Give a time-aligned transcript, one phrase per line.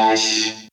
[0.00, 0.69] Fresh.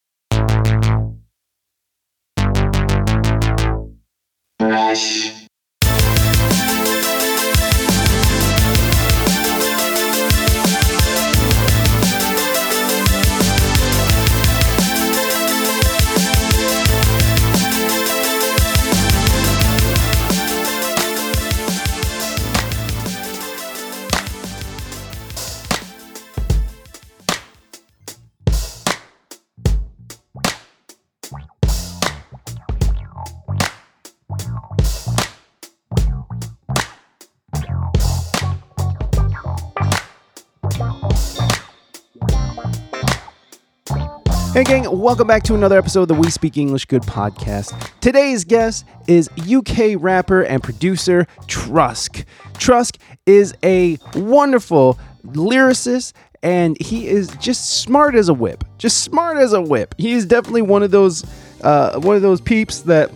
[44.57, 47.91] Hey, gang, welcome back to another episode of the We Speak English Good podcast.
[48.02, 52.25] Today's guest is UK rapper and producer Trusk.
[52.53, 52.97] Trusk
[53.27, 58.63] is a wonderful lyricist and he is just smart as a whip.
[58.80, 59.94] Just smart as a whip.
[59.99, 61.23] He is definitely one of those
[61.61, 63.11] uh, one of those peeps that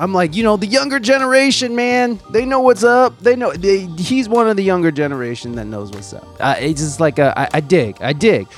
[0.00, 3.18] I'm like, you know, the younger generation, man, they know what's up.
[3.20, 6.26] They know they, he's one of the younger generation that knows what's up.
[6.40, 8.48] Uh, it's just like a, I, I dig, I dig.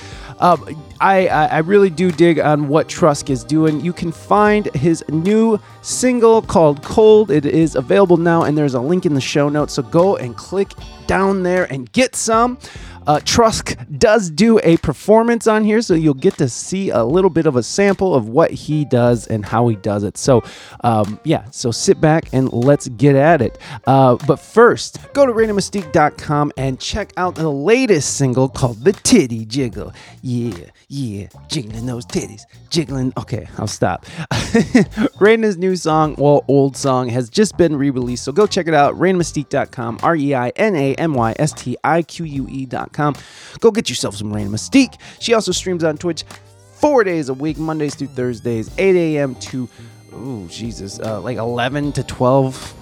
[0.41, 3.79] Um, I, I I really do dig on what Trusk is doing.
[3.79, 7.29] You can find his new single called Cold.
[7.29, 9.73] It is available now, and there's a link in the show notes.
[9.73, 10.73] So go and click
[11.05, 12.57] down there and get some.
[13.07, 17.29] Uh, Trusk does do a performance on here, so you'll get to see a little
[17.29, 20.17] bit of a sample of what he does and how he does it.
[20.17, 20.43] So,
[20.83, 23.57] um, yeah, so sit back and let's get at it.
[23.87, 29.45] Uh, but first, go to ReinaMystique.com and check out the latest single called The Titty
[29.45, 29.93] Jiggle.
[30.21, 33.13] Yeah, yeah, jiggling those titties, jiggling.
[33.17, 34.05] Okay, I'll stop.
[35.19, 38.73] Reina's new song, well, old song, has just been re released, so go check it
[38.73, 38.95] out.
[38.95, 43.00] ReinaMystique.com, R E I N A M Y S T I Q U E.com.
[43.59, 44.99] Go get yourself some Reina Mystique.
[45.19, 46.23] She also streams on Twitch
[46.81, 49.35] four days a week, Mondays through Thursdays, 8 a.m.
[49.35, 49.69] to,
[50.13, 52.75] oh, Jesus, uh, like 11 to 12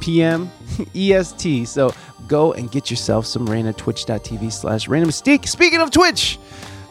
[0.00, 0.50] p.m.
[0.94, 1.66] EST.
[1.66, 1.94] So
[2.28, 5.48] go and get yourself some Reina, twitch.tv slash Reina Mystique.
[5.48, 6.38] Speaking of Twitch,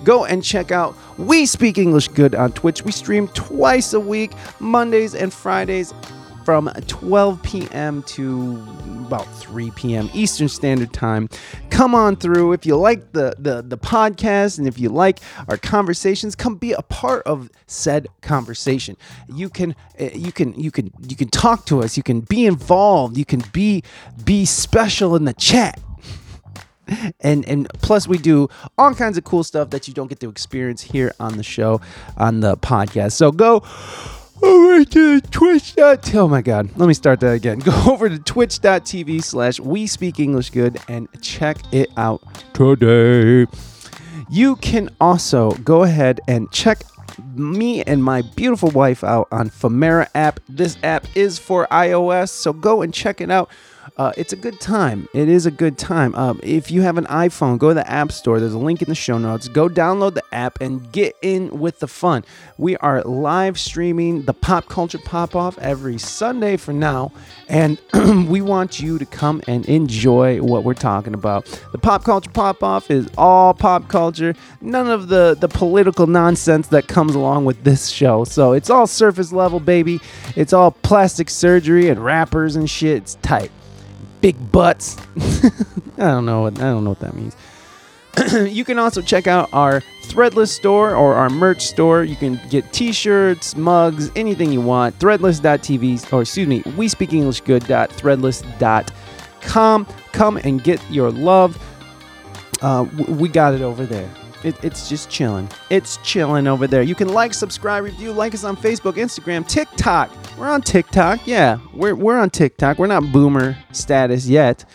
[0.04, 2.84] go and check out We Speak English Good on Twitch.
[2.84, 5.94] We stream twice a week, Mondays and Fridays
[6.44, 8.04] from 12 p.m.
[8.04, 8.54] to
[9.06, 10.10] about 3 p.m.
[10.14, 11.30] Eastern Standard Time.
[11.70, 12.54] Come on through.
[12.54, 16.74] If you like the, the, the podcast and if you like our conversations, come be
[16.74, 18.98] a part of said conversation.
[19.34, 21.98] You can uh, you can you can you can talk to us.
[21.98, 23.18] You can be involved.
[23.18, 23.84] You can be
[24.24, 25.80] be special in the chat
[27.20, 30.30] and and plus we do all kinds of cool stuff that you don't get to
[30.30, 31.82] experience here on the show
[32.18, 33.64] on the podcast so go
[34.44, 38.20] over to uh, twitch oh my god let me start that again go over to
[38.20, 42.22] twitch.tv slash we speak english good and check it out
[42.54, 43.46] today
[44.30, 46.84] you can also go ahead and check
[47.36, 50.40] me and my beautiful wife out on Famera app.
[50.48, 53.50] This app is for iOS, so go and check it out.
[53.98, 55.08] Uh, it's a good time.
[55.14, 56.16] It is a good time.
[56.16, 58.40] Um, if you have an iPhone, go to the App Store.
[58.40, 59.48] There's a link in the show notes.
[59.48, 62.24] Go download the app and get in with the fun.
[62.58, 67.12] We are live streaming the Pop Culture Pop Off every Sunday for now,
[67.50, 67.78] and
[68.28, 71.46] we want you to come and enjoy what we're talking about.
[71.72, 76.68] The Pop Culture Pop Off is all pop culture, none of the, the political nonsense
[76.70, 78.24] that comes along with this show.
[78.24, 80.00] So it's all surface level, baby.
[80.36, 82.98] It's all plastic surgery and rappers and shit.
[82.98, 83.52] It's tight
[84.22, 84.98] big butts.
[85.98, 87.36] I don't know what I don't know what that means.
[88.54, 92.04] you can also check out our Threadless store or our merch store.
[92.04, 95.00] You can get t-shirts, mugs, anything you want.
[95.00, 99.88] Threadless.tv or excuse me, we speak English good.threadless.com.
[100.12, 101.58] Come and get your love.
[102.62, 104.10] Uh, we got it over there.
[104.44, 105.50] It, it's just chilling.
[105.70, 106.82] It's chilling over there.
[106.82, 110.12] You can like, subscribe, review, like us on Facebook, Instagram, TikTok.
[110.38, 111.28] We're on TikTok.
[111.28, 112.80] Yeah, we're, we're on TikTok.
[112.80, 114.66] We're not boomer status yet.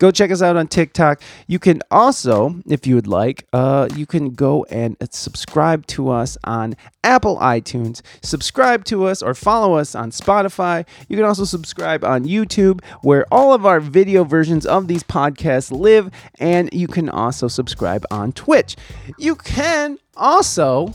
[0.00, 1.20] Go check us out on TikTok.
[1.46, 6.38] You can also, if you would like, uh, you can go and subscribe to us
[6.42, 6.74] on
[7.04, 8.00] Apple iTunes.
[8.22, 10.86] Subscribe to us or follow us on Spotify.
[11.10, 15.70] You can also subscribe on YouTube, where all of our video versions of these podcasts
[15.70, 16.10] live.
[16.38, 18.76] And you can also subscribe on Twitch.
[19.18, 20.94] You can also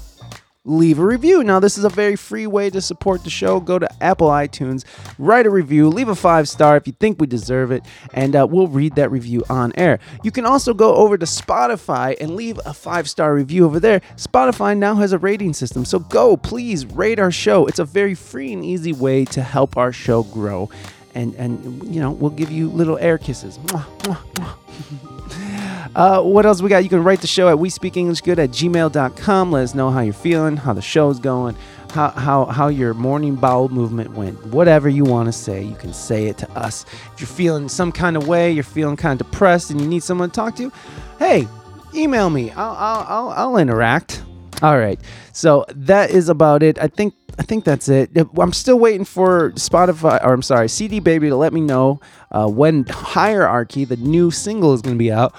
[0.66, 1.44] leave a review.
[1.44, 3.60] Now, this is a very free way to support the show.
[3.60, 4.84] Go to Apple iTunes,
[5.18, 7.84] write a review, leave a five star if you think we deserve it,
[8.14, 10.00] and uh, we'll read that review on air.
[10.24, 14.02] You can also go over to Spotify and leave a five star review over there.
[14.16, 17.68] Spotify now has a rating system, so go please rate our show.
[17.68, 20.70] It's a very free and easy way to help our show grow.
[21.14, 23.58] And, and you know, we'll give you little air kisses.
[23.60, 25.72] Mwah, mwah, mwah.
[25.94, 26.84] Uh, what else we got?
[26.84, 29.52] You can write the show at we speak English good at gmail.com.
[29.52, 31.56] Let us know how you're feeling, how the show's going,
[31.92, 34.44] how, how, how your morning bowel movement went.
[34.48, 36.86] Whatever you want to say, you can say it to us.
[37.14, 40.04] If you're feeling some kind of way, you're feeling kind of depressed and you need
[40.04, 40.72] someone to talk to,
[41.20, 41.48] hey,
[41.94, 42.52] email me.
[42.52, 44.24] I'll, I'll, I'll, I'll interact.
[44.62, 45.00] All right.
[45.34, 46.80] So that is about it.
[46.80, 48.12] I think I think that's it.
[48.38, 52.00] I'm still waiting for Spotify, or I'm sorry, CD Baby to let me know
[52.32, 55.36] uh, when Hierarchy, the new single, is going to be out.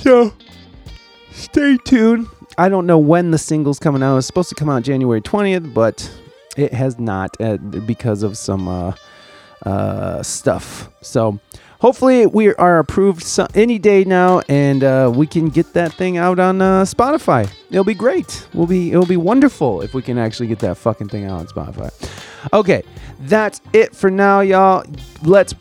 [0.00, 0.32] So
[1.30, 2.26] stay tuned.
[2.56, 4.16] I don't know when the single's coming out.
[4.16, 6.10] It's supposed to come out January 20th, but
[6.56, 8.94] it has not uh, because of some uh,
[9.64, 10.88] uh, stuff.
[11.02, 11.38] So
[11.80, 16.16] hopefully we are approved so- any day now, and uh, we can get that thing
[16.16, 17.50] out on uh, Spotify.
[17.70, 18.48] It'll be great.
[18.54, 21.46] We'll be it'll be wonderful if we can actually get that fucking thing out on
[21.46, 21.90] Spotify.
[22.54, 22.82] Okay,
[23.20, 24.82] that's it for now, y'all.
[25.22, 25.54] Let's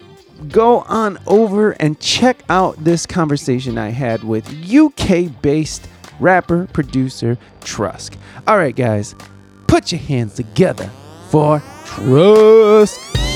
[0.48, 5.88] go on over and check out this conversation I had with UK-based
[6.20, 8.16] rapper producer Trusk.
[8.48, 9.16] All right, guys,
[9.68, 10.90] put your hands together
[11.30, 13.29] for Trusk.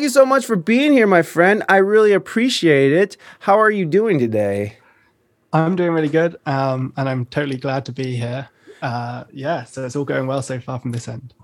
[0.00, 1.62] Thank you so much for being here, my friend.
[1.68, 3.18] I really appreciate it.
[3.40, 4.78] How are you doing today?
[5.52, 8.48] I'm doing really good, um, and I'm totally glad to be here.
[8.82, 11.34] Uh, yeah, so it's all going well so far from this end.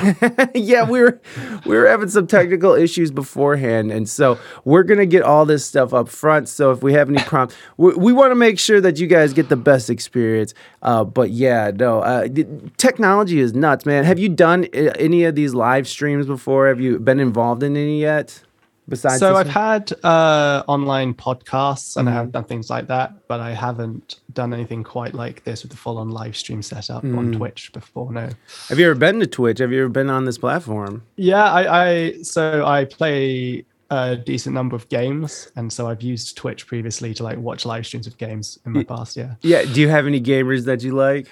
[0.54, 1.20] yeah, we were
[1.64, 5.94] we were having some technical issues beforehand, and so we're gonna get all this stuff
[5.94, 6.48] up front.
[6.48, 9.32] So if we have any problems, we, we want to make sure that you guys
[9.32, 10.52] get the best experience.
[10.82, 12.28] Uh, but yeah, no, uh,
[12.76, 14.04] technology is nuts, man.
[14.04, 16.68] Have you done uh, any of these live streams before?
[16.68, 18.42] Have you been involved in any yet?
[18.88, 19.54] Besides, so I've one?
[19.54, 22.14] had uh, online podcasts and I Mhm.
[22.16, 25.76] have done things like that, but I haven't done anything quite like this with the
[25.76, 27.36] full-on live stream setup on Mm.
[27.36, 28.12] Twitch before.
[28.12, 28.28] No.
[28.68, 29.58] have you ever been to Twitch?
[29.60, 31.02] Have you ever been on this platform?
[31.16, 36.34] Yeah, I, I so I play a decent number of games, and so I've used
[36.36, 39.16] Twitch previously to like watch live streams of games in my past.
[39.18, 39.34] Yeah.
[39.42, 39.64] Yeah.
[39.64, 41.28] Do you have any gamers that you like?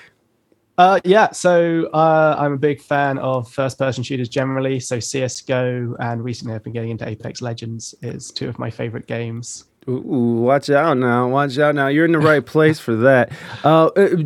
[0.81, 4.81] Uh, yeah, so uh, I'm a big fan of first-person shooters generally.
[4.81, 7.95] So CS:GO and recently I've been getting into Apex Legends.
[8.03, 9.65] is two of my favorite games.
[9.89, 11.29] Ooh, watch out now!
[11.29, 11.89] Watch out now!
[11.89, 13.31] You're in the right place for that.
[13.65, 14.17] Uh, uh,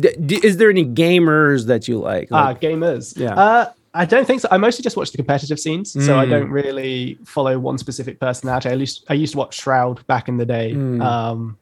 [0.49, 2.29] is there any gamers that you like?
[2.31, 3.17] Ah, Like- gamers.
[3.17, 3.33] Yeah.
[3.35, 4.47] Uh, I don't think so.
[4.51, 6.29] I mostly just watch the competitive scenes, so I Mm.
[6.29, 8.69] don't really follow one specific personality.
[8.69, 11.01] I used I used to watch Shroud back in the day, Mm.
[11.01, 11.57] um,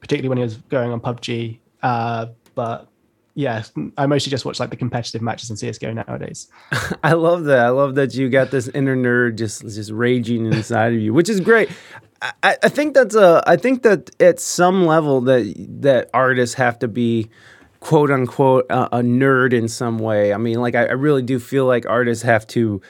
[0.00, 1.58] particularly when he was going on PUBG.
[1.82, 2.88] Uh, but
[3.36, 3.64] yeah,
[3.98, 6.48] I mostly just watch like the competitive matches in CS:GO nowadays.
[7.04, 7.66] I love that.
[7.66, 11.28] I love that you got this inner nerd just just raging inside of you, which
[11.28, 11.68] is great.
[12.42, 13.44] I- I, think that's a.
[13.46, 17.28] I think that at some level that that artists have to be
[17.80, 20.32] quote unquote a, a nerd in some way.
[20.32, 22.80] I mean, like I, I really do feel like artists have to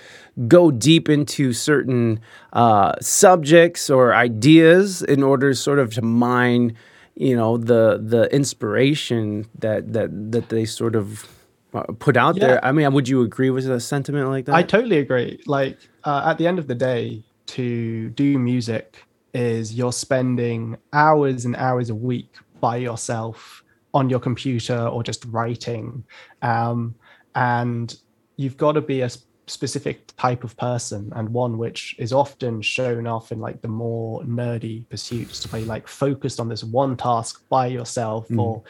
[0.46, 2.20] go deep into certain
[2.52, 6.76] uh, subjects or ideas in order sort of to mine,
[7.16, 11.26] you know, the the inspiration that that that they sort of
[11.74, 12.46] uh, put out Yeah.
[12.46, 12.64] there.
[12.64, 14.54] I mean, would you agree with a sentiment like that?
[14.54, 15.40] I totally agree.
[15.46, 19.02] Like uh, at the end of the day, to do music
[19.34, 23.62] is you're spending hours and hours a week by yourself
[23.94, 26.04] on your computer or just writing,
[26.42, 26.94] um,
[27.34, 27.96] and
[28.36, 29.08] you've got to be a
[29.48, 34.22] specific type of person and one which is often shown off in like the more
[34.24, 38.36] nerdy pursuits to be like focused on this one task by yourself Mm.
[38.36, 38.62] for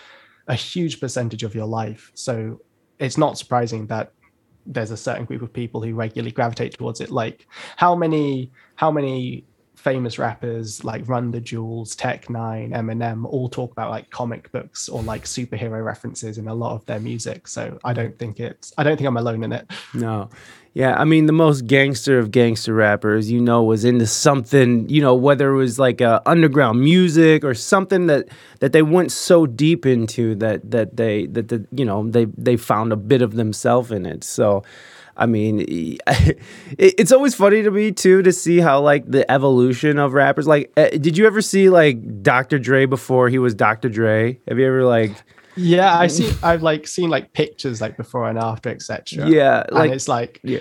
[0.49, 2.61] a huge percentage of your life so
[2.99, 4.13] it's not surprising that
[4.67, 8.91] there's a certain group of people who regularly gravitate towards it like how many how
[8.91, 9.45] many
[9.87, 14.89] famous rappers like Run the Jewels, Tech N9ne, Eminem all talk about like comic books
[14.89, 17.47] or like superhero references in a lot of their music.
[17.47, 19.71] So I don't think it's I don't think I'm alone in it.
[19.95, 20.29] No.
[20.75, 25.01] Yeah, I mean the most gangster of gangster rappers, you know, was into something, you
[25.01, 28.29] know, whether it was like underground music or something that
[28.59, 32.57] that they went so deep into that that they that the you know they they
[32.57, 34.25] found a bit of themselves in it.
[34.25, 34.65] So,
[35.17, 35.65] I mean,
[36.79, 40.47] it's always funny to me too to see how like the evolution of rappers.
[40.47, 42.59] Like, uh, did you ever see like Dr.
[42.59, 43.89] Dre before he was Dr.
[43.89, 44.39] Dre?
[44.49, 45.13] Have you ever like?
[45.57, 49.29] Yeah, I see I've like seen like pictures like before and after, etc.
[49.29, 50.59] Yeah, and like it's like yeah.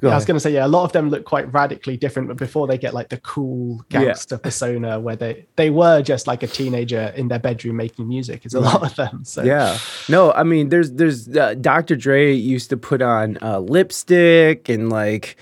[0.00, 2.28] Go I was going to say, yeah, a lot of them look quite radically different,
[2.28, 4.04] but before they get like the cool Yeah.
[4.04, 8.44] gangster persona where they they were just like a teenager in their bedroom making music,
[8.46, 9.24] is a lot of them.
[9.24, 9.78] So Yeah.
[10.08, 11.96] No, I mean, there's there's uh, Dr.
[11.96, 15.36] Dre used to put on uh, lipstick and like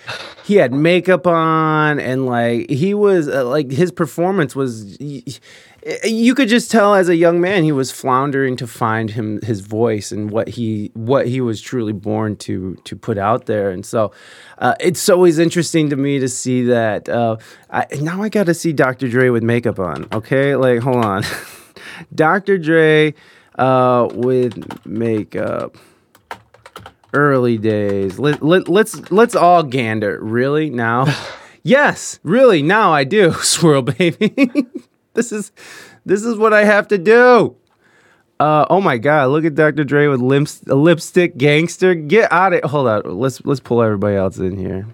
[0.44, 4.96] he had makeup on and like he was uh, like his performance was.
[5.00, 5.22] y-
[6.02, 9.60] You could just tell as a young man he was floundering to find him his
[9.60, 13.84] voice and what he what he was truly born to to put out there and
[13.84, 14.10] so
[14.58, 17.36] uh, it's always interesting to me to see that uh,
[17.70, 19.08] I, now I got to see Dr.
[19.08, 21.22] Dre with makeup on okay like hold on
[22.14, 22.56] Dr.
[22.56, 23.14] Dre
[23.56, 25.76] uh, with makeup.
[27.12, 28.18] Early days.
[28.18, 30.18] Let, let, let's let's all gander.
[30.20, 31.14] Really now?
[31.62, 33.32] yes, really now I do.
[33.42, 34.34] Swirl baby.
[35.14, 35.52] this is
[36.04, 37.56] this is what I have to do.
[38.38, 39.30] Uh, oh my god!
[39.30, 39.84] Look at Dr.
[39.84, 41.94] Dre with limps, a lipstick gangster.
[41.94, 43.18] Get out of Hold on.
[43.18, 44.86] Let's let's pull everybody else in here.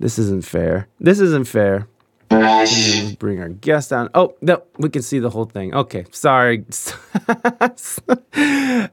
[0.00, 0.88] This isn't fair.
[0.98, 1.86] This isn't fair.
[2.30, 4.10] Bring our guest on.
[4.14, 5.74] Oh, no, we can see the whole thing.
[5.74, 6.64] Okay, sorry.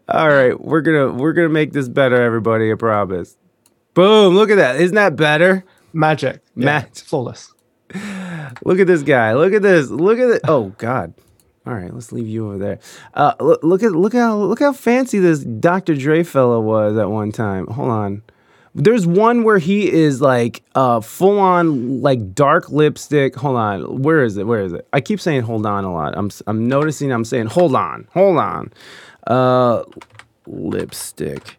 [0.07, 2.71] All right, we're gonna we're gonna make this better, everybody.
[2.71, 3.37] I promise.
[3.93, 4.35] Boom!
[4.35, 4.77] Look at that.
[4.77, 5.63] Isn't that better?
[5.93, 7.53] magic, yeah, it's flawless.
[8.63, 9.33] Look at this guy.
[9.33, 9.89] Look at this.
[9.89, 10.41] Look at it.
[10.47, 11.13] Oh God.
[11.67, 12.79] All right, let's leave you over there.
[13.15, 15.95] Uh, look, look at look how look how fancy this Dr.
[15.95, 17.65] Dre fellow was at one time.
[17.67, 18.21] Hold on.
[18.75, 23.35] There's one where he is like uh, full on like dark lipstick.
[23.37, 24.01] Hold on.
[24.03, 24.45] Where is it?
[24.45, 24.87] Where is it?
[24.93, 26.13] I keep saying hold on a lot.
[26.15, 28.07] I'm I'm noticing I'm saying hold on.
[28.11, 28.73] Hold on.
[29.25, 29.83] Uh,
[30.45, 31.57] lipstick.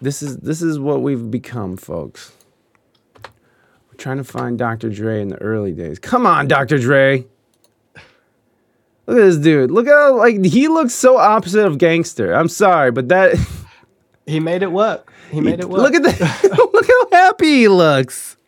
[0.00, 2.32] This is this is what we've become, folks.
[4.00, 4.88] Trying to find Dr.
[4.88, 5.98] Dre in the early days.
[5.98, 6.78] Come on, Dr.
[6.78, 7.26] Dre.
[9.06, 9.70] Look at this dude.
[9.70, 12.32] Look how like he looks so opposite of gangster.
[12.32, 13.36] I'm sorry, but that
[14.24, 15.12] He made it work.
[15.30, 15.82] He made it work.
[15.82, 16.42] look at that.
[16.72, 18.38] look how happy he looks.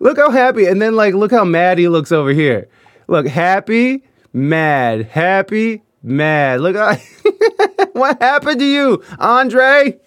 [0.00, 2.68] Look how happy, and then like look how mad he looks over here.
[3.06, 4.02] Look, happy,
[4.32, 6.62] mad, happy, mad.
[6.62, 6.96] Look how
[7.92, 9.98] what happened to you, Andre?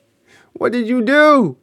[0.53, 1.57] What did you do?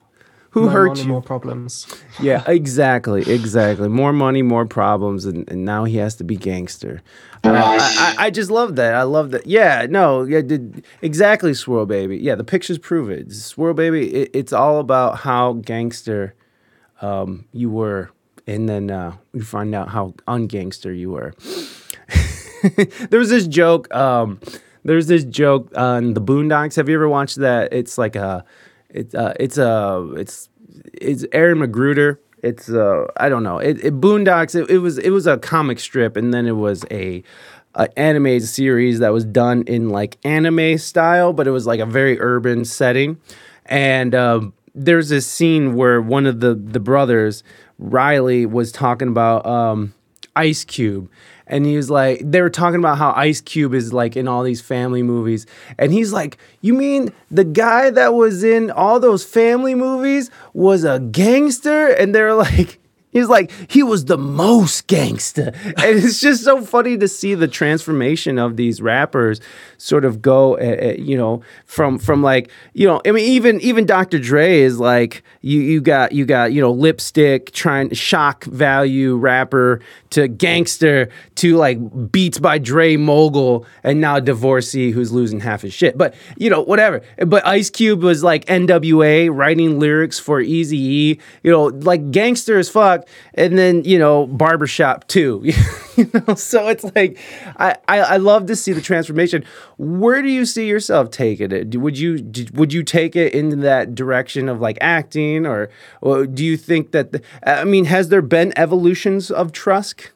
[0.58, 1.08] Who More hurt money, you?
[1.08, 1.86] More problems.
[2.20, 3.88] Yeah, exactly, exactly.
[3.88, 7.00] More money, more problems, and, and now he has to be gangster.
[7.44, 7.76] Uh, I,
[8.18, 8.94] I, I just love that.
[8.96, 9.46] I love that.
[9.46, 12.18] Yeah, no, yeah, did, exactly, Swirl Baby.
[12.18, 13.30] Yeah, the pictures prove it.
[13.30, 16.34] Swirl Baby, it, it's all about how gangster
[17.00, 18.10] um, you were,
[18.48, 21.34] and then uh, you find out how ungangster you were.
[23.10, 23.94] there was this joke.
[23.94, 24.40] Um,
[24.84, 26.74] there's this joke on the Boondocks.
[26.74, 27.72] Have you ever watched that?
[27.72, 28.44] It's like a,
[28.90, 30.49] it's uh, it's a, it's
[30.92, 32.18] it's Aaron McGruder.
[32.42, 33.59] It's uh, I don't know.
[33.59, 34.54] It, it Boondocks.
[34.54, 37.23] It, it was it was a comic strip, and then it was a,
[37.75, 41.87] a anime series that was done in like anime style, but it was like a
[41.87, 43.21] very urban setting.
[43.66, 47.42] And um, there's this scene where one of the the brothers,
[47.78, 49.92] Riley, was talking about um,
[50.38, 51.11] Ice Cube.
[51.47, 54.42] And he was like, they were talking about how Ice Cube is like in all
[54.42, 55.47] these family movies.
[55.78, 60.85] And he's like, You mean the guy that was in all those family movies was
[60.85, 61.88] a gangster?
[61.88, 62.78] And they're like,
[63.18, 65.52] He's like, he was the most gangster.
[65.78, 69.40] And it's just so funny to see the transformation of these rappers
[69.76, 73.60] sort of go, uh, uh, you know, from from like, you know, I mean, even
[73.60, 74.18] even Dr.
[74.18, 79.80] Dre is like, you you got you got you know lipstick trying shock value rapper
[80.10, 81.78] to gangster to like
[82.10, 85.96] beats by Dre mogul and now divorcee who's losing half his shit.
[85.96, 87.02] But you know whatever.
[87.26, 91.20] But Ice Cube was like NWA writing lyrics for Easy E.
[91.42, 93.07] You know like gangster as fuck.
[93.34, 95.42] And then you know barbershop too.
[95.96, 97.18] you know so it's like
[97.56, 99.44] I, I I love to see the transformation.
[99.76, 101.76] Where do you see yourself taking it?
[101.76, 106.44] Would you would you take it in that direction of like acting or, or do
[106.44, 110.08] you think that the, I mean has there been evolutions of Trusk?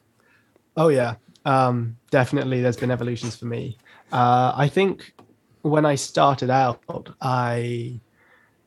[0.75, 2.61] Oh yeah, um, definitely.
[2.61, 3.77] There's been evolutions for me.
[4.11, 5.13] Uh, I think
[5.61, 6.81] when I started out,
[7.21, 7.99] I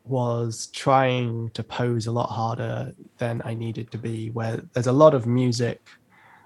[0.06, 4.30] was trying to pose a lot harder than I needed to be.
[4.30, 5.80] Where there's a lot of music,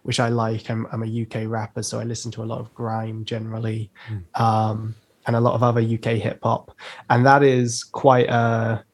[0.02, 0.70] which I like.
[0.70, 3.90] I'm, I'm a UK rapper, so I listen to a lot of grime generally,
[4.34, 4.94] um,
[5.26, 6.76] and a lot of other UK hip hop,
[7.08, 8.84] and that is quite a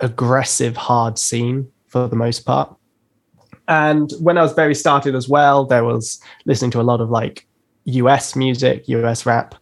[0.00, 2.74] aggressive, hard scene for the most part.
[3.68, 7.10] And when I was very started as well, there was listening to a lot of
[7.10, 7.46] like
[7.84, 9.54] US music, US rap.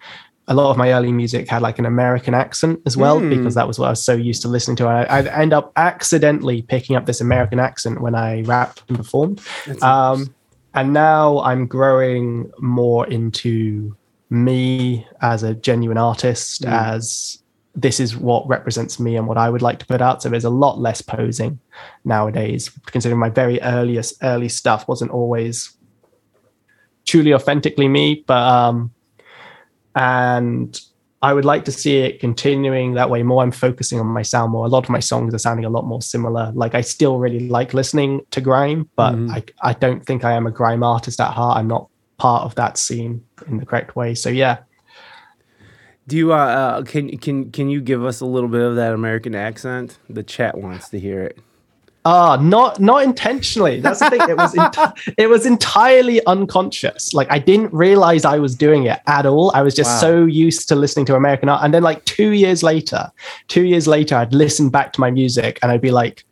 [0.48, 3.30] A lot of my early music had like an American accent as well, Mm.
[3.30, 4.86] because that was what I was so used to listening to.
[4.86, 9.40] I, I'd end up accidentally picking up this American accent when I rapped and performed.
[9.80, 10.34] Um,
[10.74, 13.96] and now I'm growing more into
[14.28, 16.72] me as a genuine artist, Mm.
[16.72, 17.38] as
[17.74, 20.22] this is what represents me and what I would like to put out.
[20.22, 21.58] So there's a lot less posing
[22.04, 25.76] nowadays, considering my very earliest early stuff wasn't always
[27.04, 28.90] truly authentically me, but um
[29.94, 30.80] and
[31.22, 33.42] I would like to see it continuing that way more.
[33.42, 34.66] I'm focusing on my sound more.
[34.66, 36.52] A lot of my songs are sounding a lot more similar.
[36.54, 39.30] Like I still really like listening to grime, but Mhm.
[39.30, 41.56] I I don't think I am a grime artist at heart.
[41.58, 44.14] I'm not part of that scene in the correct way.
[44.14, 44.58] So yeah,
[46.06, 48.92] Do you uh, uh can can can you give us a little bit of that
[48.92, 49.98] American accent?
[50.10, 51.38] The chat wants to hear it.
[52.06, 53.80] Ah, not not intentionally.
[53.80, 54.20] That's the thing.
[54.28, 57.14] It was enti- it was entirely unconscious.
[57.14, 59.50] Like I didn't realize I was doing it at all.
[59.54, 60.00] I was just Wow.
[60.00, 61.64] so used to listening to American art.
[61.64, 63.10] And then like two years later,
[63.48, 66.24] two years later, I'd listen back to my music and I'd be like,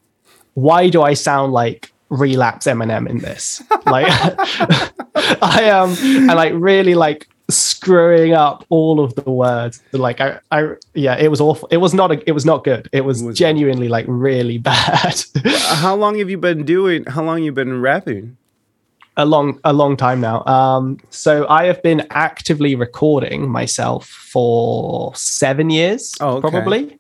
[0.54, 3.62] why do I sound like relapse Eminem in this?
[3.86, 4.08] Like
[5.42, 5.90] I am
[6.28, 7.28] and like really like
[7.82, 9.82] screwing up all of the words.
[9.92, 11.68] Like I, I yeah, it was awful.
[11.70, 12.88] It was not a, it was not good.
[12.92, 15.22] It was Was genuinely like really bad.
[15.44, 17.04] How long have you been doing?
[17.04, 18.36] How long you been rapping?
[19.18, 20.42] a long a long time now.
[20.46, 26.48] Um, so I have been actively recording myself for seven years, Oh, okay.
[26.48, 26.98] probably,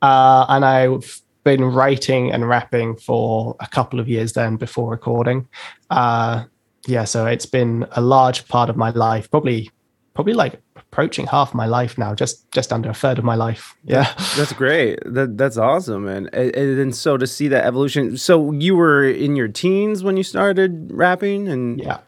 [0.00, 5.48] uh, and I've been writing and rapping for a couple of years then before recording.
[5.90, 6.44] Uh,
[6.86, 9.72] yeah, so it's been a large part of my life, probably
[10.14, 13.76] probably like approaching half my life now, just just under a third of my life.
[13.84, 14.12] Yeah.
[14.36, 14.98] That's great.
[15.06, 16.28] That that's awesome, man.
[16.32, 18.16] And, and so to see that evolution.
[18.16, 21.98] So you were in your teens when you started rapping, and Yeah.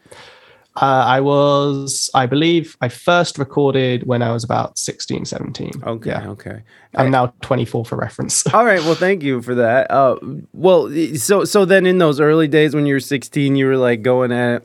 [0.75, 5.83] Uh, I was, I believe, I first recorded when I was about 16, 17.
[5.85, 6.29] okay, Yeah.
[6.29, 6.63] okay.
[6.95, 8.47] I'm now 24 for reference.
[8.55, 8.79] All right.
[8.79, 9.91] Well, thank you for that.
[9.91, 10.15] Uh,
[10.51, 14.01] well, so so then in those early days when you were 16, you were like
[14.01, 14.63] going at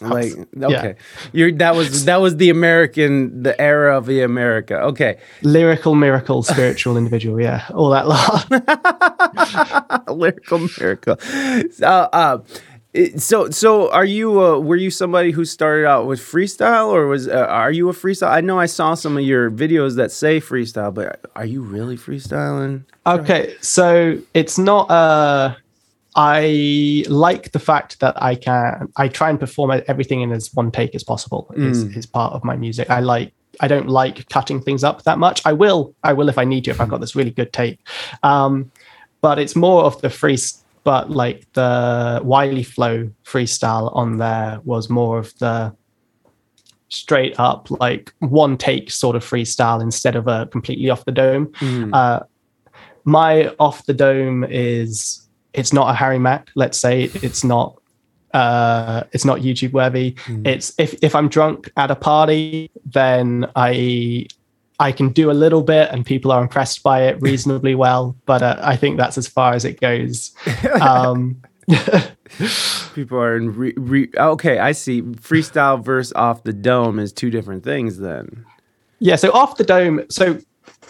[0.00, 0.32] like
[0.62, 0.96] okay,
[1.32, 4.80] you're that was that was the American the era of the America.
[4.80, 7.40] Okay, Lyrical miracle, spiritual individual.
[7.40, 7.66] Yeah.
[7.74, 8.48] All that lot.
[10.16, 11.16] lyrical miracle.
[11.82, 12.38] Uh, uh,
[13.16, 17.28] so so are you uh, were you somebody who started out with freestyle or was
[17.28, 18.30] uh, are you a freestyle?
[18.30, 21.96] I know I saw some of your videos that say freestyle, but are you really
[21.96, 22.84] freestyling?
[23.06, 23.54] okay.
[23.60, 25.54] So it's not, uh,
[26.16, 30.70] I like the fact that I can, I try and perform everything in as one
[30.70, 32.90] take as possible is, is part of my music.
[32.90, 35.40] I like, I don't like cutting things up that much.
[35.44, 37.78] I will, I will if I need to, if I've got this really good take.
[38.22, 38.72] Um,
[39.20, 40.38] but it's more of the free,
[40.82, 45.74] but like the Wiley Flow freestyle on there was more of the
[46.88, 51.46] straight up like one take sort of freestyle instead of a completely off the dome.
[51.60, 51.94] Mm.
[51.94, 52.20] Uh,
[53.04, 56.48] my off the dome is it's not a Harry Mack.
[56.54, 57.76] Let's say it's not
[58.32, 60.46] uh it's not youtube worthy Mm.
[60.46, 64.24] it's if if i'm drunk at a party then i
[64.78, 68.40] i can do a little bit and people are impressed by it reasonably well but
[68.40, 70.32] uh, i think that's as far as it goes
[70.80, 71.42] um
[72.94, 74.58] People are in re, re, okay.
[74.58, 75.02] I see.
[75.02, 77.98] Freestyle versus off the dome is two different things.
[77.98, 78.44] Then
[78.98, 80.38] yeah so off the dome so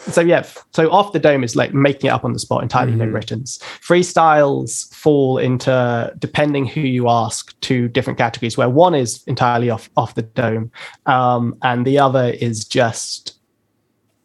[0.09, 2.93] so yeah so off the dome is like making it up on the spot entirely
[2.95, 3.13] no Mhm.
[3.15, 9.69] writtens freestyles fall into depending who you ask two different categories where one is entirely
[9.71, 10.71] off off the dome
[11.07, 13.39] um and the other is just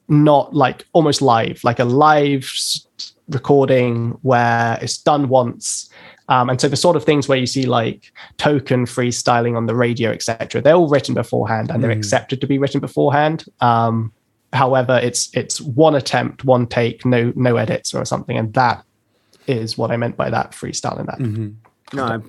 [0.07, 2.49] not like almost live like a live
[3.29, 5.89] recording where it's done once
[6.27, 9.75] um, and so the sort of things where you see like token freestyling on the
[9.75, 11.97] radio etc they're all written beforehand and they're Mm.
[11.97, 14.11] accepted to be written beforehand um,
[14.55, 18.83] however it's it's one attempt one take no no edits or something and that
[19.47, 21.19] is what i meant by that freestyle in that
[21.93, 22.03] no.
[22.03, 22.19] I,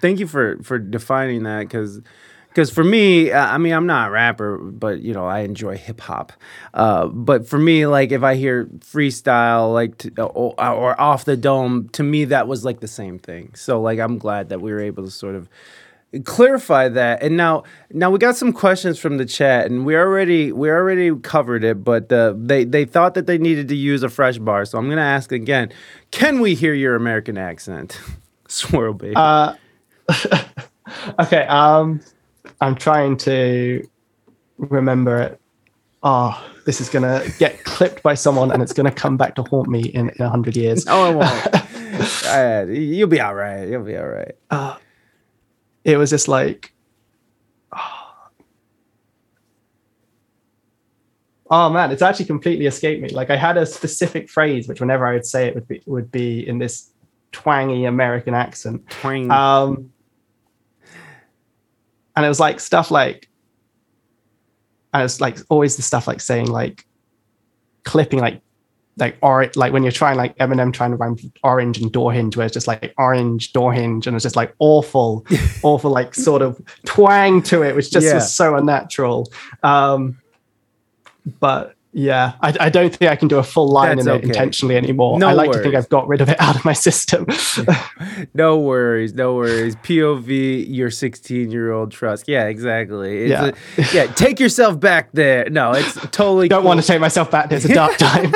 [0.00, 2.00] thank you for for defining that because.
[2.48, 5.76] Because for me, uh, I mean, I'm not a rapper, but you know, I enjoy
[5.76, 6.32] hip hop.
[6.74, 11.36] Uh, but for me, like if I hear freestyle, like to, or, or off the
[11.36, 13.52] dome, to me that was like the same thing.
[13.54, 15.48] So like, I'm glad that we were able to sort of
[16.24, 17.22] clarify that.
[17.22, 21.14] And now now we got some questions from the chat and we already we already
[21.16, 24.64] covered it but uh, they they thought that they needed to use a fresh bar
[24.64, 25.70] so i'm going to ask again.
[26.10, 28.00] Can we hear your american accent?
[28.48, 29.14] Swirl baby.
[29.14, 29.54] Uh,
[31.18, 32.00] okay um
[32.62, 33.86] i'm trying to
[34.56, 35.40] remember it.
[36.02, 39.68] Oh this is gonna get clipped by someone and it's gonna come back to haunt
[39.68, 40.86] me in, a hundred years.
[40.86, 41.64] No it won't.
[42.26, 43.66] Uh, you'll be all right.
[43.66, 44.32] You'll be all right.
[44.50, 44.76] Uh,
[45.88, 46.72] it was just like
[51.50, 55.06] oh man it's actually completely escaped me like i had a specific phrase which whenever
[55.06, 56.90] i would say it would be would be in this
[57.32, 59.30] twangy american accent Twang.
[59.30, 59.90] um
[62.14, 63.30] and it was like stuff like
[64.92, 66.84] and it's like always the stuff like saying like
[67.84, 68.42] clipping like
[68.98, 72.36] like or like when you're trying like Eminem trying to rhyme orange and door hinge,
[72.36, 75.24] where it's just like orange door hinge, and it's just like awful,
[75.62, 78.14] awful like sort of twang to it, which just Yeah.
[78.14, 79.30] was so unnatural.
[79.62, 80.18] Um,
[81.40, 84.22] but yeah, I, I don't think I can do a full line That's in okay.
[84.22, 85.18] it intentionally anymore.
[85.18, 85.74] No I like to think.
[85.74, 87.26] I've got rid of it out of my system.
[88.34, 89.76] No worries, no worries.
[89.76, 92.24] POV, your 16 year old Trusk.
[92.26, 93.24] Yeah, exactly.
[93.24, 93.50] It's Yeah.
[93.78, 95.48] a- yeah, take yourself back there.
[95.50, 97.48] No, it's totally don't want to take myself back.
[97.48, 98.32] There's a dark time.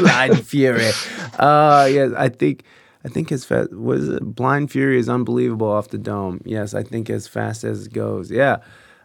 [0.00, 0.90] Blind Fury.
[1.38, 2.64] Uh yes, I think
[3.04, 6.40] I think as fast was it Blind Fury is unbelievable off the dome.
[6.44, 8.30] Yes, I think as fast as it goes.
[8.30, 8.58] Yeah.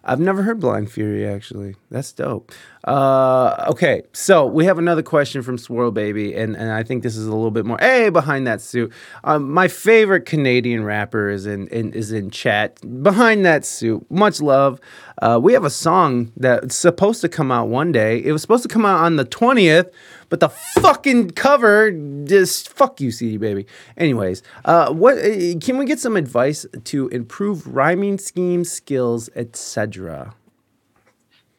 [0.05, 1.75] I've never heard Blind Fury actually.
[1.89, 2.51] That's dope.
[2.83, 7.15] Uh, okay, so we have another question from Swirl Baby, and, and I think this
[7.15, 7.77] is a little bit more.
[7.79, 8.91] Hey, behind that suit,
[9.23, 12.81] um, my favorite Canadian rapper is in, in is in chat.
[13.01, 14.81] Behind that suit, much love.
[15.21, 18.21] Uh, we have a song that's supposed to come out one day.
[18.21, 19.89] It was supposed to come out on the twentieth,
[20.33, 21.91] but the fucking cover
[22.23, 23.67] just fuck you, CD baby.
[23.97, 30.33] Anyways, uh, what uh, can we get some advice to improve rhyming scheme skills, etc.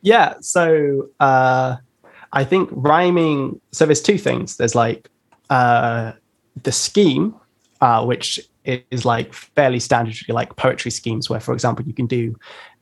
[0.03, 1.77] Yeah, so uh,
[2.33, 3.61] I think rhyming.
[3.71, 4.57] So there's two things.
[4.57, 5.09] There's like
[5.51, 6.15] uh,
[6.65, 7.33] the scheme,
[7.81, 12.35] uh, which is like fairly standard, like poetry schemes, where, for example, you can do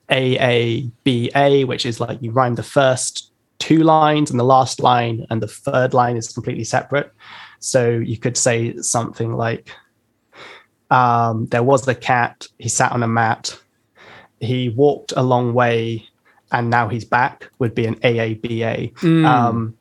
[0.09, 3.32] A A B A, which is like you rhyme the first
[3.63, 7.13] two lines and the last line, and the third line is completely separate.
[7.61, 9.71] So you could say something like,
[10.91, 12.49] um, "There was a cat.
[12.59, 13.59] He sat on a mat.
[14.41, 16.09] He walked a long way."
[16.53, 18.93] and now he's back would be an AABA.
[19.25, 19.77] Um,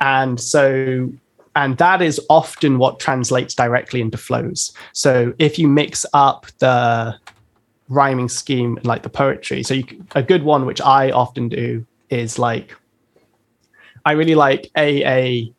[0.00, 1.10] and so,
[1.54, 4.72] and that is often what translates directly into flows.
[4.92, 7.16] So if you mix up the
[7.88, 11.84] rhyming scheme and like the poetry, so you, a good one which I often do
[12.08, 12.74] is like,
[14.06, 15.52] I really like AABBBA,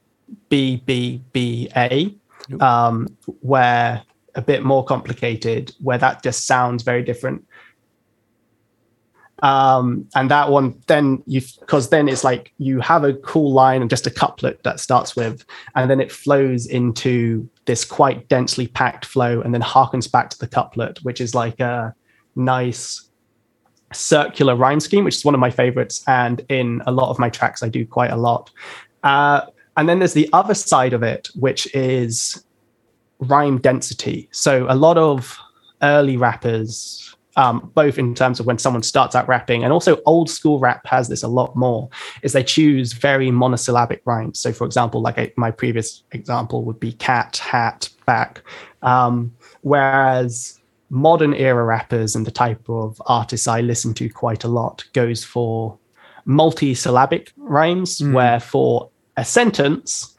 [2.62, 3.08] um,
[3.42, 4.02] where
[4.36, 7.46] a bit more complicated, where that just sounds very different.
[9.44, 13.82] Um and that one then you because then it's like you have a cool line
[13.82, 18.66] and just a couplet that starts with and then it flows into this quite densely
[18.66, 21.94] packed flow and then harkens back to the couplet which is like a
[22.36, 23.07] nice
[23.94, 27.30] circular rhyme scheme which is one of my favorites and in a lot of my
[27.30, 28.52] tracks i do quite a lot.
[29.04, 29.42] Uh
[29.78, 32.44] and then there's the other side of it which is
[33.20, 34.28] rhyme density.
[34.32, 35.38] So a lot of
[35.82, 40.28] early rappers um, both in terms of when someone starts out rapping and also old
[40.28, 41.88] school rap has this a lot more
[42.24, 44.40] is they choose very monosyllabic rhymes.
[44.40, 48.42] So for example like I, my previous example would be cat hat back.
[48.82, 50.57] Um, whereas
[50.90, 55.24] modern era rappers and the type of artists i listen to quite a lot goes
[55.24, 55.78] for
[56.26, 60.16] multi-syllabic rhymes where for a sentence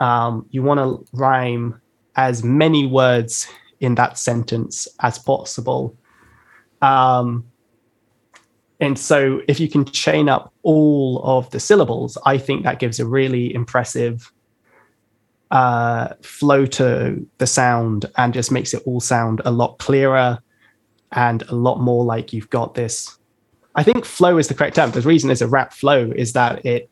[0.00, 1.80] um, you want to rhyme
[2.16, 3.48] as many words
[3.80, 5.96] in that sentence as possible.
[6.82, 7.44] Um,
[8.80, 12.98] and so if you can chain up all of the syllables, I think that gives
[12.98, 14.32] a really impressive
[15.52, 20.38] uh, flow to the sound and just makes it all sound a lot clearer
[21.12, 23.18] and a lot more like you've got this.
[23.74, 24.90] I think flow is the correct term.
[24.90, 26.88] The reason it's a rap flow is that it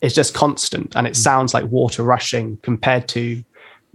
[0.00, 3.42] is just constant and it sounds like water rushing compared to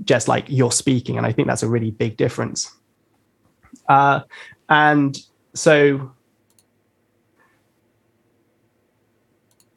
[0.04, 1.18] just like you're speaking.
[1.18, 2.74] And I think that's a really big difference.
[3.88, 4.22] Uh,
[4.68, 5.18] and
[5.54, 6.12] so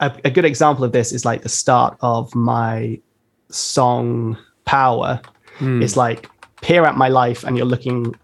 [0.01, 3.01] a, a good example of this is like the start of my
[3.55, 5.21] song power
[5.83, 6.29] is like
[6.61, 8.15] peer at my life and you're looking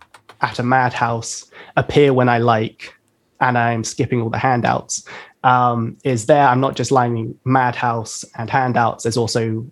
[0.41, 2.95] at a madhouse appear when i like
[3.41, 5.05] and i'm skipping all the handouts
[5.45, 9.64] um, is there i'm not just lining madhouse and handouts there's also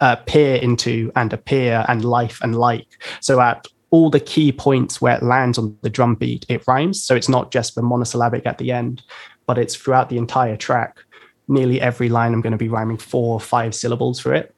[0.00, 2.86] uh, peer into and appear and life and like
[3.20, 7.00] so at all the key points where it lands on the drum beat, it rhymes.
[7.00, 9.02] So it's not just the monosyllabic at the end,
[9.46, 10.98] but it's throughout the entire track.
[11.46, 14.53] Nearly every line, I'm going to be rhyming four or five syllables for it.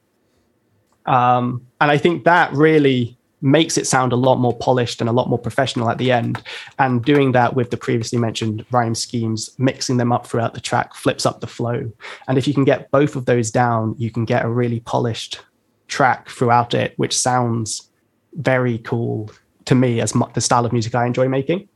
[1.07, 5.13] Um, and I think that really makes it sound a lot more polished and a
[5.13, 6.41] lot more professional at the end.
[6.79, 10.95] And doing that with the previously mentioned rhyme schemes, mixing them up throughout the track
[10.95, 11.91] flips up the flow.
[12.27, 15.39] And if you can get both of those down, you can get a really polished
[15.87, 17.89] track throughout it, which sounds
[18.33, 19.31] very cool
[19.65, 21.69] to me as the style of music I enjoy making.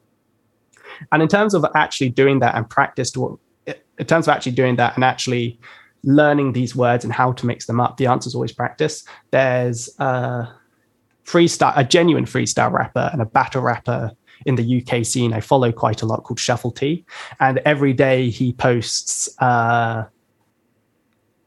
[1.12, 4.96] And in terms of actually doing that and practiced, in terms of actually doing that
[4.96, 5.60] and actually
[6.04, 9.04] learning these words and how to mix them up, the answer is always practice.
[9.32, 10.50] There's a
[11.26, 14.12] freestyle, a genuine freestyle rapper and a battle rapper
[14.46, 17.06] in the UK scene I follow quite a lot called Shuffle T.
[17.40, 20.06] And every day he posts uh,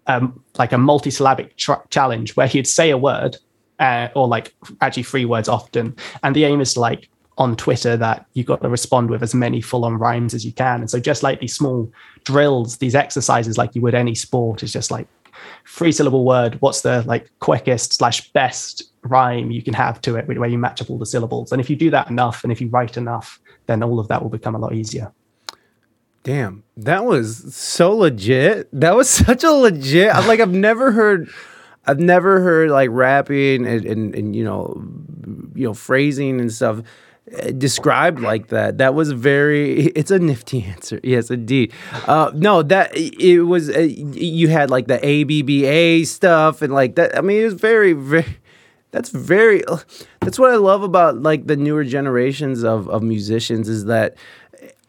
[0.07, 1.53] um, like a multisyllabic
[1.91, 3.37] challenge where he'd say a word
[3.79, 8.27] uh, or like actually three words often, and the aim is like on Twitter that
[8.35, 10.81] you've got to respond with as many full on rhymes as you can.
[10.81, 11.91] And so just like these small
[12.25, 15.09] drills, these exercises like you would any sport is just like
[15.67, 16.61] three syllable word.
[16.61, 20.81] What's the like quickest slash best rhyme you can have to it where you match
[20.81, 21.53] up all the syllables.
[21.53, 24.23] And if you do that enough and if you write enough, then all of that
[24.23, 25.13] will become a lot easier.
[26.23, 28.69] Damn, that was so legit.
[28.73, 30.15] That was such a legit.
[30.27, 31.29] Like, I've never heard,
[31.87, 34.83] I've never heard like rapping and, and, and you know,
[35.55, 36.83] you know, phrasing and stuff
[37.57, 38.79] described like that.
[38.79, 39.87] That was very.
[39.95, 41.01] It's a nifty answer.
[41.03, 41.73] Yes, indeed.
[42.07, 43.71] Uh, no, that it was.
[43.71, 47.17] Uh, you had like the ABBA stuff and like that.
[47.17, 48.39] I mean, it was very, very.
[48.91, 49.63] That's very.
[50.21, 54.17] That's what I love about like the newer generations of of musicians is that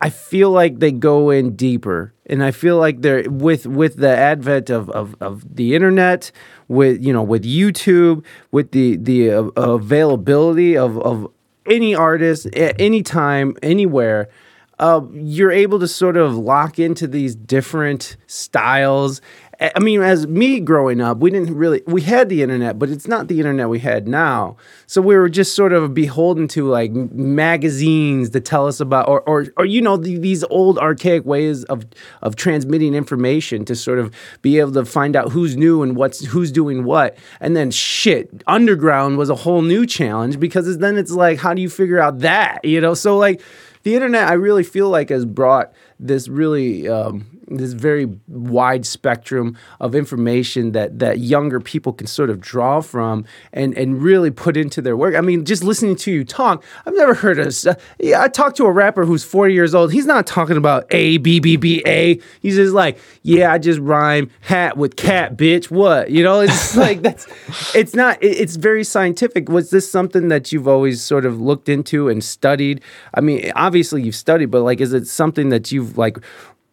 [0.01, 4.09] I feel like they go in deeper, and I feel like they're with with the
[4.09, 6.31] advent of of, of the internet,
[6.67, 11.31] with you know with YouTube, with the the uh, availability of of
[11.65, 14.29] any artist at any time, anywhere.
[14.77, 19.21] Uh, you're able to sort of lock into these different styles
[19.59, 23.07] I mean, as me growing up, we didn't really we had the internet, but it's
[23.07, 24.57] not the internet we had now.
[24.87, 29.21] So we were just sort of beholden to like magazines to tell us about, or
[29.21, 31.85] or, or you know the, these old archaic ways of
[32.21, 36.25] of transmitting information to sort of be able to find out who's new and what's
[36.25, 37.17] who's doing what.
[37.39, 41.61] And then shit, underground was a whole new challenge because then it's like, how do
[41.61, 42.63] you figure out that?
[42.63, 43.41] You know, so like
[43.83, 49.57] the internet, I really feel like has brought this really um, this very wide spectrum
[49.79, 54.57] of information that that younger people can sort of draw from and and really put
[54.57, 55.15] into their work.
[55.15, 57.55] I mean, just listening to you talk, I've never heard of.
[57.65, 59.91] Uh, yeah, I talked to a rapper who's 40 years old.
[59.91, 62.19] He's not talking about A B B B A.
[62.41, 65.69] He's just like, yeah, I just rhyme hat with cat, bitch.
[65.69, 66.41] What you know?
[66.41, 67.27] It's like that's.
[67.73, 68.21] It's not.
[68.23, 69.49] It, it's very scientific.
[69.49, 72.81] Was this something that you've always sort of looked into and studied?
[73.13, 76.17] I mean, obviously you've studied, but like, is it something that you've like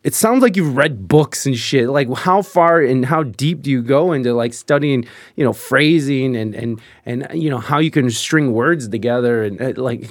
[0.04, 1.88] it sounds like you've read books and shit.
[1.88, 5.04] Like how far and how deep do you go into like studying,
[5.36, 9.60] you know, phrasing and and and you know how you can string words together and
[9.60, 10.10] uh, like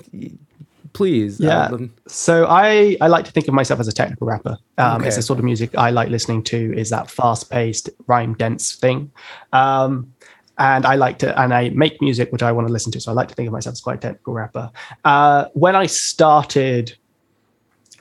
[0.93, 1.39] please.
[1.39, 1.65] Yeah.
[1.65, 4.57] Um, so I I like to think of myself as a technical rapper.
[4.77, 5.07] Um, okay.
[5.07, 6.77] It's the sort of music I like listening to.
[6.77, 9.11] Is that fast paced, rhyme dense thing.
[9.51, 10.13] Um,
[10.57, 13.01] and I like to, and I make music which I want to listen to.
[13.01, 14.69] So I like to think of myself as quite a technical rapper.
[15.03, 16.95] Uh, when I started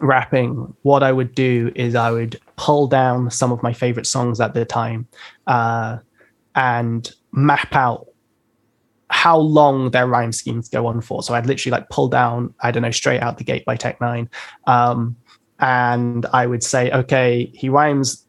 [0.00, 4.40] rapping, what I would do is I would pull down some of my favorite songs
[4.40, 5.06] at the time
[5.46, 5.98] uh,
[6.54, 8.06] and map out
[9.10, 11.22] how long their rhyme schemes go on for.
[11.22, 13.98] So I'd literally like pull down, I don't know, straight out the gate by Tech
[13.98, 14.28] N9ne.
[14.66, 15.16] Um,
[15.58, 18.24] and I would say, okay, he rhymes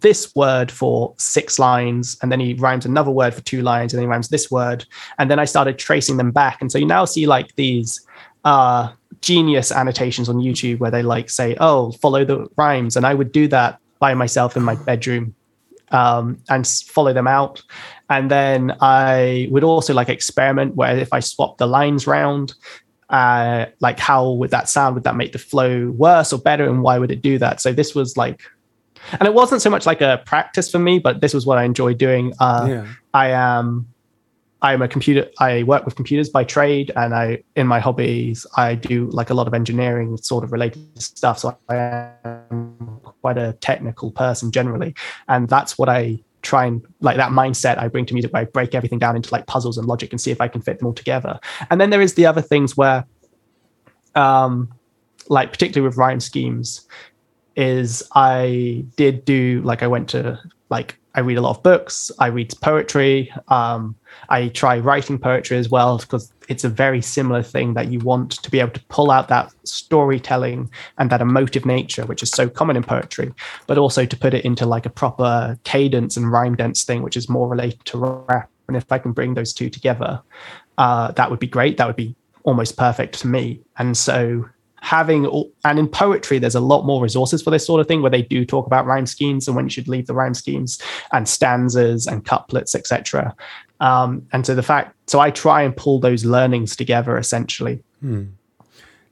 [0.00, 3.98] this word for six lines, and then he rhymes another word for two lines, and
[3.98, 4.84] then he rhymes this word.
[5.18, 6.58] And then I started tracing them back.
[6.60, 8.06] And so you now see like these
[8.44, 13.14] uh, genius annotations on YouTube where they like say, "Oh, follow the rhymes," and I
[13.14, 15.34] would do that by myself in my bedroom
[15.90, 17.62] um, and follow them out.
[18.10, 22.54] And then I would also like experiment where if I swap the lines round,
[23.10, 24.94] uh, like how would that sound?
[24.94, 26.68] Would that make the flow worse or better?
[26.68, 27.60] And why would it do that?
[27.60, 28.42] So this was like,
[29.12, 31.64] and it wasn't so much like a practice for me, but this was what I
[31.64, 32.32] enjoyed doing.
[32.40, 32.86] Uh, yeah.
[33.14, 33.86] I am
[34.66, 35.30] I'm a computer.
[35.38, 39.34] I work with computers by trade, and I in my hobbies I do like a
[39.34, 41.38] lot of engineering sort of related stuff.
[41.38, 44.96] So I am quite a technical person generally,
[45.28, 48.44] and that's what I try and like that mindset I bring to music where I
[48.46, 50.86] break everything down into like puzzles and logic and see if I can fit them
[50.88, 51.38] all together.
[51.70, 53.04] And then there is the other things where,
[54.16, 54.72] um,
[55.28, 56.88] like particularly with rhyme schemes,
[57.54, 62.10] is I did do like I went to like I read a lot of books.
[62.18, 63.32] I read poetry.
[63.48, 63.96] Um,
[64.28, 68.32] I try writing poetry as well because it's a very similar thing that you want
[68.42, 72.48] to be able to pull out that storytelling and that emotive nature, which is so
[72.48, 73.32] common in poetry,
[73.66, 77.16] but also to put it into like a proper cadence and rhyme dense thing, which
[77.16, 77.98] is more related to
[78.28, 78.50] rap.
[78.68, 80.20] And if I can bring those two together,
[80.76, 81.78] uh, that would be great.
[81.78, 83.60] That would be almost perfect to me.
[83.78, 84.48] And so
[84.86, 85.26] having
[85.64, 88.22] and in poetry there's a lot more resources for this sort of thing where they
[88.22, 90.80] do talk about rhyme schemes and when you should leave the rhyme schemes
[91.12, 93.34] and stanzas and couplets etc
[93.80, 97.82] um, and so the fact so i try and pull those learnings together essentially.
[98.00, 98.26] Hmm.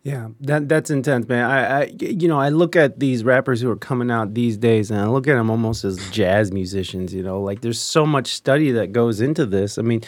[0.04, 1.44] yeah that that's intense man.
[1.50, 4.92] I, I you know i look at these rappers who are coming out these days
[4.92, 7.40] and i look at them almost as jazz musicians you know?
[7.40, 9.76] Like there's so much study that goes into this.
[9.76, 10.02] I mean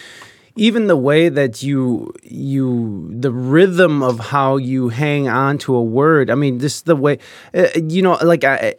[0.56, 5.82] even the way that you you the rhythm of how you hang on to a
[5.82, 6.30] word.
[6.30, 7.18] I mean, just the way
[7.54, 8.74] uh, you know, like I,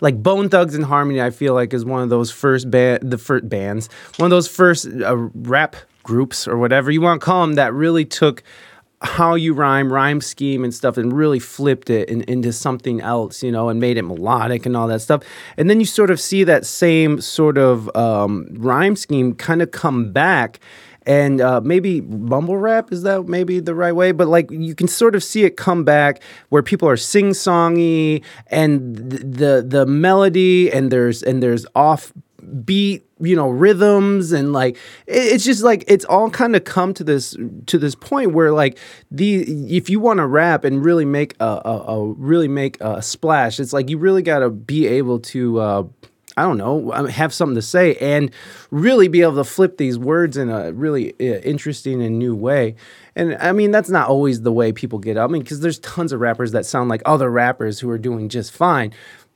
[0.00, 1.20] like Bone Thugs and Harmony.
[1.20, 4.48] I feel like is one of those first band, the first bands, one of those
[4.48, 8.42] first uh, rap groups or whatever you want to call them that really took
[9.02, 13.42] how you rhyme, rhyme scheme and stuff, and really flipped it in, into something else,
[13.42, 15.22] you know, and made it melodic and all that stuff.
[15.56, 19.70] And then you sort of see that same sort of um, rhyme scheme kind of
[19.70, 20.60] come back.
[21.06, 24.88] And uh, maybe mumble rap is that maybe the right way, but like you can
[24.88, 30.70] sort of see it come back where people are sing songy and the the melody
[30.72, 32.12] and there's and there's off
[32.64, 37.04] beat you know rhythms and like it's just like it's all kind of come to
[37.04, 37.36] this
[37.66, 38.78] to this point where like
[39.10, 39.42] the
[39.74, 43.60] if you want to rap and really make a, a, a, really make a splash
[43.60, 45.84] it's like you really got to be able to uh,
[46.36, 48.30] I don't know, have something to say and
[48.70, 52.74] really be able to flip these words in a really uh, interesting and new way.
[53.14, 55.28] And I mean, that's not always the way people get up.
[55.28, 58.28] I mean, because there's tons of rappers that sound like other rappers who are doing
[58.28, 58.92] just fine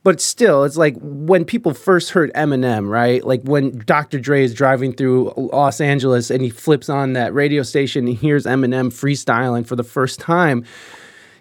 [0.07, 3.21] but still, it's like when people first heard Eminem, right?
[3.25, 4.19] Like when Dr.
[4.19, 8.13] Dre is driving through Los Angeles and he flips on that radio station and he
[8.13, 10.63] hears Eminem freestyling for the first time.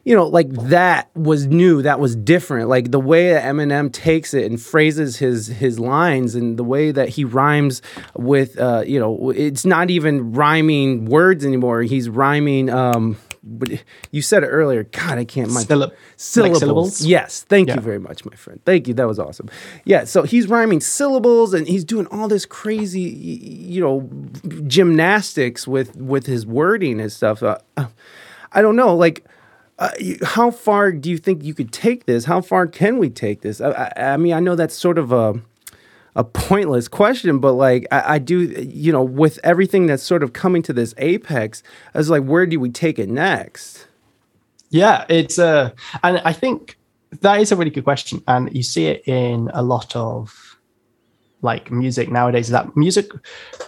[0.06, 2.68] You know, like that was new, that was different.
[2.68, 6.92] Like the way that Eminem takes it and phrases his his lines and the way
[6.92, 7.82] that he rhymes
[8.14, 11.82] with uh, you know, it's not even rhyming words anymore.
[11.82, 13.16] He's rhyming um
[13.48, 13.68] but
[14.10, 14.84] you said it earlier.
[14.84, 15.50] God, I can't.
[15.52, 16.52] My Syllab- syllables.
[16.52, 17.02] like syllables?
[17.04, 17.42] Yes.
[17.42, 17.74] Thank Yeah.
[17.76, 18.60] you very much, my friend.
[18.64, 18.94] Thank you.
[18.94, 19.48] That was awesome.
[19.84, 20.02] Yeah.
[20.04, 24.08] So he's rhyming syllables and he's doing all this crazy, you know,
[24.70, 27.42] gymnastics with with his wording and stuff.
[27.42, 27.86] Uh, uh,
[28.52, 28.94] I don't know.
[28.96, 29.24] Like,
[29.78, 29.90] uh,
[30.24, 32.24] how far do you think you could take this?
[32.24, 33.60] How far can we take this?
[33.60, 35.40] I, I, I mean, I know that's sort of a
[36.14, 40.32] a pointless question, but like I, I do, you know, with everything that's sort of
[40.32, 41.62] coming to this apex,
[41.94, 43.86] I was like, where do we take it next?
[44.70, 46.78] Yeah, it's uh and I think
[47.20, 48.22] that is a really good question.
[48.26, 50.58] And you see it in a lot of
[51.42, 53.10] like music nowadays, that music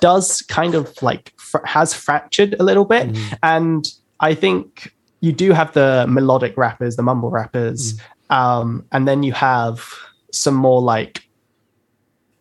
[0.01, 3.15] does kind of like fr- has fractured a little bit.
[3.43, 3.87] And
[4.21, 8.01] I think you do have the melodic rappers, the mumble rappers,
[8.31, 9.85] um, and then you have
[10.33, 11.25] some more like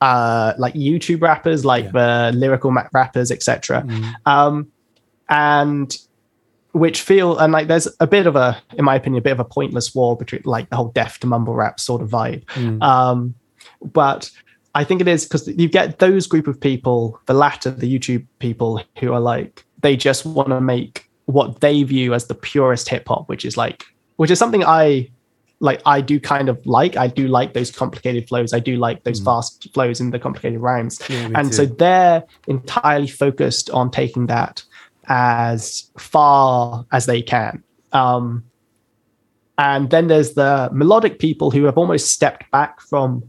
[0.01, 3.85] uh like YouTube rappers, like the lyrical rappers, etc.
[4.25, 4.71] Um,
[5.29, 5.97] and
[6.73, 9.39] which feel and like there's a bit of a in my opinion a bit of
[9.39, 12.43] a pointless war between like the whole deaf to mumble rap sort of vibe.
[12.81, 13.33] Um
[13.81, 14.29] but
[14.75, 18.25] i think it is because you get those group of people the latter the youtube
[18.39, 22.89] people who are like they just want to make what they view as the purest
[22.89, 23.85] hip hop which is like
[24.17, 25.07] which is something i
[25.59, 29.03] like i do kind of like i do like those complicated flows i do like
[29.03, 34.27] those fast flows and the complicated rhymes Yeah, and so they're entirely focused on taking
[34.27, 34.63] that
[35.07, 37.63] as far as they can.
[37.93, 38.43] Um,
[39.57, 43.23] and then there's the melodic people who have almost stepped back from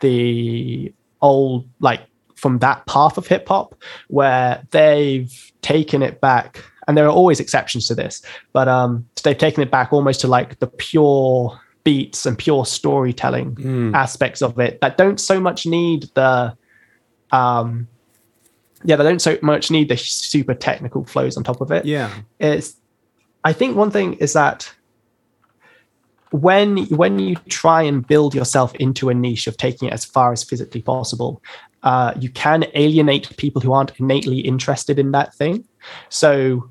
[0.00, 2.02] the old, like
[2.36, 3.74] from that path of hip hop,
[4.08, 6.64] where they've taken it back.
[6.88, 10.28] And there are always exceptions to this, but um, they've taken it back almost to
[10.28, 13.94] like the pure beats and pure storytelling Mm.
[13.94, 16.56] aspects of it that don't so much need the
[17.32, 17.88] um
[18.84, 22.08] yeah they don't so much need the super technical flows on top of it Yeah.
[22.38, 22.76] it's
[23.42, 24.72] i think one thing is that
[26.30, 30.32] when when you try and build yourself into a niche of taking it as far
[30.32, 31.42] as physically possible
[31.82, 35.64] uh, you can alienate people who aren't innately interested in that thing
[36.08, 36.70] so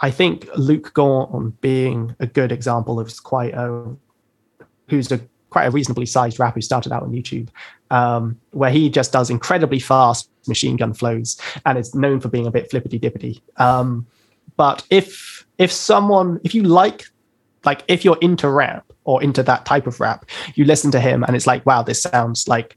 [0.00, 3.96] i think luke gorn being a good example of quite a
[4.88, 5.20] who's a
[5.50, 7.48] quite a reasonably sized rapper who started out on youtube
[7.90, 12.46] um, where he just does incredibly fast machine gun flows and is known for being
[12.46, 13.40] a bit flippity dippity.
[13.56, 14.06] Um,
[14.56, 17.04] but if if someone if you like
[17.64, 21.22] like if you're into rap or into that type of rap you listen to him
[21.24, 22.76] and it's like wow this sounds like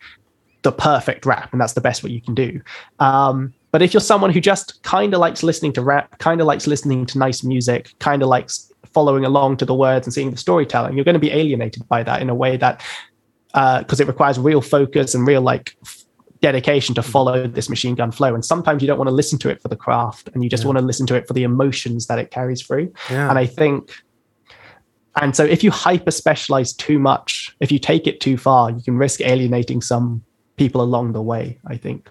[0.64, 2.62] the perfect rap and that's the best what you can do.
[3.00, 6.48] Um, but if you're someone who just kind of likes listening to rap kind of
[6.48, 10.32] likes listening to nice music kind of likes following along to the words and seeing
[10.32, 12.82] the storytelling you're going to be alienated by that in a way that
[13.56, 16.06] uh, because it requires real focus and real like f-
[16.42, 17.06] dedication to mm.
[17.06, 19.68] follow this machine gun flow and sometimes you don't want to listen to it for
[19.68, 20.68] the craft and you just Yeah.
[20.70, 23.30] want to listen to it for the emotions that it carries through Yeah.
[23.30, 23.92] and i think
[25.22, 28.82] and so if you hyper specialize too much if you take it too far you
[28.82, 30.24] can risk alienating some
[30.58, 32.10] people along the way i think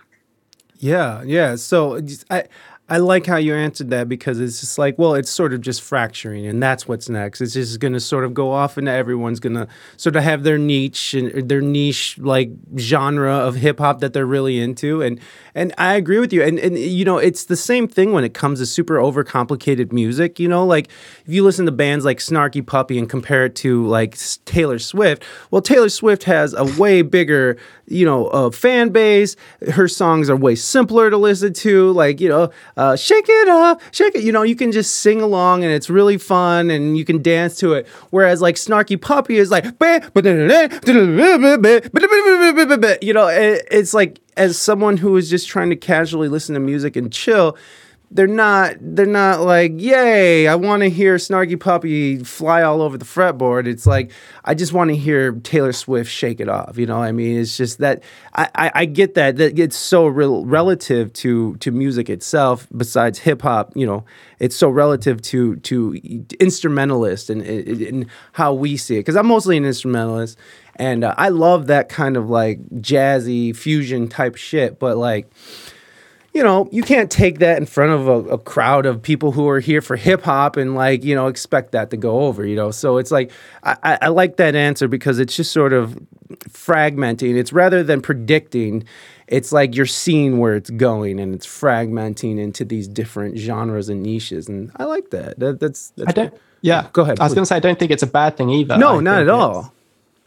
[0.83, 1.55] Yeah, yeah.
[1.55, 2.45] So I
[2.89, 5.80] I like how you answered that because it's just like, well, it's sort of just
[5.80, 7.41] fracturing, and that's what's next.
[7.41, 10.43] It's just going to sort of go off, and everyone's going to sort of have
[10.43, 15.03] their niche and uh, their niche like genre of hip hop that they're really into.
[15.03, 15.20] And
[15.55, 16.43] and I agree with you.
[16.43, 20.41] And and you know, it's the same thing when it comes to super overcomplicated music.
[20.41, 20.89] You know, like
[21.24, 25.22] if you listen to bands like Snarky Puppy and compare it to like Taylor Swift,
[25.53, 27.57] well, Taylor Swift has a way bigger,
[27.93, 29.36] you know, uh, fan base.
[29.70, 31.93] Her songs are way simpler to listen to.
[31.93, 34.24] Like you know uh, shake it up, shake it.
[34.24, 37.57] You know, you can just sing along and it's really fun and you can dance
[37.59, 37.86] to it.
[38.11, 39.64] Whereas like Snarky Puppy is like,
[43.03, 46.97] you know, it's like as someone who is just trying to casually listen to music
[46.97, 47.57] and chill,
[48.14, 52.98] they're not they're not like yay i want to hear snarky puppy fly all over
[52.98, 53.66] the fretboard.
[53.66, 54.12] It's like
[54.44, 57.38] i just want to hear taylor swift shake it off you know i mean?
[57.38, 58.02] It's just that
[58.34, 63.18] i i, I get that that it's so real relative to to music itself besides
[63.18, 64.04] hip-hop you know
[64.38, 65.94] it's so relative to to
[66.38, 70.38] instrumentalist and, and how we see it because i'm mostly an instrumentalist
[70.76, 75.30] and uh, i love that kind of like jazzy fusion type shit but like
[76.33, 79.49] you know, you can't take that in front of a, a crowd of people who
[79.49, 82.57] are here for hip hop and like, you know, expect that to go over, you
[82.57, 82.70] know.
[82.70, 83.30] So it's like
[83.62, 85.99] I, I like that answer because it's just sort of
[86.49, 87.37] fragmenting.
[87.37, 88.85] It's rather than predicting,
[89.26, 94.03] it's like you're seeing where it's going and it's fragmenting into these different genres and
[94.03, 94.49] niches.
[94.49, 95.39] And I like that.
[95.39, 96.89] that that's, that's I don't yeah.
[96.93, 97.20] Go ahead.
[97.20, 98.78] I was gonna say I don't think it's a bad thing either.
[98.78, 99.74] No, I not at all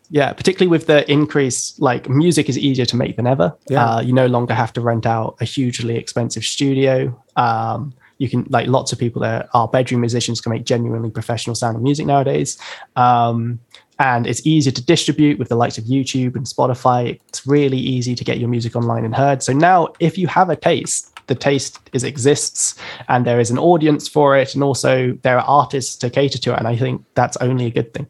[0.09, 3.55] yeah particularly with the increase like music is easier to make than ever.
[3.67, 3.85] Yeah.
[3.85, 7.17] Uh, you no longer have to rent out a hugely expensive studio.
[7.35, 11.55] Um, you can like lots of people that are bedroom musicians can make genuinely professional
[11.55, 12.57] sounding music nowadays.
[12.95, 13.59] Um,
[13.97, 17.19] and it's easier to distribute with the likes of youtube and spotify.
[17.29, 19.43] It's really easy to get your music online and heard.
[19.43, 22.75] So now if you have a taste the taste is exists
[23.07, 26.53] and there is an audience for it and also there are artists to cater to
[26.53, 28.07] it and i think that's only a good thing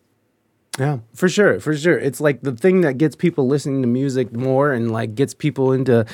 [0.77, 1.97] yeah, for sure, for sure.
[1.97, 5.71] It's like the thing that gets people listening to music more and like gets people
[5.71, 6.05] into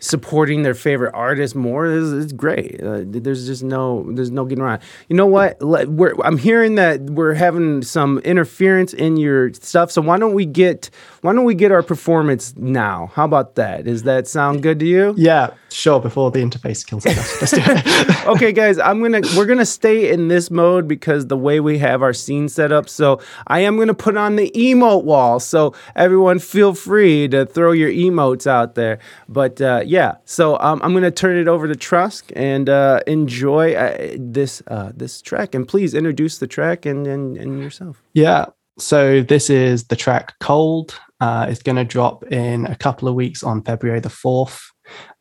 [0.00, 2.80] supporting their favorite artist more is, is great.
[2.82, 4.80] Uh, there's just no there's no getting around.
[5.08, 5.58] You know what?
[5.60, 9.90] We're, I'm hearing that we're having some interference in your stuff.
[9.90, 10.90] So why don't we get
[11.22, 13.10] why don't we get our performance now?
[13.14, 13.84] How about that?
[13.84, 15.14] Does that sound good to you?
[15.16, 16.00] Yeah, sure.
[16.00, 18.26] Before the interface kills us.
[18.26, 22.02] okay, guys, I'm gonna we're gonna stay in this mode because the way we have
[22.02, 22.88] our scene set up.
[22.88, 25.40] So I am gonna put on the emote wall.
[25.40, 29.00] So everyone, feel free to throw your emotes out there.
[29.28, 33.72] But uh, yeah, so um, I'm gonna turn it over to Trusk and uh, enjoy
[33.72, 35.54] uh, this uh, this track.
[35.54, 38.02] And please introduce the track and, and, and yourself.
[38.12, 38.46] Yeah.
[38.78, 43.42] So this is the track "Cold." Uh, it's to drop in a couple of weeks
[43.42, 44.70] on February the fourth,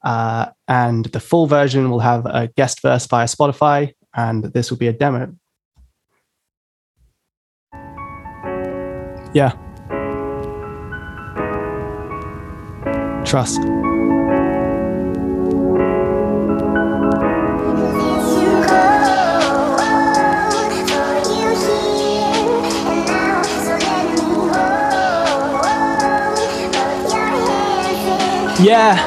[0.04, 4.78] uh, and the full version will have a guest verse via Spotify, and this will
[4.78, 5.34] be a demo.
[9.34, 9.54] Yeah.
[13.24, 13.87] Trusk.
[28.60, 28.98] Yeah,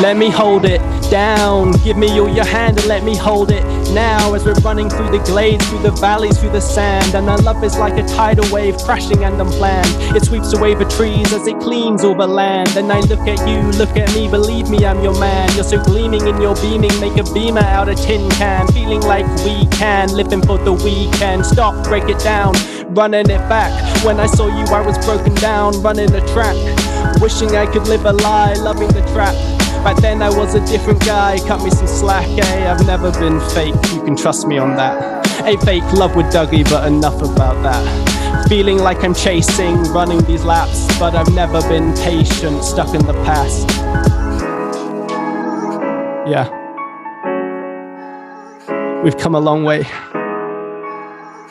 [0.00, 0.80] let me hold it
[1.10, 1.72] down.
[1.84, 3.62] Give me all your hand and let me hold it
[3.92, 7.14] now as we're running through the glades, through the valleys, through the sand.
[7.14, 10.16] And our love is like a tidal wave crashing and unplanned.
[10.16, 12.76] It sweeps away the trees as it cleans all the land.
[12.78, 15.54] And I look at you, look at me, believe me, I'm your man.
[15.54, 18.66] You're so gleaming in your beaming, make a beamer out of tin can.
[18.68, 21.44] Feeling like we can, living for the weekend.
[21.44, 22.54] Stop, break it down,
[22.94, 23.70] running it back.
[24.02, 26.56] When I saw you, I was broken down, running the track.
[27.20, 29.34] Wishing I could live a lie, loving the trap.
[29.84, 32.70] Back then I was a different guy, cut me some slack, eh?
[32.70, 35.26] I've never been fake, you can trust me on that.
[35.46, 38.48] A fake love with Dougie, but enough about that.
[38.48, 43.14] Feeling like I'm chasing, running these laps, but I've never been patient, stuck in the
[43.24, 43.68] past.
[46.28, 46.48] Yeah.
[49.02, 49.86] We've come a long way.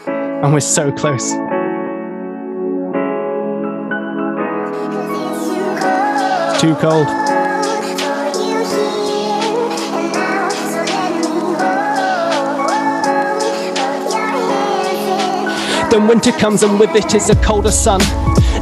[0.05, 1.31] And we're so close.
[6.59, 7.36] Too cold.
[15.89, 18.01] Then winter comes and with it is a colder sun.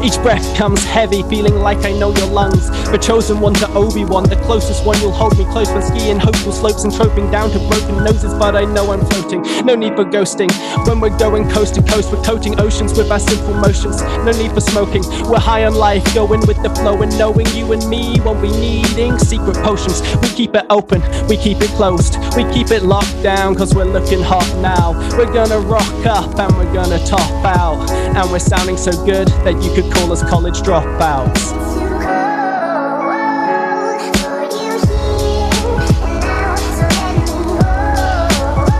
[0.03, 2.69] Each breath comes heavy, feeling like I know your lungs.
[2.91, 6.51] The chosen one to Obi-Wan, the closest one you'll hold me close when skiing hopeful
[6.51, 8.33] slopes and troping down to broken noses.
[8.35, 10.51] But I know I'm floating, no need for ghosting.
[10.87, 14.01] When we're going coast to coast, we're coating oceans with our simple motions.
[14.01, 17.71] No need for smoking, we're high on life, going with the flow and knowing you
[17.71, 20.01] and me won't be needing secret potions.
[20.21, 23.85] We keep it open, we keep it closed, we keep it locked down, cause we're
[23.85, 24.93] looking hot now.
[25.17, 27.91] We're gonna rock up and we're gonna top out.
[27.91, 31.53] And we're sounding so good that you could call us college dropouts.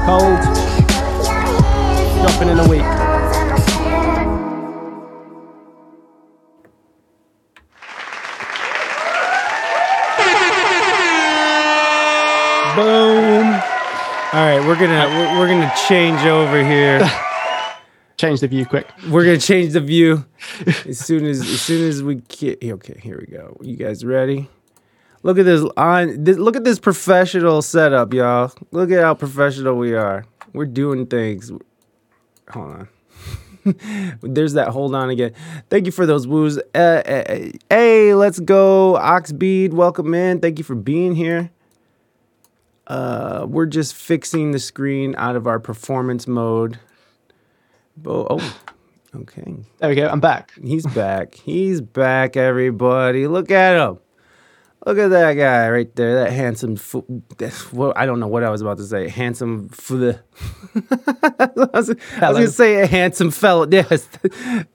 [0.06, 0.40] Cold,
[2.22, 2.86] dropping in a week.
[12.76, 13.46] Boom.
[14.34, 17.00] All right, we're gonna we're, we're gonna change over here.
[18.18, 18.90] Change the view quick.
[19.10, 20.26] We're gonna change the view
[20.86, 22.64] as soon as as soon as we get.
[22.64, 23.58] Okay, here we go.
[23.62, 24.50] You guys ready?
[25.24, 26.24] Look at this on.
[26.24, 28.54] This, look at this professional setup, y'all.
[28.72, 30.26] Look at how professional we are.
[30.54, 31.52] We're doing things.
[32.52, 32.88] Hold on.
[34.22, 34.70] There's that.
[34.70, 35.34] Hold on again.
[35.70, 36.58] Thank you for those woos.
[36.74, 39.74] Uh, uh, hey, let's go, Oxbead.
[39.74, 40.40] Welcome in.
[40.40, 41.50] Thank you for being here.
[42.88, 46.80] Uh, we're just fixing the screen out of our performance mode.
[48.04, 48.56] Oh, oh,
[49.16, 49.56] okay.
[49.80, 50.08] There we go.
[50.08, 50.52] I'm back.
[50.62, 51.36] He's back.
[51.36, 53.28] He's back, everybody.
[53.28, 54.00] Look at him.
[54.86, 56.26] Look at that guy right there.
[56.26, 56.76] That handsome.
[56.76, 57.06] Fo-
[57.40, 59.08] that's what I don't know what I was about to say.
[59.08, 59.70] Handsome.
[59.72, 60.20] F- the.
[61.40, 61.90] I was,
[62.22, 63.66] I was gonna say a handsome fellow.
[63.72, 64.08] Yes,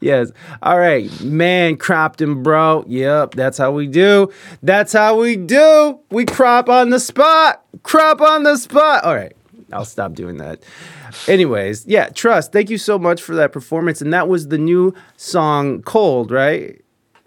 [0.01, 0.33] yes.
[0.63, 2.85] All right, man, cropped him, bro.
[2.89, 4.33] Yep, that's how we do.
[4.65, 6.01] That's how we do.
[6.11, 7.63] We crop on the spot.
[7.85, 9.05] Crop on the spot.
[9.05, 9.37] All right,
[9.73, 10.63] I'll stop doing that.
[11.29, 12.53] Anyways, yeah, Trusk.
[12.53, 16.81] Thank you so much for that performance, and that was the new song "Cold," right?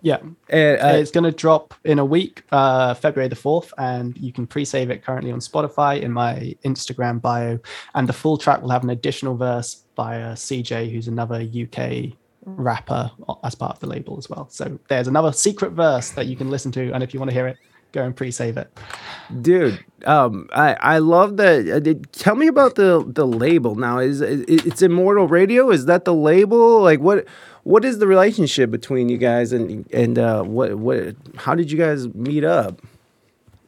[0.03, 0.17] Yeah.
[0.49, 4.33] And, uh, it's going to drop in a week, uh, February the 4th, and you
[4.33, 7.57] can pre save it currently on Spotify in my Instagram bio.
[7.95, 12.17] And the full track will have an additional verse by uh, CJ, who's another UK
[12.45, 13.09] rapper
[13.45, 14.47] as part of the label as well.
[14.49, 16.91] So there's another secret verse that you can listen to.
[16.91, 17.57] And if you want to hear it,
[17.93, 18.67] go and pre save it.
[19.41, 23.75] dude um i i love that uh, did- tell me about the the label.
[23.75, 25.69] Now is it, it's immortal radio?
[25.71, 26.81] Is that the label?
[26.81, 27.25] Like what
[27.63, 31.77] what is the relationship between you guys and and uh what what how did you
[31.77, 32.81] guys meet up?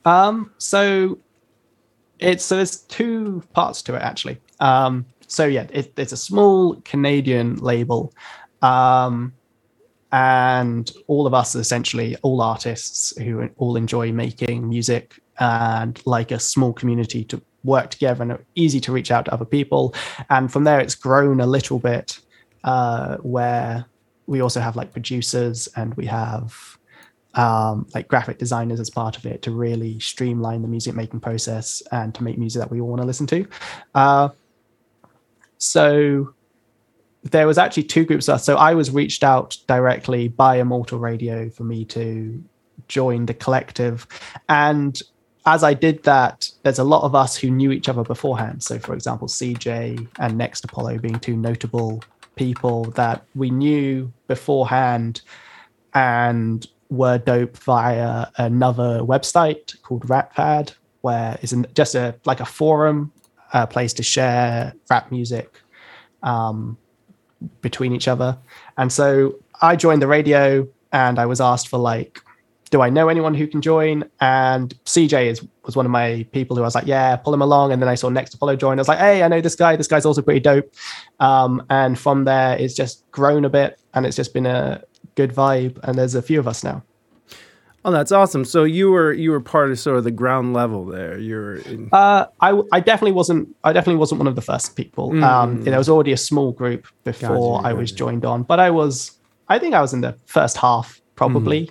[0.03, 1.17] Um, so
[2.19, 4.37] it's so there's two parts to it actually.
[4.59, 8.13] Um, so yeah, it, it's a small Canadian label,
[8.61, 9.33] um,
[10.15, 16.39] and all of us essentially all artists who all enjoy making music and like a
[16.39, 19.93] small community to work together and easy to reach out to other people.
[20.29, 22.17] And from there, it's grown a little bit
[22.63, 23.87] uh, where
[24.25, 26.77] we also have like producers and we have
[27.33, 31.83] um, like graphic designers as part of it to really streamline the music making process
[31.91, 33.45] and to make music that we all want to listen to.
[33.93, 34.29] Uh,
[35.57, 36.33] so
[37.31, 38.45] there was actually two groups of us.
[38.45, 42.43] So I was reached out directly by Immortal Radio for me to
[42.87, 44.07] join the collective.
[44.47, 45.01] And
[45.47, 48.61] as I did that, there's a lot of us who knew each other beforehand.
[48.61, 52.03] So, for example, CJ and Next Apollo being two notable
[52.35, 55.21] people that we knew beforehand
[55.93, 63.11] and were dope via another website called RapPad, where an, just a like a forum,
[63.53, 65.59] a place to share rap music
[66.21, 66.77] um,
[67.61, 68.37] between each other.
[68.77, 72.21] And so I joined the radio, and I was asked for like,
[72.71, 74.09] do I know anyone who can join?
[74.19, 77.41] And CJ is was one of my people who I was like, yeah, pull him
[77.41, 77.71] along.
[77.71, 78.77] And then I saw Next Apollo join.
[78.77, 79.75] I was like, hey, I know this guy.
[79.75, 80.71] This guy's also pretty dope.
[81.19, 84.83] Um, and from there, it's just grown a bit, and it's just been a
[85.15, 85.79] good vibe.
[85.83, 86.83] And there's a few of us now.
[87.85, 90.83] Oh that's awesome so you were you were part of sort of the ground level
[90.85, 93.47] there you're in, Uh, I, I definitely wasn't.
[93.63, 95.11] I definitely wasn't one of the first people.
[95.23, 98.69] Um, there was already a small group before Gotcha, I was joined on, but I
[98.71, 99.11] was.
[99.47, 101.69] I think I was in the first half probably,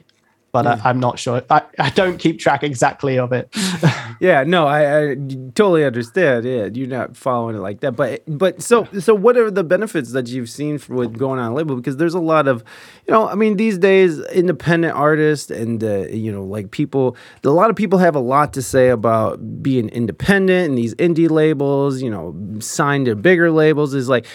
[0.55, 1.43] but I, I'm not sure.
[1.51, 3.49] I, I don't keep track exactly of it.
[4.21, 5.15] yeah no I, I
[5.57, 6.45] totally understand.
[6.45, 7.97] Yeah you're not following it like that.
[7.97, 11.51] But but so so what are the benefits that you've seen for, with going on
[11.51, 11.75] a label?
[11.75, 12.63] Because there's a lot of
[13.07, 17.49] you know i mean these days independent artists and uh, you know like people a
[17.49, 22.01] lot of people have a lot to say about being independent and these indie labels
[22.01, 23.93] you know signed to bigger labels.
[23.93, 24.27] Is like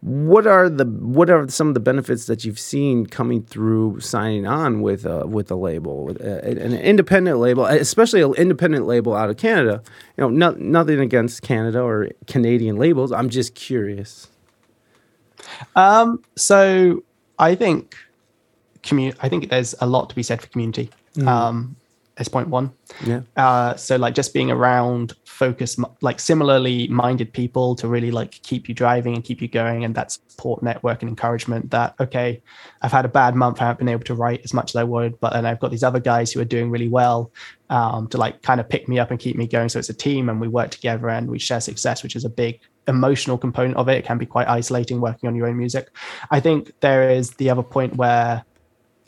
[0.00, 4.46] what are the what are some of the benefits that you've seen coming through signing
[4.46, 8.86] on with uh, with a label with uh, an an independent label especially an independent
[8.86, 9.82] label out of Canada?
[10.16, 13.10] You know no, nothing against Canada or Canadian labels.
[13.10, 14.28] I'm just curious.
[15.74, 17.02] Um, so
[17.38, 17.96] I think
[18.82, 20.90] commu- I think there's a lot to be said for community.
[21.26, 21.74] Um,
[22.18, 22.72] as point one.
[23.04, 23.22] Yeah.
[23.36, 28.68] Uh, so like just being around focus like similarly minded people to really like keep
[28.68, 32.42] you driving and keep you going and that support network and encouragement that okay
[32.82, 34.82] i've had a bad month i haven't been able to write as much as i
[34.82, 37.30] would but then i've got these other guys who are doing really well
[37.70, 39.94] um, to like kind of pick me up and keep me going so it's a
[39.94, 42.58] team and we work together and we share success which is a big
[42.88, 45.90] emotional component of it it can be quite isolating working on your own music
[46.32, 48.44] i think there is the other point where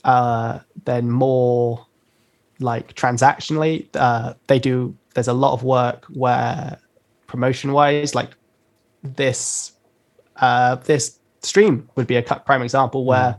[0.04, 1.86] uh, then more
[2.61, 6.78] like transactionally uh, they do there's a lot of work where
[7.26, 8.30] promotion wise like
[9.02, 9.72] this
[10.36, 13.38] uh, this stream would be a prime example where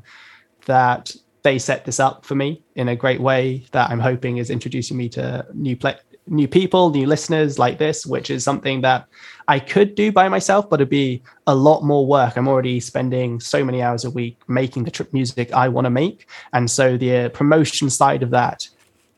[0.65, 4.49] that they set this up for me in a great way that i'm hoping is
[4.49, 5.95] introducing me to new play
[6.27, 9.07] new people new listeners like this which is something that
[9.47, 12.37] i could do by myself but it'd be a lot more work.
[12.37, 15.89] I'm already spending so many hours a week making the trip music i want to
[15.89, 16.27] make.
[16.53, 18.69] And so the uh, promotion side of that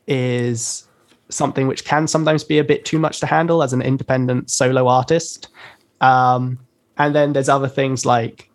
[0.06, 0.86] is
[1.28, 4.86] something which can sometimes be a bit too much to handle as an independent solo
[4.86, 5.48] artist.
[6.00, 6.58] Um,
[6.98, 8.50] and then there's other things like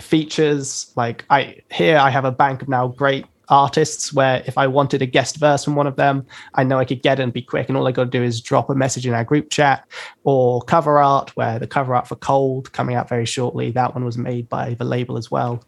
[0.00, 0.92] features.
[0.96, 5.02] Like I here I have a bank of now great artists where if I wanted
[5.02, 7.42] a guest verse from one of them, I know I could get it and be
[7.42, 7.68] quick.
[7.68, 9.86] And all I got to do is drop a message in our group chat
[10.24, 13.70] or cover art, where the cover art for Cold coming out very shortly.
[13.70, 15.62] That one was made by the label as well,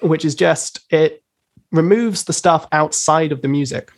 [0.00, 1.22] which is just it
[1.76, 3.92] removes the stuff outside of the music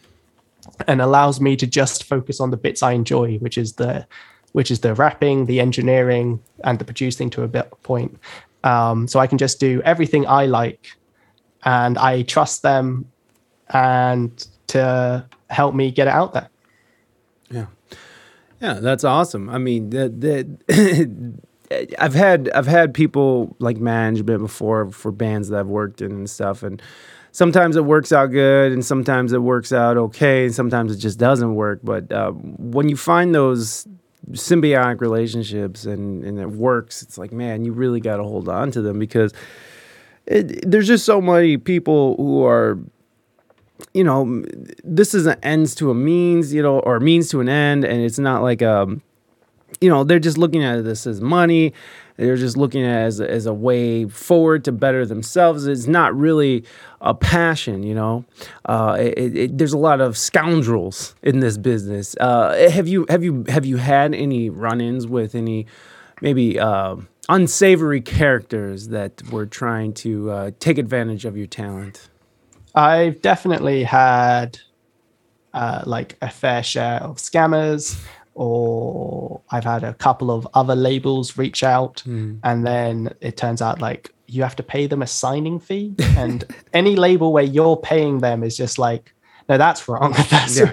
[0.87, 4.07] and allows me to just focus on the bits I enjoy, which is the
[4.53, 8.19] which is the rapping, the engineering, and the producing to a bit point.
[8.65, 10.89] Um, so I can just do everything I like,
[11.65, 13.11] and I trust them,
[13.71, 16.49] and to help me get it out there.
[17.51, 17.67] Yeah,
[18.61, 19.49] yeah, that's awesome.
[19.51, 19.93] I mean,
[21.99, 26.31] I've had I've had people like management before for bands that I've worked in and
[26.31, 26.83] stuff, and
[27.39, 31.21] sometimes it works out good and sometimes it works out okay and sometimes it just
[31.21, 31.79] doesn't work.
[31.85, 33.87] But uh, when you find those
[34.33, 38.71] symbiotic relationships and, and it works it's like man you really got to hold on
[38.73, 39.33] to them because
[40.27, 42.77] it, there's just so many people who are
[43.95, 44.45] you know
[44.83, 47.85] this is an ends to a means you know or means to an end.
[47.85, 49.01] And it's not like um
[49.81, 51.73] you know they're just looking at this as money
[52.19, 55.67] they're just looking at as as a way forward to better themselves.
[55.67, 56.65] It's not really
[57.01, 58.25] a passion, you know.
[58.65, 62.17] Uh, it, it, there's a lot of scoundrels in this business.
[62.21, 65.67] Uh, have you have you have you had any run-ins with any
[66.21, 66.97] maybe uh,
[67.29, 72.11] unsavory characters that were trying to uh, take advantage of your talent?
[72.75, 74.59] I've definitely had
[75.55, 78.05] uh, like a fair share of scammers
[78.39, 82.39] or I've had a couple of other labels reach out, mm.
[82.45, 86.45] and then it turns out like you have to pay them a signing fee, and
[86.73, 89.13] any label where you're paying them is just like,
[89.49, 90.13] no, that's wrong.
[90.31, 90.73] that's yeah.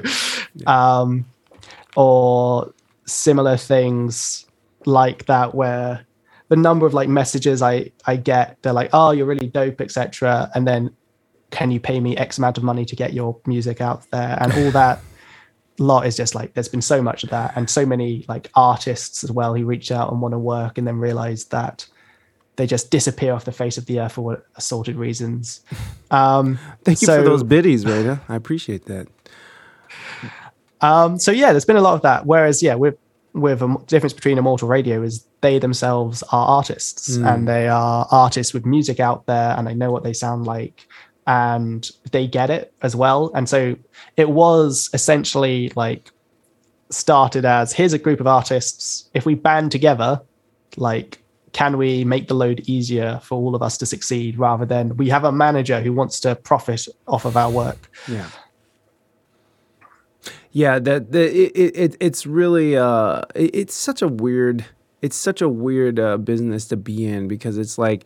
[0.53, 0.99] yeah.
[0.99, 1.25] Um,
[1.95, 2.71] or
[3.07, 4.45] similar things
[4.85, 6.05] like that where
[6.49, 10.51] the number of like messages I I get, they're like, oh, you're really dope, etc.
[10.53, 10.91] And then
[11.49, 14.53] can you pay me X amount of money to get your music out there and
[14.53, 14.99] all that
[15.77, 19.23] lot is just like there's been so much of that and so many like artists
[19.23, 21.85] as well who reach out and want to work and then realize that
[22.55, 25.61] they just disappear off the face of the earth for assorted reasons
[26.11, 28.21] um thank you for those biddies Rita.
[28.29, 29.07] i appreciate that
[30.81, 32.97] um so yeah there's been a lot of that whereas yeah with
[33.33, 37.33] with a difference between immortal radio is they themselves are artists mm.
[37.33, 40.87] and they are artists with music out there and they know what they sound like
[41.27, 43.31] and they get it as well.
[43.33, 43.75] And so
[44.17, 46.11] it was essentially like
[46.89, 49.09] started as here's a group of artists.
[49.13, 50.21] If we band together,
[50.77, 51.21] like,
[51.51, 55.09] can we make the load easier for all of us to succeed rather than we
[55.09, 57.89] have a manager who wants to profit off of our work?
[58.07, 58.29] Yeah.
[60.51, 64.65] Yeah, that the, it, it it's really uh it's such a weird
[65.01, 68.05] it's such a weird uh, business to be in because it's like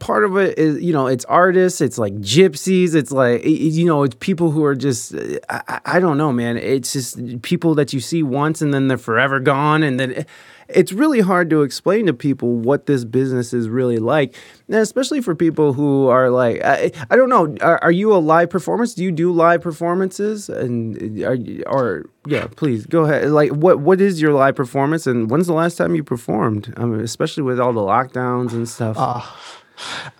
[0.00, 4.02] part of it is you know it's artists it's like gypsies it's like you know
[4.02, 6.56] it's people who are just uh, I, I, don't know man.
[6.56, 10.24] It's just people that you see once and then they're forever gone and then eh,
[10.68, 14.34] it's really hard to explain to people what this business is really like
[14.66, 18.18] and especially for people who are like i, I don't know are, are, you a
[18.18, 18.94] live performance?
[18.94, 20.48] Do you do live performances?
[20.48, 23.30] And eh, are or yeah please go ahead.
[23.30, 26.74] Like what what is your live performance and when's the last time you performed?
[26.76, 28.96] I mean, especially with all the lockdowns and stuff.
[28.98, 29.22] Uh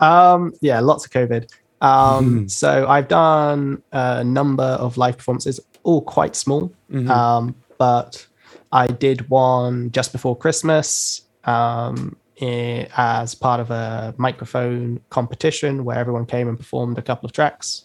[0.00, 1.50] um, yeah, lots of COVID.
[1.80, 2.50] Um, mm.
[2.50, 6.72] So I've done a number of live performances, all quite small.
[6.90, 7.10] Mm-hmm.
[7.10, 8.26] Um, but
[8.72, 15.98] I did one just before Christmas um, i- as part of a microphone competition where
[15.98, 17.84] everyone came and performed a couple of tracks.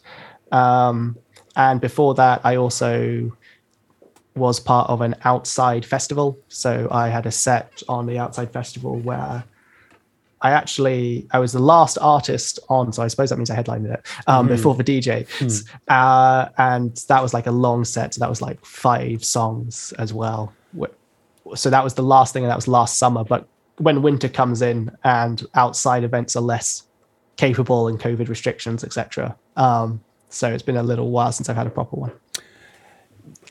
[0.52, 1.18] Um,
[1.56, 3.32] and before that, I also
[4.36, 6.38] was part of an outside festival.
[6.48, 9.44] So I had a set on the outside festival where
[10.44, 13.88] I actually I was the last artist on, so I suppose that means I headlined
[13.88, 15.26] it um, before the DJ,
[15.88, 18.14] uh, and that was like a long set.
[18.14, 20.54] So that was like five songs as well.
[21.56, 23.24] So that was the last thing, and that was last summer.
[23.24, 26.84] But when winter comes in and outside events are less
[27.38, 29.36] capable and COVID restrictions, etc.
[29.56, 32.12] Um, so it's been a little while since I've had a proper one.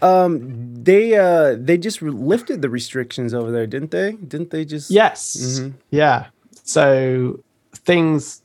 [0.00, 4.12] Um, they uh they just lifted the restrictions over there, didn't they?
[4.12, 4.90] Didn't they just?
[4.90, 5.60] Yes.
[5.90, 6.26] Yeah.
[6.62, 7.40] So
[7.74, 8.42] things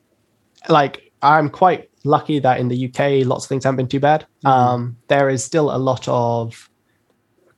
[0.70, 4.26] like I'm quite lucky that in the UK lots of things haven't been too bad.
[4.45, 6.70] Um, there is still a lot of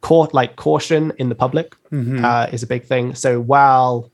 [0.02, 1.76] court like caution in the public
[2.26, 3.16] uh, is a big thing.
[3.16, 4.12] So while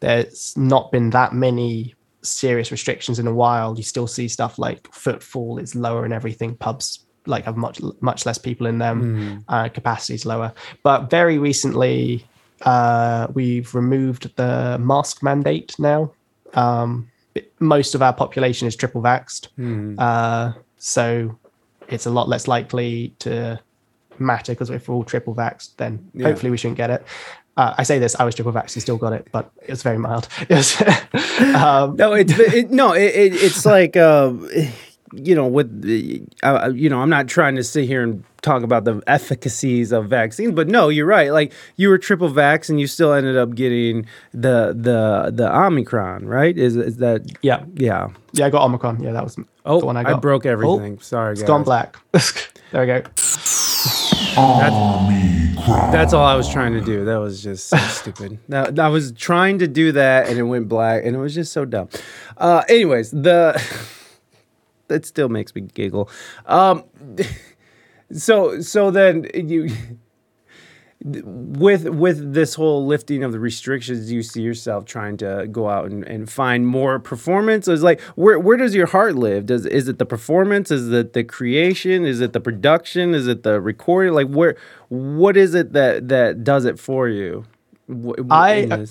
[0.00, 4.88] there's not been that many serious restrictions in a while, you still see stuff like
[4.92, 6.56] footfall is lower and everything.
[6.56, 9.44] Pubs like have much much less people in them.
[9.48, 10.52] Uh, capacity is lower.
[10.82, 12.24] But very recently,
[12.62, 16.12] uh, we've removed the mask mandate now.
[16.54, 17.10] Um,
[17.60, 19.48] most of our population is triple vaxxed,
[19.98, 21.38] uh, so
[21.88, 23.60] it's a lot less likely to
[24.18, 26.26] matter because if we're all triple vaxxed, then Yeah.
[26.28, 27.04] hopefully we shouldn't get it.
[27.56, 29.82] Uh, I say this, I was triple vaxxed and still got it, but it was
[29.82, 30.28] very mild.
[31.54, 34.32] Um, No, it, it no, it, it it's like uh,
[35.12, 38.62] you know, with the, uh, you know, I'm not trying to sit here and talk
[38.62, 41.32] about the efficacies of vaccines, but no, you're right.
[41.32, 46.26] Like you were triple vax and you still ended up getting the the the Omicron,
[46.26, 46.56] right?
[46.56, 47.22] Is is that?
[47.42, 48.08] yeah, Yeah.
[48.32, 49.02] yeah, I got Omicron.
[49.02, 50.22] Yeah, that was Oh, the one I I, got.
[50.22, 50.98] broke Oh, everything.
[51.00, 51.40] Sorry, guys.
[51.42, 51.96] it's gone black.
[52.72, 53.02] there we go.
[55.92, 57.04] That's all I was trying to do.
[57.04, 58.38] That was just so stupid.
[58.48, 61.52] That, I was trying to do that and it went black and it was just
[61.52, 61.88] so dumb.
[62.36, 63.60] Uh, anyways, the
[64.88, 66.10] that still makes me giggle.
[66.46, 66.84] Um,
[68.12, 69.68] so so then you
[71.00, 75.68] with with this whole lifting of the restrictions, do you see yourself trying to go
[75.68, 77.68] out and, and find more performance?
[77.68, 79.46] Is like where where does your heart live?
[79.46, 80.72] Does is it the performance?
[80.72, 82.04] Is it the creation?
[82.04, 83.14] Is it the production?
[83.14, 84.12] Is it the recording?
[84.12, 84.56] Like where
[84.88, 87.44] what is it that that does it for you?
[87.88, 88.86] Wh- wh- I-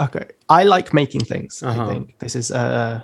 [0.00, 1.60] Okay, I like making things.
[1.60, 1.86] Uh-huh.
[1.86, 3.02] I think this is uh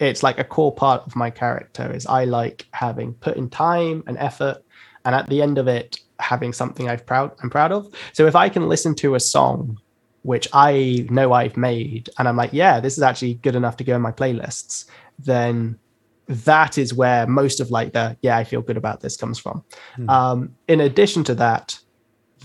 [0.00, 4.02] it's like a core part of my character is I like having put in time
[4.06, 4.64] and effort,
[5.04, 7.92] and at the end of it, having something I've proud I'm proud of.
[8.12, 9.78] So if I can listen to a song
[10.22, 13.84] which I know I've made, and I'm like, yeah, this is actually good enough to
[13.84, 14.84] go in my playlists,
[15.18, 15.78] then
[16.26, 19.64] that is where most of like the yeah, I feel good about this comes from.
[20.08, 21.78] Um, in addition to that,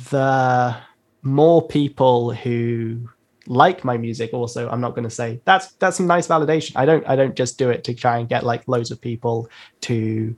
[0.09, 0.75] the
[1.21, 3.09] more people who
[3.47, 6.85] like my music also i'm not going to say that's that's some nice validation i
[6.85, 9.47] don't i don't just do it to try and get like loads of people
[9.81, 10.35] to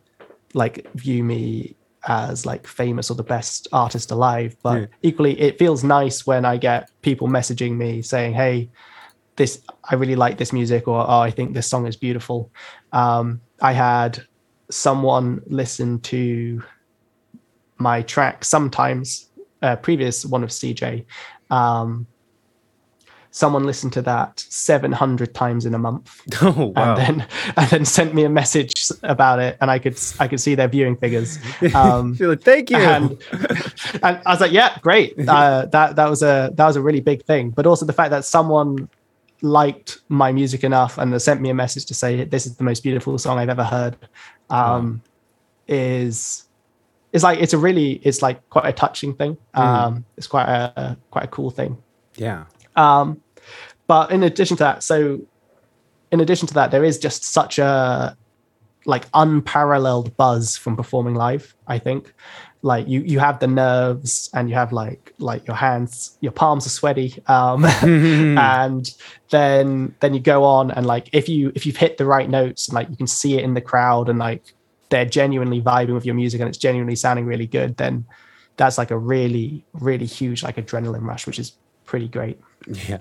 [0.54, 1.76] like view me
[2.08, 4.86] as like famous or the best artist alive but Yeah.
[5.02, 8.70] equally it feels nice when i get people messaging me saying hey
[9.36, 12.52] this i really like this music or oh i think this song is beautiful
[12.92, 14.22] um i had
[14.70, 16.62] someone listen to
[17.78, 19.30] my track sometimes
[19.62, 21.06] uh, previous one of cj
[21.50, 22.06] um
[23.32, 26.96] someone listened to that 700 times in a month Oh wow.
[26.96, 28.74] and then and then sent me a message
[29.04, 31.38] about it and i could i could see their viewing figures
[31.76, 32.78] um like, Thank you.
[32.78, 33.12] and,
[34.04, 35.14] and I was like, yeah, great.
[35.28, 37.50] Uh, that that was a that was a really big thing.
[37.52, 38.90] But also the fact that someone
[39.42, 42.82] liked my music enough and sent me a message to say this is the most
[42.84, 43.96] beautiful song I've ever heard,
[44.50, 45.02] um,
[45.68, 46.46] is
[47.14, 49.38] is like it's a really it's like quite a touching thing.
[49.54, 51.78] Um, It's quite a, a quite a cool thing.
[52.16, 52.46] yeah.
[52.78, 53.22] Um,
[53.88, 55.22] but in addition to that, so
[56.12, 58.16] in addition to that, there is just such a
[58.86, 61.54] like unparalleled buzz from performing live.
[61.68, 62.14] I think,
[62.62, 66.66] like you you have the nerves and you have like like your hands, your palms
[66.66, 68.90] are sweaty, um, and
[69.30, 72.68] then then you go on and like if you if you've hit the right notes
[72.68, 74.54] and like you can see it in the crowd and like
[74.90, 78.06] they're genuinely vibing with your music and it's genuinely sounding really good, then
[78.56, 81.54] that's like a really really huge like adrenaline rush, which is
[81.88, 82.40] pretty great.
[82.68, 83.00] Yeah,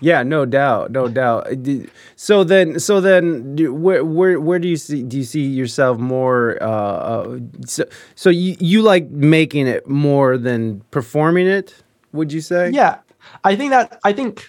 [0.00, 1.46] yeah, no doubt, no doubt.
[1.46, 5.98] Uh, So then, so then, where where where do you see do you see yourself
[5.98, 6.56] more?
[6.62, 11.84] Uh, uh, so so you you like making it more than performing it?
[12.12, 12.70] Would you say?
[12.70, 12.98] Yeah,
[13.44, 14.48] I think that I think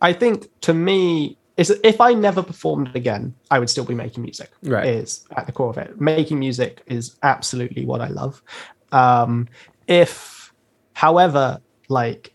[0.00, 4.22] I think to me is if I never performed again, I would still be making
[4.22, 4.50] music.
[4.62, 4.86] Right.
[4.86, 6.00] Is at the core of it.
[6.00, 8.42] Making music is absolutely what I love.
[8.90, 9.48] Um,
[9.86, 10.52] if,
[10.94, 12.33] however, like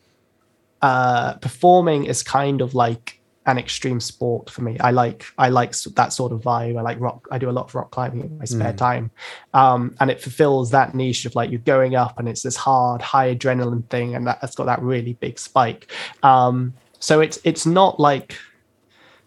[0.81, 4.77] uh, performing is kind of like an extreme sport for me.
[4.79, 6.77] I like I like that sort of vibe.
[6.77, 7.27] I like rock.
[7.31, 9.11] I do a lot of rock climbing in my spare time,
[9.53, 13.01] um, and it fulfills that niche of like you're going up and it's this hard,
[13.01, 15.91] high adrenaline thing, and that, that's got that really big spike.
[16.21, 18.37] Um, so it's it's not like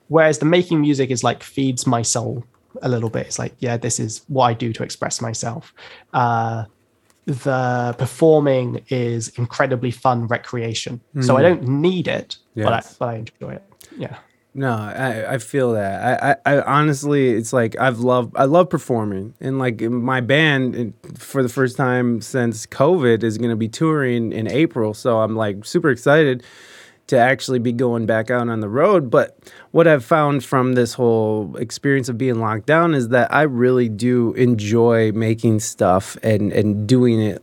[0.09, 2.45] whereas the making music is like feeds my soul
[2.83, 3.27] a little bit.
[3.27, 5.75] It's like yeah, this is what I do to express myself.
[6.13, 6.65] Uh,
[7.27, 11.01] the performing is incredibly fun recreation.
[11.20, 11.49] So I hmm.
[11.49, 13.62] don't need it, but I, but I enjoy it.
[13.97, 14.16] Yeah.
[14.55, 16.23] No, I, I feel that.
[16.23, 20.93] I, I, I honestly, it's like I've loved, I love performing, and like my band
[21.16, 25.37] for the first time since COVID is going to be touring in April, so I'm
[25.37, 26.45] like super excited
[27.13, 29.11] to actually be going back out on the road.
[29.11, 29.39] But
[29.71, 33.91] what I've found from this whole experience of being locked down is that I really
[33.91, 37.43] do enjoy making stuff and and doing it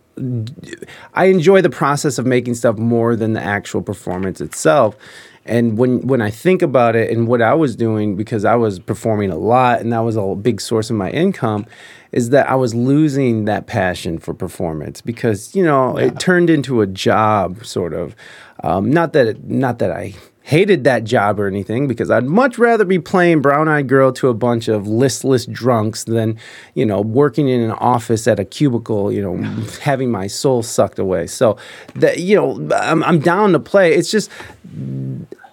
[1.14, 4.98] I enjoy the process of making stuff more than the actual performance itself.
[5.46, 8.80] And when when I think about it and what I was doing because I was
[8.80, 11.66] performing a lot and that was a big source of my income
[12.12, 16.82] is that I was losing that passion for performance because you know it turned into
[16.82, 18.16] a job sort of
[18.64, 20.16] um, not that it, not that I
[20.50, 24.30] hated that job or anything because I'd much rather be playing Brown Eyed Girl to
[24.30, 26.40] a bunch of listless drunks than,
[26.74, 29.38] you know, working in an office at a cubicle, you know,
[29.82, 31.28] having my soul sucked away.
[31.28, 31.58] So
[31.94, 33.94] that, you know, I'm, I'm down to play.
[33.94, 34.32] It's just,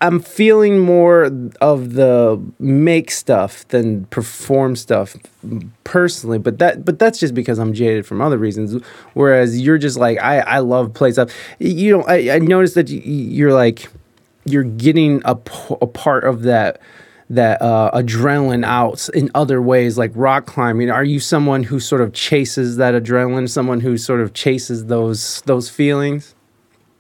[0.00, 1.30] I'm feeling more
[1.60, 5.16] of the make stuff than perform stuff
[5.84, 8.82] personally, but that but that's just because I'm jaded from other reasons.
[9.14, 11.32] Whereas you're just like I I love play stuff.
[11.58, 13.88] You know I, I noticed that you, you're like
[14.44, 16.80] you're getting a part of that
[17.28, 22.00] that uh, adrenaline out in other ways like rock climbing are you someone who sort
[22.00, 26.35] of chases that adrenaline someone who sort of chases those those feelings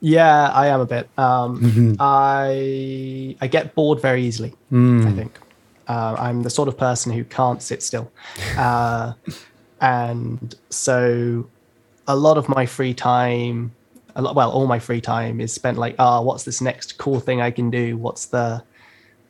[0.06, 1.08] Yeah, I am a bit.
[1.18, 1.94] Um, Mm-hmm.
[1.98, 4.54] I I get bored very easily.
[4.70, 5.04] Mm.
[5.04, 5.40] I think
[5.88, 8.12] uh, I'm the sort of person who can't sit still,
[8.56, 9.14] uh,
[9.80, 11.48] and so
[12.06, 13.72] a lot of my free time,
[14.14, 17.18] a lot, well, all my free time is spent like, ah, what's this next cool
[17.18, 17.96] thing I can do?
[17.96, 18.62] What's the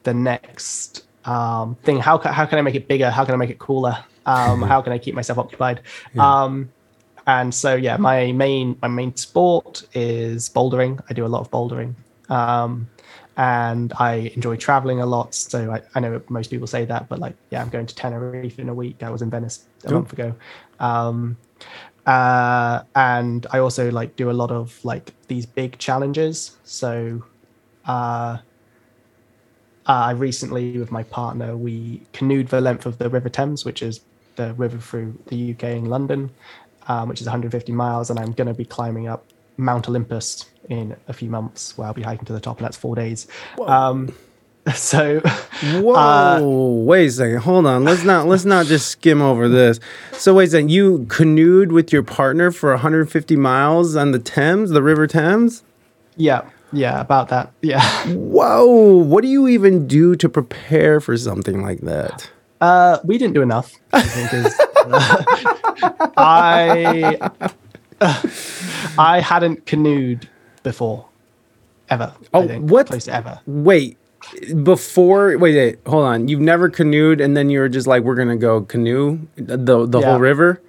[0.03, 2.01] the next um, thing?
[2.01, 3.09] How can how can I make it bigger?
[3.11, 3.97] How can I make it cooler?
[4.27, 5.81] Um, how can I keep myself occupied?
[6.18, 6.70] Um,
[7.27, 11.01] and so yeah my main my main sport is bouldering.
[11.11, 11.95] I do a lot of bouldering.
[12.29, 12.89] Um
[13.39, 15.35] and i enjoy traveling a lot.
[15.35, 18.59] So I, I know most people say that but like yeah i'm going to tenerife
[18.59, 19.03] in a week.
[19.03, 19.99] I was in venice a Cool.
[19.99, 20.35] month ago.
[20.81, 21.37] Um
[22.07, 26.57] uh and i also like do a lot of like these big challenges.
[26.64, 27.22] So
[27.87, 28.39] uh
[29.89, 33.83] uh, I recently, with my partner, we canoed the length of the River Thames, which
[33.83, 34.01] is
[34.35, 36.29] the river through the UK in London,
[36.89, 39.24] um, which is 150 miles, and I'm going to be climbing up
[39.57, 42.76] Mount Olympus in a few months, where I'll be hiking to the top, and that's
[42.76, 43.26] four days.
[43.64, 44.14] Um,
[44.74, 45.95] so, Whoa!
[45.95, 46.41] Uh,
[46.84, 47.39] wait a second.
[47.39, 47.84] Hold on.
[47.84, 49.78] Let's not let's not just skim over this.
[50.12, 50.70] So wait a second.
[50.70, 55.62] You canoed with your partner for 150 miles on the Thames, the River Thames.
[56.16, 57.53] yeah, yeah, about that.
[57.62, 57.80] Yeah.
[58.09, 58.97] Whoa!
[58.97, 62.28] What do you even do to prepare for something like that?
[62.61, 63.72] Uh, we didn't do enough.
[63.93, 64.61] I think is,
[66.16, 67.18] I
[68.99, 70.28] I hadn't canoed
[70.62, 71.07] before,
[71.89, 72.12] ever.
[72.34, 72.89] Oh, what?
[72.89, 73.41] To ever.
[73.47, 73.97] Wait,
[74.62, 76.28] before wait, wait, hold on.
[76.28, 79.57] You've never canoed, and then you were just like, "We're gonna go canoe the
[79.87, 80.07] the Yeah.
[80.11, 80.61] whole river."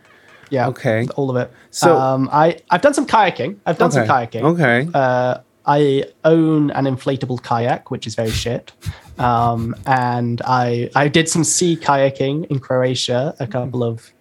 [0.50, 0.68] Yeah.
[0.70, 1.08] Okay.
[1.16, 1.52] All of it.
[1.72, 3.58] So- So um, I I've done some kayaking.
[3.66, 4.44] I've done some kayaking.
[4.44, 4.88] Okay.
[4.94, 8.72] Uh, I own an inflatable kayak, which is very shit.
[9.20, 14.12] Um, and I I did some sea kayaking in Croatia a couple of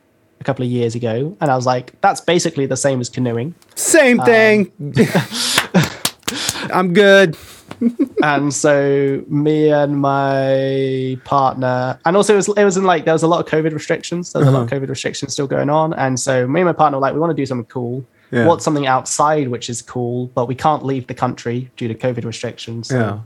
[0.41, 3.55] a couple of years ago, and I was like, that's basically the same as canoeing.
[3.75, 4.73] Same thing.
[6.73, 7.37] I'm good.
[8.23, 13.15] and so me and my partner, and also it was it was in like there
[13.15, 14.33] was a lot of COVID restrictions.
[14.33, 16.73] There was a lot of COVID restrictions still going on, and so me and my
[16.73, 18.05] partner were like, we want to do something cool.
[18.31, 18.47] Yeah.
[18.47, 22.25] What's something outside which is cool, but we can't leave the country due to COVID
[22.25, 22.89] restrictions.
[22.89, 23.19] So, Yeah.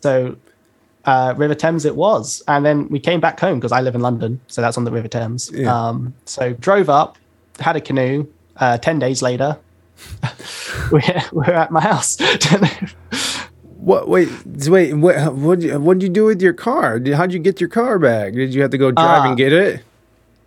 [0.00, 0.36] so
[1.04, 4.02] uh, River Thames it was, and then we came back home because I live in
[4.02, 5.50] London, so that's on the River Thames.
[5.52, 5.74] Yeah.
[5.74, 7.18] Um, so drove up,
[7.58, 8.26] had a canoe.
[8.56, 9.56] Uh, Ten days later,
[10.92, 12.16] we're, we're at my house.
[13.80, 14.08] What?
[14.08, 14.28] Wait,
[14.68, 14.92] wait.
[14.92, 15.34] What?
[15.34, 15.60] What?
[15.60, 17.00] Did you do with your car?
[17.14, 18.34] How'd you get your car back?
[18.34, 19.82] Did you have to go drive Uh, and get it?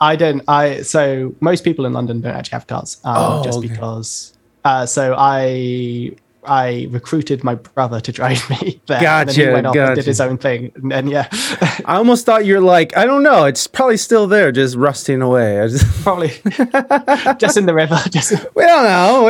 [0.02, 0.42] I don't.
[0.48, 3.68] I so most people in London don't actually have cars, um, Oh, just okay.
[3.68, 4.34] because.
[4.66, 6.12] Uh, so I
[6.46, 8.98] I recruited my brother to drive me there.
[8.98, 9.96] and then he Gotcha, went off and gotcha.
[9.96, 10.72] did his own thing.
[10.76, 11.28] And then yeah,
[11.86, 15.62] I almost thought you're like, I don't know, it's probably still there, just rusting away.
[15.62, 16.30] I just, probably
[17.38, 17.98] just in the river.
[18.10, 19.26] Just we don't know.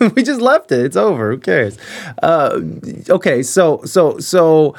[0.00, 0.80] We- We just left it.
[0.84, 1.32] It's over.
[1.32, 1.76] Who cares?
[2.22, 2.60] Uh,
[3.10, 4.74] okay, so so so,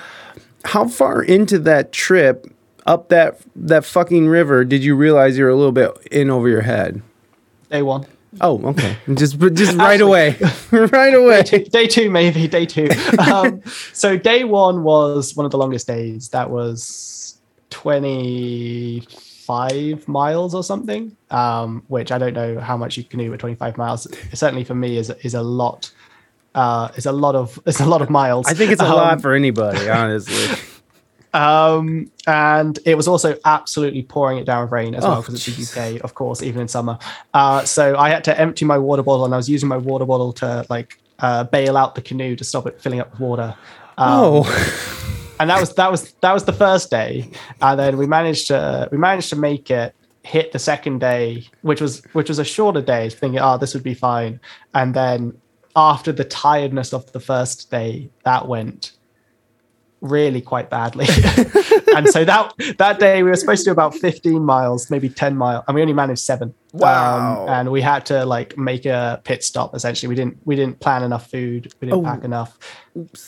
[0.65, 2.47] how far into that trip
[2.85, 6.47] up that that fucking river did you realize you were a little bit in over
[6.49, 7.01] your head?
[7.69, 8.05] day one.
[8.41, 8.97] Oh, okay.
[9.13, 10.35] Just just right away,
[10.71, 11.41] right away.
[11.43, 12.89] day two maybe day two
[13.31, 13.61] um,
[13.93, 17.37] so day one was one of the longest days that was
[17.69, 23.39] 25 miles or something um, which i don't know how much you can do at
[23.39, 25.91] 25 miles certainly for me is is a lot
[26.55, 28.95] uh, is a lot of is a lot of miles I think it's a Um,
[28.95, 30.57] lot for anybody, honestly.
[31.35, 35.47] Um, and it was also absolutely pouring it down with rain as well Oh, because
[35.47, 36.97] it's the UK, of course, even in summer.
[37.33, 40.05] Uh, so I had to empty my water bottle, and I was using my water
[40.05, 43.53] bottle to like uh, bail out the canoe to stop it filling up with water.
[43.97, 47.29] Um, oh, and that was that was that was the first day,
[47.61, 51.81] and then we managed to we managed to make it hit the second day, which
[51.81, 54.39] was which was a shorter day, thinking, oh, this would be fine,
[54.73, 55.37] and then
[55.75, 58.93] after the tiredness of the first day, that went
[60.09, 61.05] really quite badly.
[61.95, 65.35] and so that that day we were supposed to do about 15 miles, maybe 10
[65.37, 66.53] miles, and we only managed seven.
[66.73, 67.43] Wow.
[67.43, 70.07] Um, and we had to like make a pit stop essentially.
[70.09, 72.09] We didn't we didn't plan enough food, we didn't Oh.
[72.09, 72.57] pack enough.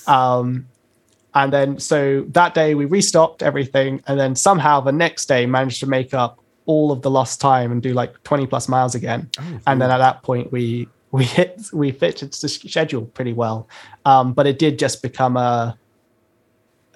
[0.07, 0.67] Um
[1.33, 5.79] and then so that day we restocked everything, and then somehow the next day managed
[5.81, 9.29] to make up all of the lost time and do like 20 plus miles again.
[9.67, 13.69] and then at that point we we hit we fit into the schedule pretty well.
[14.05, 15.77] Um, but it did just become a,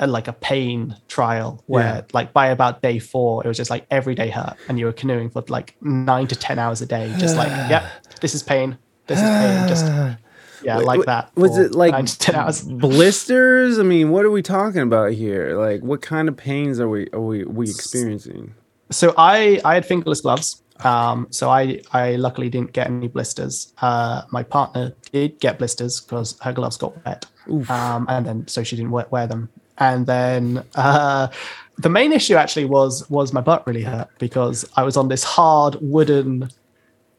[0.02, 2.02] a like a pain trial where Yeah.
[2.12, 4.94] like by about day four it was just like every day hurt and you were
[4.94, 7.84] canoeing for like nine to ten hours a day just like yep
[8.20, 8.78] this is pain
[9.08, 9.86] this is pain just
[10.64, 13.80] yeah Wait, like that was it like nine to ten hours blisters?
[13.80, 15.58] I mean, what are we talking about here?
[15.58, 18.54] Like, what kind of pains are we are we we experiencing?
[18.92, 20.62] so I I had fingerless gloves.
[20.84, 23.72] Um, so I I luckily didn't get any blisters.
[23.82, 27.26] Uh, my partner did get blisters because her gloves got wet,
[27.70, 29.50] um, and then so she didn't wear, wear them.
[29.82, 31.28] And then uh,
[31.80, 35.24] the main issue actually was was my butt really hurt because I was on this
[35.24, 36.50] hard wooden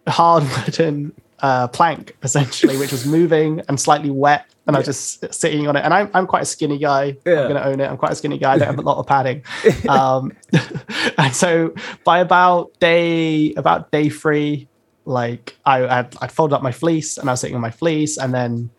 [0.06, 4.46] hard wooden uh, plank essentially, which was moving and slightly wet.
[4.68, 5.80] And I was just sitting on it.
[5.80, 7.16] And I'm, I'm quite a skinny guy.
[7.26, 7.40] Yeah.
[7.40, 7.90] I'm going to own it.
[7.90, 8.52] I'm quite a skinny guy.
[8.52, 9.42] I don't have a lot of padding.
[9.88, 10.36] Um,
[11.18, 14.68] and so by about day, about day three,
[15.04, 18.18] like I, I'd, I'd folded up my fleece and I was sitting on my fleece.
[18.18, 18.70] And then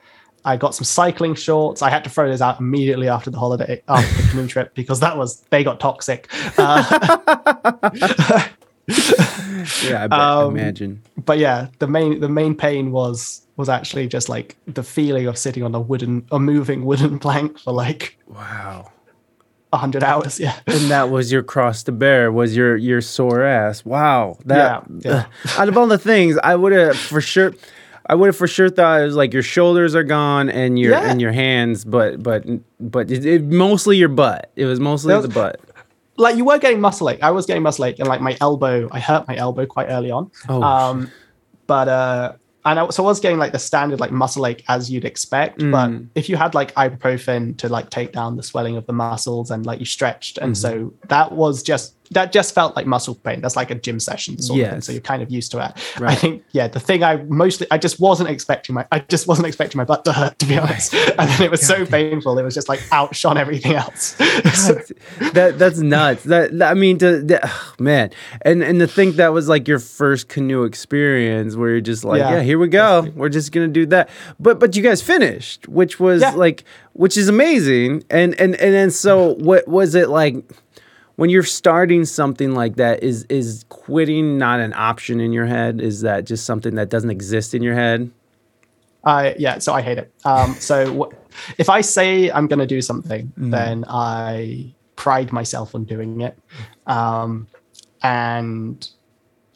[0.45, 1.81] I got some cycling shorts.
[1.81, 4.99] I had to throw those out immediately after the holiday, after the canoe trip, because
[4.99, 6.29] that was, they got toxic.
[6.57, 8.47] Uh,
[9.85, 11.01] Yeah, I bet, Um, imagine.
[11.25, 15.37] but yeah, the main the main pain was was actually just like the feeling of
[15.37, 18.91] sitting on a wooden a moving wooden plank for like Wow.
[19.71, 20.37] a hundred hours.
[20.37, 20.59] Yeah.
[20.67, 22.29] And that was your cross to bear.
[22.29, 23.85] Was your your sore ass?
[23.85, 24.37] Wow.
[24.45, 25.25] That Yeah,
[25.57, 27.53] out of all the things, I would have for sure.
[28.13, 30.91] I would have for sure thought it was like your shoulders are gone and your
[30.91, 31.09] Yeah.
[31.09, 32.45] and your hands, but but
[32.79, 34.51] but it, it, mostly your butt.
[34.55, 35.59] It was mostly was- the butt.
[36.15, 37.23] Like you were getting muscle ache.
[37.23, 40.11] I was getting muscle ache and like my elbow, I hurt my elbow quite early
[40.11, 40.29] on.
[40.47, 41.09] Oh, Um
[41.65, 42.33] but uh
[42.65, 45.57] and I, so I was getting like the standard like muscle ache as you'd expect.
[45.59, 46.07] But Mm.
[46.15, 49.65] if you had like ibuprofen to like take down the swelling of the muscles and
[49.65, 51.07] like you stretched, and so Mm-hmm.
[51.09, 53.41] that was just that just felt like muscle pain.
[53.41, 54.81] That's like a gym session sort of thing.
[54.81, 56.01] So you're kind of used to it.
[56.01, 59.47] I think yeah, the thing I mostly I just wasn't expecting my I just wasn't
[59.47, 60.93] expecting my butt to hurt to be honest.
[61.19, 62.37] And then it was so painful.
[62.39, 64.15] It was just like outshone everything else.
[64.53, 64.79] So-
[65.33, 66.23] that that's nuts.
[66.23, 68.11] That, that- I mean, to, that, ugh, man,
[68.43, 72.19] and and to think that was like your first canoe experience, where you're just like,
[72.19, 72.41] yeah, Yeah.
[72.41, 74.09] here we go, we're just gonna do that.
[74.39, 76.31] But but you guys finished, which was Yeah.
[76.31, 78.03] like, which is amazing.
[78.09, 80.35] And and and then so what was it like?
[81.15, 85.79] When you're starting something like that, is is quitting not an option in your head?
[85.79, 88.09] Is that just something that doesn't exist in your head?
[89.03, 90.11] I yeah, so I hate it.
[90.25, 90.75] Um, so
[91.11, 93.51] wh- if I say I'm going to do something, Mm.
[93.51, 96.37] then I pride myself on doing it,
[96.87, 97.47] um,
[98.01, 98.87] and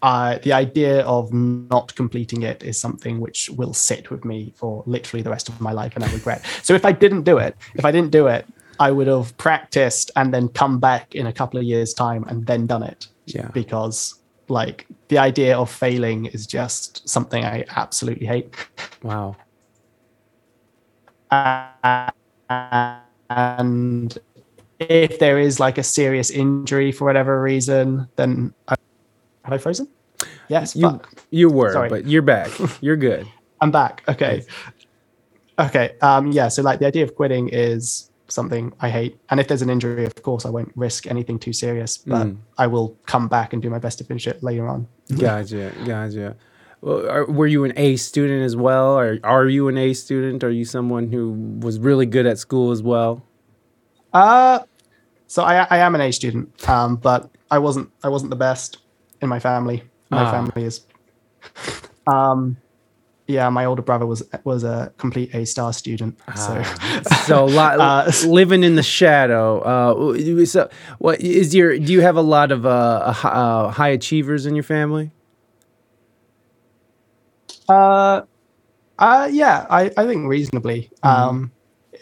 [0.02, 4.84] I, the idea of not completing it is something which will sit with me for
[4.86, 6.46] literally the rest of my life, and I regret.
[6.62, 8.46] So if I didn't do it, if I didn't do it,
[8.80, 12.46] I would have practiced and then come back in a couple of years' time and
[12.46, 13.50] then done it Yeah.
[13.54, 14.16] because
[14.50, 18.54] like the idea of failing is just something I absolutely hate.
[19.04, 19.36] Wow.
[23.30, 24.18] and
[24.80, 28.76] if there is like a serious injury for whatever reason, then I,
[29.44, 29.88] have I frozen?
[30.50, 31.14] Yes, You fuck.
[31.30, 31.90] you were, Sorry.
[31.90, 32.50] but you're back.
[32.82, 33.28] You're good.
[33.60, 34.04] I'm back.
[34.08, 34.44] Okay.
[35.60, 35.96] Okay.
[36.02, 36.48] Um, yeah.
[36.48, 39.20] So like the idea of quitting is something I hate.
[39.30, 42.38] And if there's an injury, of course, I won't risk anything too serious, but Mm.
[42.58, 44.88] I will come back and do my best to finish it later on.
[45.18, 46.36] Gotcha, gotcha.
[46.82, 50.44] Well, are, were you an A student as well, or are you an A student?
[50.44, 53.24] Are you someone who was really good at school as well?
[54.14, 54.60] Uh,
[55.28, 58.78] so I, I am an A student, um, but I wasn't I wasn't the best
[59.22, 59.84] in my family.
[60.10, 60.32] My Ah.
[60.32, 60.82] family is.
[62.08, 62.56] Um,
[63.28, 66.18] yeah, my older brother was was a complete A star student.
[66.36, 66.62] So
[67.04, 69.60] So li- Uh, living in the shadow.
[69.62, 70.70] Uh, so
[71.00, 71.78] what is your?
[71.78, 75.12] Do you have a lot of uh, uh, high achievers in your family?
[77.68, 78.22] Uh,
[78.98, 80.92] uh, yeah, I, I think reasonably.
[81.04, 81.52] Um,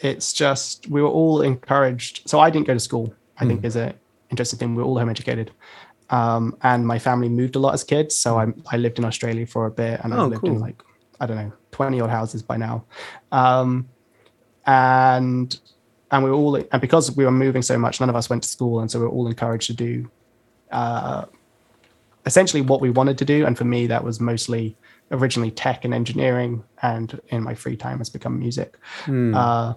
[0.01, 2.21] it's just we were all encouraged.
[2.29, 3.13] So I didn't go to school.
[3.37, 3.93] I think is a
[4.29, 4.75] interesting thing.
[4.75, 5.51] We're all home educated,
[6.09, 8.15] um, and my family moved a lot as kids.
[8.15, 10.51] So I I lived in Australia for a bit, and I Oh, lived cool.
[10.55, 10.81] in like
[11.19, 12.85] I don't know twenty odd houses by now,
[13.31, 13.89] um,
[14.65, 15.59] and
[16.11, 18.43] and we were all and because we were moving so much, none of us went
[18.43, 20.09] to school, and so we were all encouraged to do
[20.71, 21.25] uh,
[22.25, 23.45] essentially what we wanted to do.
[23.45, 24.75] And for me, that was mostly
[25.11, 28.77] originally tech and engineering, and in my free time has become music.
[29.03, 29.35] Hmm.
[29.35, 29.73] Uh,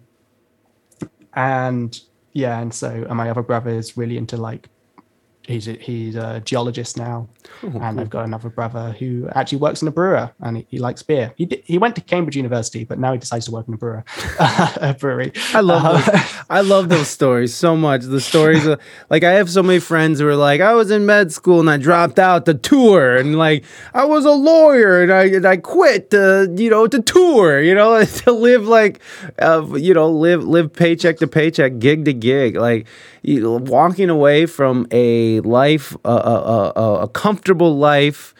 [1.35, 2.01] and
[2.33, 4.69] yeah, and so and my other brother is really into like
[5.49, 7.29] he's a, he's a geologist now,
[7.63, 11.03] and I've got another brother who actually works in a brewer and he, he likes
[11.03, 11.33] beer.
[11.37, 14.05] He he went to Cambridge University, but now he decides to work in a brewer,
[14.39, 15.33] a brewery.
[15.55, 16.25] I love Uh, those.
[16.51, 18.03] I love those stories so much.
[18.03, 18.81] The stories of
[19.11, 21.71] like I have so many friends who are like, I was in med school and
[21.71, 25.57] I dropped out to tour, and like I was a lawyer and I and I
[25.57, 29.01] quit to you know to tour, you know, to live like,
[29.41, 32.87] uh, you know, live live paycheck to paycheck, gig to gig, like
[33.23, 38.35] you know, walking away from a life, uh, uh, uh, a comfortable life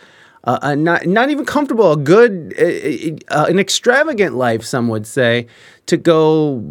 [0.45, 5.07] uh, uh, not not even comfortable, a good, uh, uh, an extravagant life, some would
[5.07, 5.47] say,
[5.87, 6.63] to go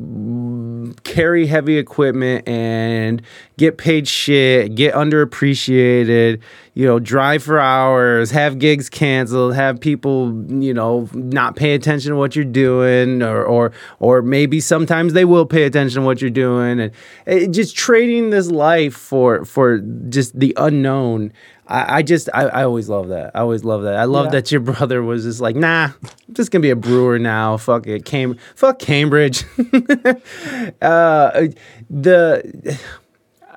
[1.04, 3.22] carry heavy equipment and
[3.58, 6.40] get paid shit, get underappreciated,
[6.76, 12.12] you know, drive for hours, have gigs canceled, have people, you know, not pay attention
[12.12, 16.22] to what you're doing, or or or maybe sometimes they will pay attention to what
[16.22, 16.92] you're doing, and
[17.28, 21.34] uh, just trading this life for for just the unknown.
[21.68, 23.32] I, I just I, I always love that.
[23.36, 23.96] I always love that.
[23.96, 24.32] I love Yeah.
[24.32, 25.90] that your brother was just like, nah,
[26.28, 27.58] I'm just gonna be a brewer now.
[27.58, 29.44] Fuck it, Cam, fuck Cambridge.
[30.82, 31.48] uh,
[31.90, 32.80] the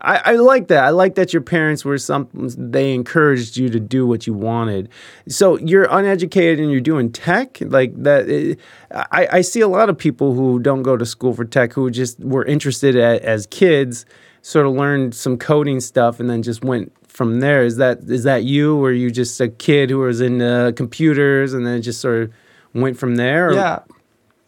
[0.02, 0.82] I, I like that.
[0.84, 2.28] I like that your parents were some.
[2.32, 4.88] They encouraged you to do what you wanted.
[5.28, 8.28] So you're uneducated and you're doing tech like that.
[8.30, 8.54] eh,
[8.90, 11.90] I, I see a lot of people who don't go to school for tech who
[11.90, 14.06] just were interested a as kids,
[14.40, 17.62] sort of learned some coding stuff and then just went from there.
[17.66, 21.52] Is that is that you, or you just a kid who was in uh, computers
[21.52, 22.32] and then just sort of
[22.72, 23.48] went from there?
[23.50, 23.80] or- yeah.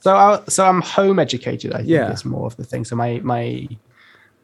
[0.01, 1.75] So I so I'm home educated.
[1.75, 2.11] I think Yeah.
[2.11, 2.87] is more of the thing.
[2.87, 3.69] So my my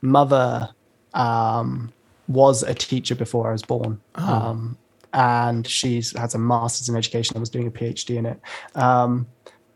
[0.02, 0.68] mother
[1.14, 1.90] um,
[2.28, 4.22] was a teacher before I was born, Oh.
[4.34, 4.76] um,
[5.14, 7.34] and she's has a master's in education.
[7.34, 8.38] I was doing a PhD in it.
[8.74, 9.26] Um,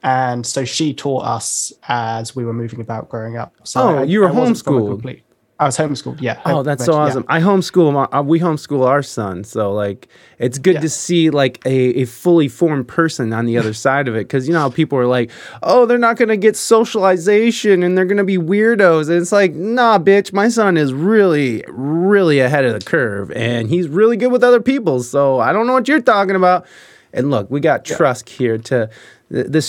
[0.02, 3.54] and so she taught us as we were moving about growing up.
[3.64, 5.22] So Oh, I- you were I wasn't from a homeschooled.
[5.62, 6.20] I was homeschooled.
[6.20, 6.40] Yeah.
[6.44, 6.98] Oh, that's so yeah.
[6.98, 7.24] awesome!
[7.28, 7.92] I homeschool.
[7.92, 10.08] My, uh, we homeschool our son, so like
[10.38, 14.16] it's good to see like a, a fully formed person on the other side of
[14.16, 14.26] it.
[14.26, 15.30] Because you know how people are like,
[15.62, 19.08] oh, they're not gonna get socialization and they're gonna be weirdos.
[19.08, 23.68] And it's like, nah, bitch, my son is really, really ahead of the curve, and
[23.68, 25.04] he's really good with other people.
[25.04, 26.66] So I don't know what you're talking about.
[27.12, 28.90] And look, we got Trusk here to
[29.32, 29.62] the,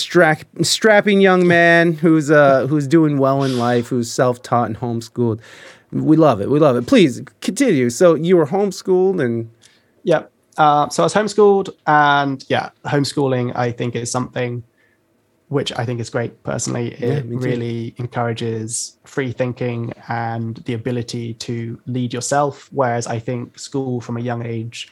[0.62, 5.40] strapping young man who's uh who's doing well in life, who's self-taught and homeschooled.
[5.94, 6.50] We love it.
[6.50, 6.88] We love it.
[6.88, 7.90] Please continue.
[7.90, 9.50] So you were homeschooled and
[10.04, 10.24] Yeah.
[10.58, 14.64] Uh, so I was homeschooled, and yeah, homeschooling I think is something
[15.48, 16.94] which I think is great personally.
[16.94, 17.38] It too.
[17.38, 22.70] really encourages free thinking and the ability to lead yourself.
[22.72, 24.92] Whereas I think school from a young age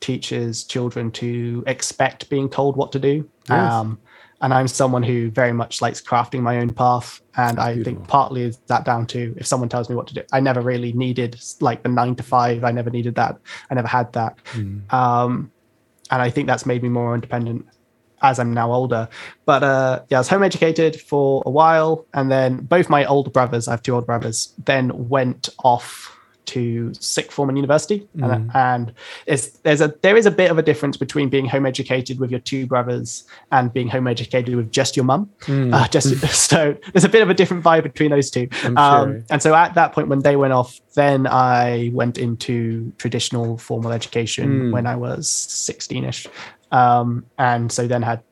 [0.00, 3.28] teaches children to expect being told what to do.
[3.48, 3.72] Yes.
[3.72, 3.98] Um,
[4.44, 7.22] and I'm someone who very much likes crafting my own path.
[7.34, 7.94] And I Beautiful.
[7.94, 10.22] think partly is that down to if someone tells me what to do.
[10.34, 12.62] I never really needed like the nine to five.
[12.62, 13.38] I never needed that.
[13.70, 14.36] I never had that.
[14.90, 15.50] Um,
[16.10, 17.66] and I think that's made me more independent
[18.20, 19.08] as I'm now older.
[19.46, 23.30] But uh, yeah, I was home educated for a while, and then both my older
[23.30, 26.13] brothers, I have two older brothers, then went off
[26.46, 28.92] to sixth form in university, and, and
[29.26, 32.30] it's, there's a there is a bit of a difference between being home educated with
[32.30, 35.30] your two brothers and being home educated with just your mum.
[35.48, 36.08] Uh, just
[36.50, 38.48] so there's a bit of a different vibe between those two.
[38.76, 39.24] Um, sure.
[39.30, 43.92] and so at that point, when they went off, then I went into traditional formal
[43.92, 44.72] education Mm.
[44.72, 46.26] when I was 16ish.
[46.70, 48.22] Um, and so then had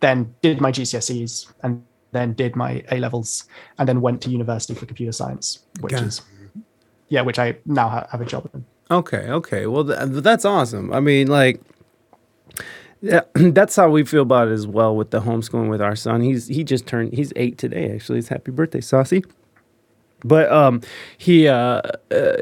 [0.00, 3.44] then did my GCSEs and then did my A levels,
[3.78, 6.04] and then went to university for computer science, which Okay.
[6.04, 6.22] is
[7.08, 8.64] yeah, which I now ha- have a job in.
[8.90, 9.66] Okay, okay.
[9.66, 10.92] Well, th- that's awesome.
[10.92, 11.60] I mean, like,
[13.00, 16.20] yeah, that's how we feel about it as well with the homeschooling with our son.
[16.20, 17.92] He's he just turned he's eight today.
[17.92, 19.24] Actually, it's happy birthday, Saucy.
[20.24, 20.80] But um,
[21.18, 22.36] he uh, uh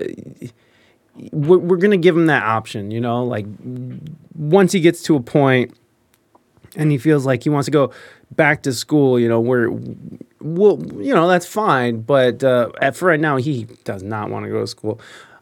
[1.32, 2.91] we're, we're gonna give him that option.
[2.91, 3.47] You know, like
[4.35, 5.74] once he gets to a point
[6.77, 7.93] and he feels like he wants to go
[8.32, 9.70] back to school, you know, we're
[10.45, 12.03] well, you know, that's fine.
[12.03, 15.01] But uh, at, for right now, he does not want to go to school.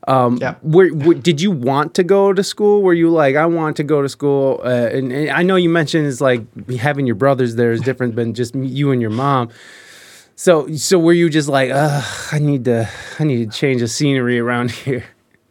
[0.09, 0.55] Um, Yeah.
[0.63, 2.83] where, where- did you want to go to school?
[2.83, 4.61] Were you like, I want to go to school?
[4.65, 6.43] Uh, and, and I know you mentioned it's like
[6.79, 9.51] having your brothers there is different than just you and your mom.
[10.35, 12.89] So, so were you just like, Ugh, I need to,
[13.21, 15.05] I need to change the scenery around here?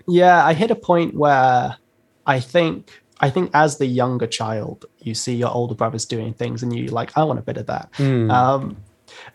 [0.07, 1.77] Yeah, I hit a point where
[2.25, 2.89] I think
[3.21, 6.87] I think as the younger child, you see your older brothers doing things, and you
[6.87, 7.87] like, I want a bit of that.
[8.01, 8.77] Um,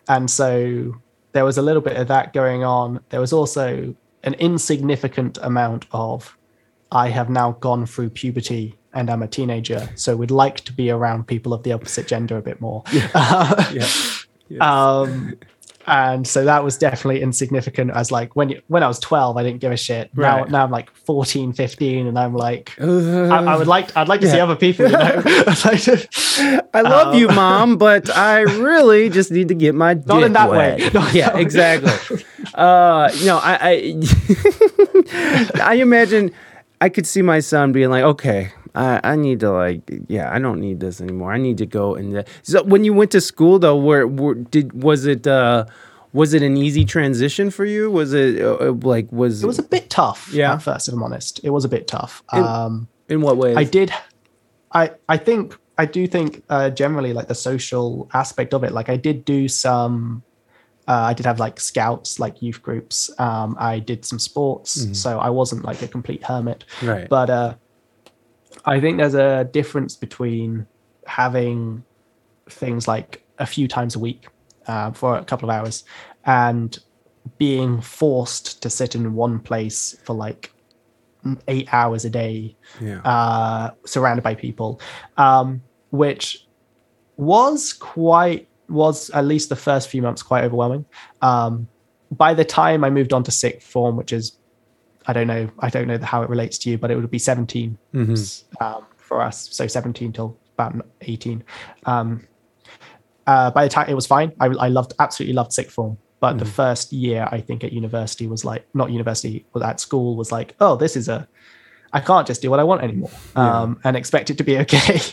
[0.07, 0.95] and so
[1.33, 2.99] there was a little bit of that going on.
[3.09, 6.37] There was also an insignificant amount of
[6.91, 10.89] I have now gone through puberty and I'm a teenager, so would like to be
[10.89, 12.83] around people of the opposite gender a bit more.
[12.91, 13.87] Yeah.
[14.61, 15.35] um
[15.87, 19.43] and so that was definitely insignificant as like when you, when i was 12 i
[19.43, 20.51] didn't give a shit now Right.
[20.51, 24.19] now i'm like 14 15 and i'm like Uh, I, I would like i'd like
[24.21, 25.25] to see other people you know I'd
[25.65, 26.07] like to-
[26.73, 30.33] I love you, Um, mom, but I really just need to get my Not in
[30.33, 30.77] that way.
[30.93, 31.41] Not yeah, that way.
[31.41, 32.23] exactly.
[32.53, 33.57] uh, you know, I,
[35.11, 36.31] I, I imagine
[36.79, 38.51] I could see my son being like, okay.
[38.77, 41.31] I, I need to like yeah I don't need this anymore.
[41.33, 44.67] I need to go and so when you went to school though where, where did
[44.83, 45.65] was it uh
[46.13, 47.91] was it an easy transition for you?
[47.91, 50.53] Was it uh, uh, like was it was a bit tough Yeah.
[50.53, 51.39] at first if i'm honest.
[51.43, 52.23] It was a bit tough.
[52.33, 53.55] It- um in what way?
[53.55, 53.89] I did
[54.73, 58.71] i i think i do think uh generally like the social aspect of it.
[58.73, 60.23] Like i did do some
[60.89, 63.11] uh, I did have like scouts, like youth groups.
[63.19, 66.63] Um, I did some sports, so I wasn't like a complete hermit.
[66.81, 67.09] right.
[67.09, 67.55] But uh,
[68.67, 70.67] I think there's a difference between
[71.07, 71.83] having
[72.49, 74.27] things like a few times a week
[74.67, 75.85] uh, for a couple of hours
[76.25, 76.77] and
[77.37, 80.51] being forced to sit in one place for like
[81.47, 84.79] eight hours a day yeah uh, surrounded by people,
[85.17, 85.61] um,
[85.91, 86.45] which
[87.15, 90.85] was quite was at least the first few months quite overwhelming.
[91.21, 91.67] Um,
[92.11, 94.37] by the time I moved on to sixth form, which is
[95.07, 97.19] I don't know I don't know how it relates to you, but it would be
[97.19, 97.77] 17
[98.61, 101.43] um, for us, so 17 till about 18.
[101.85, 102.27] Um,
[103.25, 105.97] uh, by the time it was fine, I, I loved absolutely loved sixth form.
[106.19, 110.15] But the first year, I think at university was like not university, but at school
[110.15, 111.27] was like, oh, this is a
[111.93, 114.99] I can't just do what I want anymore um, and expect it to be okay.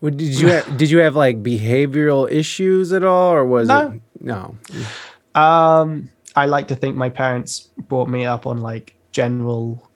[0.00, 3.92] Well, did you have, did you have like behavioral issues at all, or was No.
[3.92, 4.56] it no?
[5.34, 9.88] um, I like to think my parents brought me up on like general,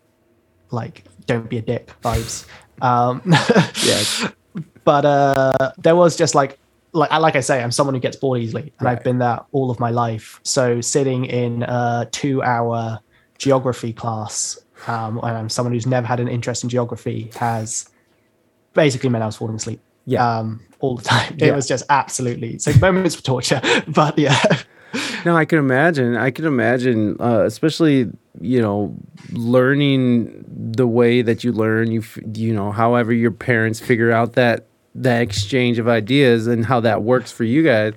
[0.70, 2.46] like don't be a dick vibes.
[2.80, 3.22] Um,
[3.84, 4.30] Yeah,
[4.84, 6.58] but uh, there was just like
[6.92, 8.92] like like I say, I'm someone who gets bored easily, and Right.
[8.98, 10.40] I've been that all of my life.
[10.44, 13.00] So sitting in a two-hour
[13.36, 17.88] geography class, um, and I'm someone who's never had an interest in geography, has
[18.74, 19.80] basically meant I was falling asleep.
[20.06, 20.38] Yeah.
[20.38, 21.34] Um, all the time.
[21.34, 21.54] It Yeah.
[21.56, 23.60] was just absolutely so moments of torture.
[23.88, 24.40] But yeah.
[25.24, 26.16] No, I can imagine.
[26.16, 28.10] I can imagine, uh, especially
[28.40, 28.96] you know,
[29.32, 31.90] learning the way that you learn.
[31.90, 36.64] You f- you know, however your parents figure out that that exchange of ideas and
[36.64, 37.94] how that works for you guys,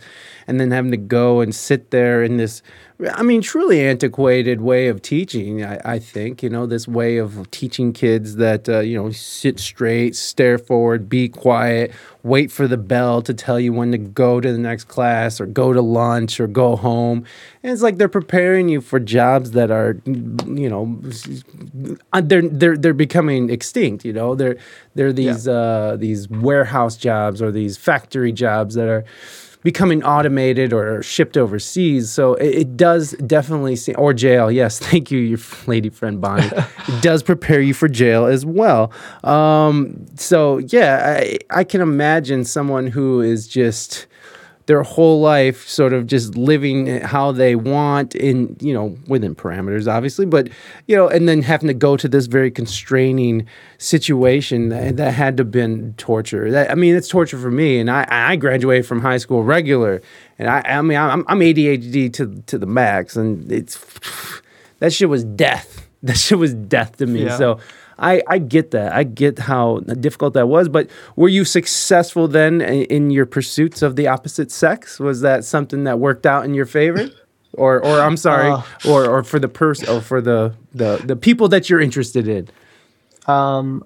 [0.48, 2.62] and then having to go and sit there in this.
[3.10, 5.64] I mean, truly antiquated way of teaching.
[5.64, 9.60] I, I think you know this way of teaching kids that uh, you know sit
[9.60, 11.92] straight, stare forward, be quiet,
[12.24, 15.46] wait for the bell to tell you when to go to the next class or
[15.46, 17.26] go to lunch or go home.
[17.64, 21.00] And it's like they're preparing you for jobs that are, you know,
[22.14, 24.06] uh, they're they're they're becoming extinct.
[24.06, 24.58] You know, they're
[24.96, 29.06] they're these uh, these warehouse jobs or these factory jobs that are
[29.64, 32.12] becoming automated or shipped overseas.
[32.12, 34.52] So it, it does definitely seem, or jail.
[34.52, 36.48] Yes, thank you, your lady friend Bonnie.
[36.48, 36.66] it
[37.02, 38.92] does prepare you for jail as well.
[39.24, 44.08] Um, so yeah, I, I can imagine someone who is just
[44.66, 49.92] their whole life sort of just living how they want in you know within parameters
[49.92, 50.50] obviously but
[50.88, 53.46] you know and then having to go to this very constraining
[53.78, 56.52] situation that, that had to have been torture.
[56.52, 60.02] That, i mean it's torture for me and i i graduated from high school regular
[60.38, 63.78] and i i mean i'm, I'm adhd to to the max and it's
[64.82, 65.88] that shit was death.
[66.04, 67.26] That shit was death to me.
[67.26, 67.38] Yeah.
[67.38, 67.60] so
[68.02, 68.92] I I get that.
[68.94, 70.68] I get how difficult that was.
[70.68, 75.00] But were you successful then in, in your pursuits of the opposite sex?
[75.00, 77.10] Was that something that worked out in your favor?
[77.54, 78.62] Or, or I'm sorry, Uh.
[78.90, 82.48] or, or for the person, or for the, the the people that you're interested in.
[83.28, 83.84] Um,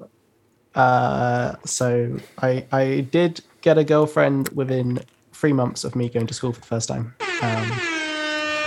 [0.75, 4.99] uh, so I I did get a girlfriend within
[5.33, 7.15] three months of me going to school for the first time.
[7.41, 7.71] Um,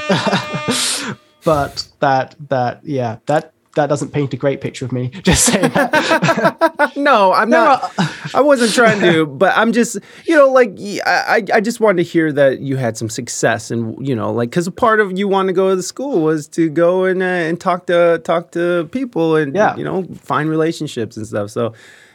[1.44, 5.08] but that that yeah that that doesn't paint a great picture of me.
[5.22, 6.92] Just saying that.
[6.96, 7.92] No, I'm not.
[8.34, 10.76] I wasn't trying to, but I'm just, you know, like
[11.06, 14.50] I, I just wanted to hear that you had some success, and you know, like
[14.50, 17.22] because a part of you want to go to the school was to go and
[17.22, 19.76] uh, and talk to talk to people and Yeah.
[19.76, 21.50] you know find relationships and stuff.
[21.50, 21.72] So.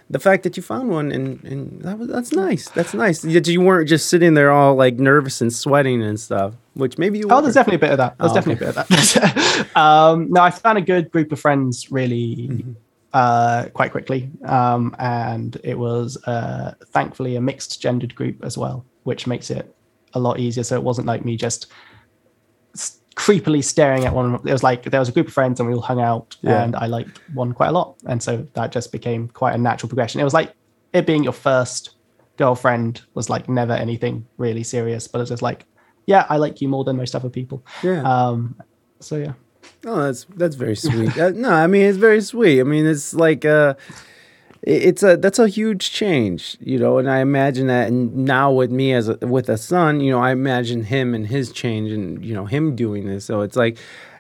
[0.10, 2.70] The fact that you found one and, and that was that's nice.
[2.70, 3.22] That's nice.
[3.22, 7.20] That you weren't just sitting there all like nervous and sweating and stuff, which maybe
[7.20, 7.42] you Oh, were.
[7.44, 8.18] there's definitely a bit of that.
[8.20, 9.68] There's Oh, definitely a bit of that.
[9.76, 12.72] um, no, I found a good group of friends really Mm-hmm.
[13.14, 18.86] uh, quite quickly, um, and it was uh, thankfully a mixed gendered group as well,
[19.04, 19.74] which makes it
[20.14, 20.64] a lot easier.
[20.64, 21.68] So it wasn't like me just
[23.24, 24.36] creepily staring at one.
[24.36, 26.64] It was like there was a group of friends and we all hung out, Yeah.
[26.64, 29.90] and I liked one quite a lot, and so that just became quite a natural
[29.90, 30.20] progression.
[30.22, 30.54] It was like
[30.94, 31.96] it being your first
[32.38, 35.66] girlfriend was like never anything really serious, but it's just like,
[36.06, 37.64] yeah, I like you more than most other people.
[37.84, 38.02] Yeah.
[38.04, 38.56] Um,
[39.00, 39.34] so yeah.
[39.86, 41.18] Oh, that's that's very sweet.
[41.18, 42.60] uh, no, I mean it's very sweet.
[42.60, 43.76] I mean it's like uh
[44.66, 48.72] it's a that's a huge change, you know, and I imagine that and now with
[48.72, 52.24] me as a, with a son, you know, I imagine him and his change and
[52.24, 53.26] you know him doing this.
[53.26, 53.78] So it's like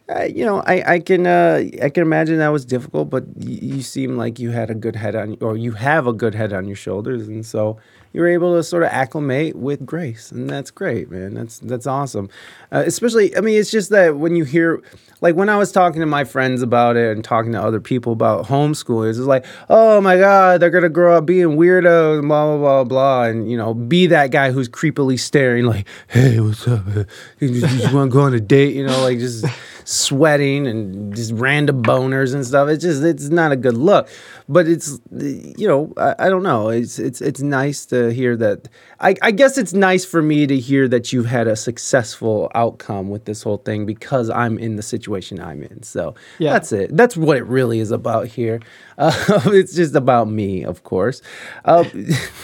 [0.09, 3.59] uh, you know, I I can uh, I can imagine that was difficult, but y-
[3.61, 6.51] you seem like you had a good head on, or you have a good head
[6.51, 7.77] on your shoulders, and so
[8.13, 11.33] you're able to sort of acclimate with grace, and that's great, man.
[11.33, 12.29] That's that's awesome.
[12.71, 14.81] Uh, especially, I mean, it's just that when you hear,
[15.21, 18.13] like, when I was talking to my friends about it and talking to other people
[18.13, 22.57] about homeschooling, it's like, oh my god, they're gonna grow up being weirdos, blah blah
[22.57, 26.83] blah blah, and you know, be that guy who's creepily staring, like, hey, what's up?
[27.39, 29.45] You just want to go on a date, you know, like just
[29.85, 32.69] sweating and just random boners and stuff.
[32.69, 34.09] It's just it's not a good look.
[34.49, 36.69] But it's you know I, I don't know.
[36.69, 38.67] It's it's it's nice to hear that.
[38.99, 43.09] I, I guess it's nice for me to hear that you've had a successful outcome
[43.09, 45.83] with this whole thing because I'm in the situation I'm in.
[45.83, 46.53] So Yeah.
[46.53, 46.95] that's it.
[46.95, 48.59] That's what it really is about here.
[48.95, 49.11] Uh,
[49.47, 51.23] it's just about me, of course.
[51.65, 51.83] Uh,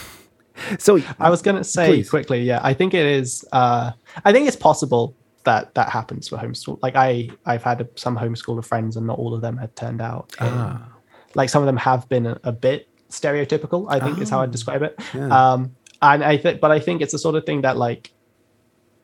[0.78, 2.10] so I was gonna say Please.
[2.10, 3.44] quickly, yeah, I think it is.
[3.52, 3.92] Uh,
[4.24, 5.14] I think it's possible
[5.44, 6.78] that that happens for homeschool.
[6.82, 10.32] Like I, I've had some homeschooler friends, and not all of them had turned out.
[10.40, 10.88] Ah.
[11.34, 13.86] Like some of them have been a, a bit stereotypical.
[13.90, 14.42] I think is how Oh.
[14.42, 14.98] I'd describe it.
[15.14, 15.52] Yeah.
[15.52, 18.12] Um, and I think, but I think it's the sort of thing that like,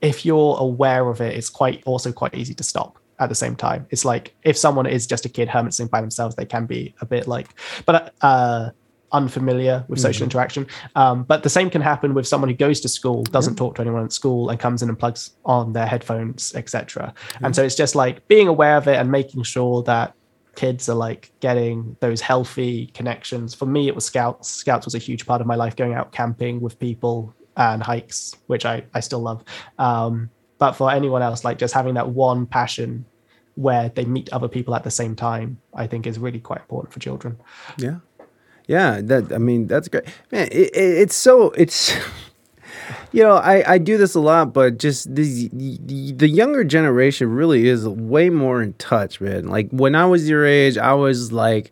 [0.01, 3.57] if you're aware of it, it's quite also quite easy to stop at the same
[3.57, 3.87] time.
[3.91, 7.07] It's like if someone is just a kid hermiting by themselves, they can be a
[7.07, 7.49] bit like,
[7.87, 8.71] but uh,
[9.13, 10.67] unfamiliar with social interaction.
[10.95, 13.83] Um, but the same can happen with someone who goes to school, doesn't talk to
[13.83, 17.15] anyone at school, and comes in and plugs on their headphones, etc.
[17.43, 20.15] And so it's just like being aware of it and making sure that
[20.57, 23.55] kids are like getting those healthy connections.
[23.55, 24.49] For me, it was scouts.
[24.49, 28.35] Scouts was a huge part of my life, going out camping with people and hikes,
[28.47, 29.45] which I, I still love.
[29.79, 33.05] Um, but for anyone else, like just having that one passion
[33.55, 36.93] where they meet other people at the same time, I think is really quite important
[36.93, 37.39] for children.
[37.79, 37.97] Yeah,
[38.67, 39.01] yeah.
[39.03, 40.49] That I mean, that's great, man.
[40.53, 41.95] It, it, it's so it's.
[43.13, 47.67] You know, I, I do this a lot, but just the, the younger generation really
[47.67, 49.49] is way more in touch, man.
[49.49, 51.71] Like when I was your age, I was like,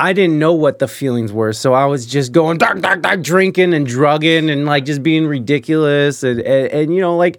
[0.00, 3.20] I didn't know what the feelings were, so I was just going dark, dark, dark,
[3.20, 7.38] drinking and drugging and like just being ridiculous and and, and you know like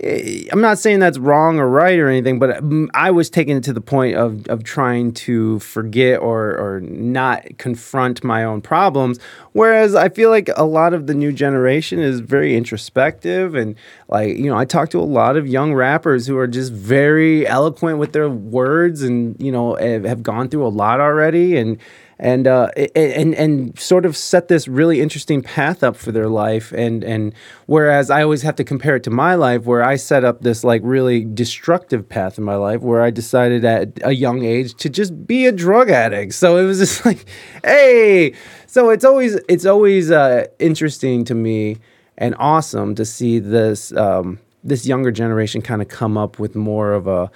[0.00, 3.64] I'm not saying that's wrong or right or anything, but mm, I was taking it
[3.64, 9.18] to the point of of trying to forget or or not confront my own problems.
[9.52, 13.76] Whereas I feel like a lot of the new generation is very introspective and
[14.08, 17.46] like you know I talk to a lot of young rappers who are just very
[17.46, 21.78] eloquent with their words and you know have gone through a lot already and
[22.18, 26.72] and uh, and and sort of set this really interesting path up for their life.
[26.72, 27.34] And and
[27.66, 30.64] whereas I always have to compare it to my life, where I set up this
[30.64, 34.88] like really destructive path in my life, where I decided at a young age to
[34.88, 36.34] just be a drug addict.
[36.34, 37.24] So it was just like,
[37.64, 38.34] hey.
[38.66, 41.76] So it's always it's always uh, interesting to me
[42.18, 46.92] and awesome to see this um, this younger generation kind of come up with more
[46.92, 47.30] of a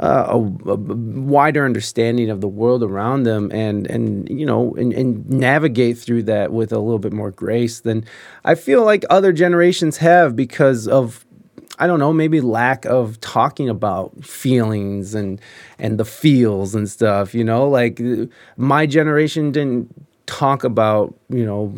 [0.00, 4.92] uh, a, a wider understanding of the world around them and and you know and,
[4.92, 8.04] and navigate through that with a little bit more grace than
[8.44, 11.24] I feel like other generations have because of
[11.78, 15.40] I don't know, maybe lack of talking about feelings and
[15.78, 17.68] and the feels and stuff, you know?
[17.68, 18.00] Like
[18.56, 19.92] my generation didn't
[20.26, 21.74] talk about, you know,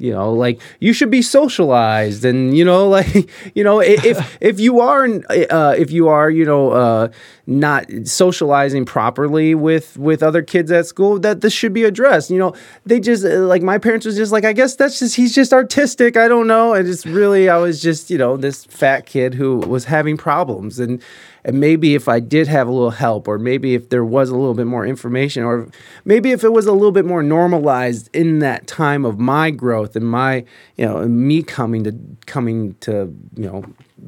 [0.00, 4.58] you know like you should be socialized and you know like you know if if
[4.58, 7.08] you are uh, if you are you know uh,
[7.46, 12.30] not socializing properly with with other kids at school that this should be addressed.
[12.30, 12.54] You know
[12.86, 15.52] they just uh, like my parents was just like i guess that's just he's just
[15.52, 16.74] artistic i don't know.
[16.74, 20.78] And it's really i was just you know this fat kid who was having problems.
[20.78, 21.02] And
[21.44, 24.36] and maybe if I did have a little help, or maybe if there was a
[24.36, 25.68] little bit more information, or
[26.04, 29.96] maybe if it was a little bit more normalized in that time of my growth
[29.96, 30.44] and my,
[30.76, 31.94] you know, me coming to
[32.26, 33.64] coming to, you know,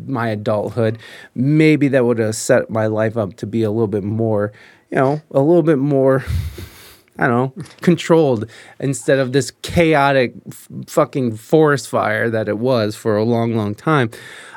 [0.07, 0.99] my adulthood,
[1.35, 4.53] maybe that would have set my life up to be a little bit more,
[4.91, 6.25] you know, a little bit more.
[7.19, 8.49] I don't know, controlled
[8.81, 13.75] instead of this chaotic f- fucking forest fire that it was for a long, long
[13.75, 14.11] time.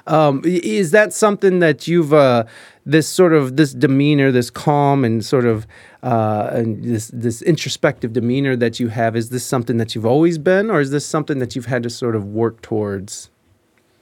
[0.07, 2.45] Um, is that something that you've uh,
[2.86, 5.68] this sort of this demeanor, this calm and sort of
[6.03, 9.15] uh, and this this introspective demeanor that you have?
[9.15, 11.90] Is this something that you've always been, or is this something that you've had to
[11.90, 13.30] sort of work towards?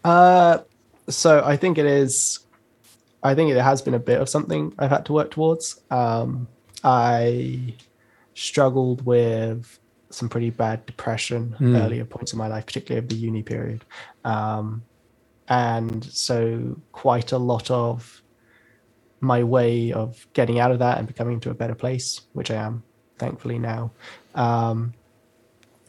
[0.04, 0.60] Uh,
[1.10, 2.40] so I think it is.
[3.24, 5.82] I think it has been a bit of something I've had to work towards.
[5.90, 6.48] Um,
[6.84, 7.76] I
[8.34, 9.80] struggled with
[10.10, 11.84] some pretty bad depression mm.
[11.84, 13.84] earlier points in my life, particularly of the uni period.
[14.24, 14.84] Um,
[15.50, 18.22] and so quite a lot of
[19.20, 22.56] my way of getting out of that and becoming to a better place which i
[22.56, 22.84] am
[23.18, 23.92] thankfully now
[24.36, 24.94] um,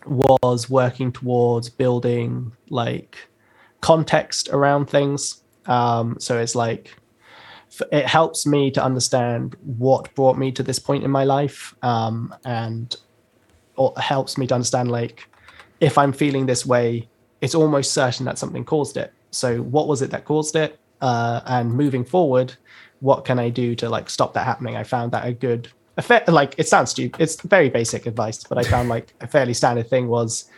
[0.06, 3.16] was working towards building like
[3.80, 6.94] context around things um, so it's like
[7.92, 12.34] it helps me to understand what brought me to this point in my life um,
[12.44, 12.96] and
[13.96, 15.28] helps me to understand like
[15.80, 17.08] if i'm feeling this way
[17.40, 20.78] it's almost certain that something caused it so what was it that caused it?
[21.00, 22.54] Uh, and moving forward,
[23.00, 24.76] what can I do to like stop that happening?
[24.76, 26.28] I found that a good effect.
[26.28, 27.20] Like it sounds stupid.
[27.20, 30.48] It's very basic advice, but I found like a fairly standard thing was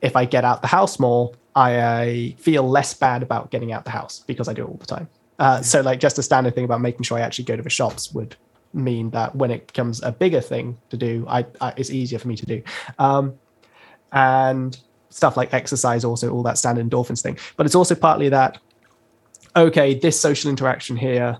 [0.00, 3.84] if I get out the house more, I, I feel less bad about getting out
[3.84, 5.08] the house because I do it all the time.
[5.40, 7.70] Uh, so like just a standard thing about making sure I actually go to the
[7.70, 8.36] shops would
[8.74, 12.28] mean that when it becomes a bigger thing to do, I, I it's easier for
[12.28, 12.62] me to do.
[12.98, 13.34] Um,
[14.12, 17.38] and stuff like exercise, also all that standard endorphins thing.
[17.56, 18.58] But it's also partly that,
[19.56, 21.38] okay, this social interaction here,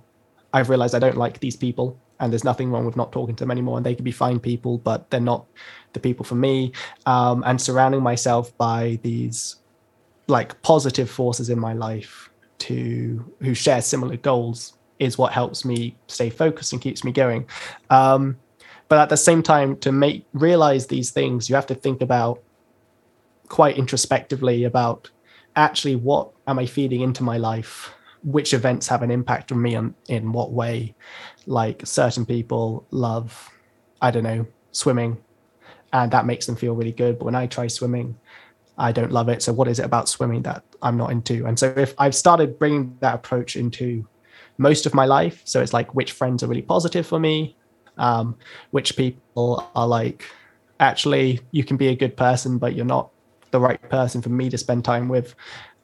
[0.53, 3.45] I've realized I don't like these people and there's nothing wrong with not talking to
[3.45, 5.47] them anymore and they could be fine people but they're not
[5.93, 6.73] the people for me
[7.07, 9.57] um, and surrounding myself by these
[10.27, 12.30] like positive forces in my life
[12.61, 17.47] to who share similar goals is what helps me stay focused and keeps me going
[17.91, 18.37] um,
[18.89, 22.43] but at the same time to make realize these things you have to think about
[23.49, 25.11] quite introspectively about
[25.57, 27.93] actually what am I feeding into my life?
[28.23, 30.95] Which events have an impact on me on, in what way?
[31.47, 33.51] Like certain people love,
[34.01, 35.19] I don't know, swimming,
[35.93, 37.19] and that makes them feel really good.
[37.19, 38.19] But when I try swimming,
[38.79, 39.43] I don't love it.
[39.43, 41.47] So what is it about swimming that I'm not into?
[41.47, 44.07] And so if I've started bringing that approach into
[44.59, 47.57] most of my life, so it's like which friends are really positive for me,
[47.99, 48.37] um,
[48.71, 50.25] which people are like,
[50.81, 53.11] actually you can be a good person, but you're not
[53.51, 55.35] the right person for me to spend time with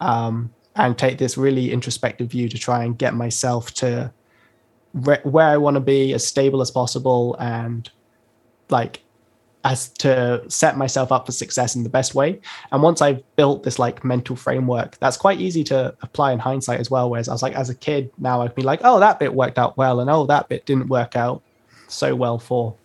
[0.01, 4.12] um, and take this really introspective view to try and get myself to
[4.93, 7.90] re- where I want to be as stable as possible and
[8.70, 9.02] like
[9.66, 12.40] as to set myself up for success in the best way.
[12.70, 16.78] And once I've built this like mental framework, that's quite easy to apply in hindsight
[16.78, 17.10] as well.
[17.10, 19.59] Whereas I was like, as a kid, now I'd be like, oh, that bit worked
[19.59, 21.43] out well, and oh, that bit didn't work out
[21.88, 22.76] so well for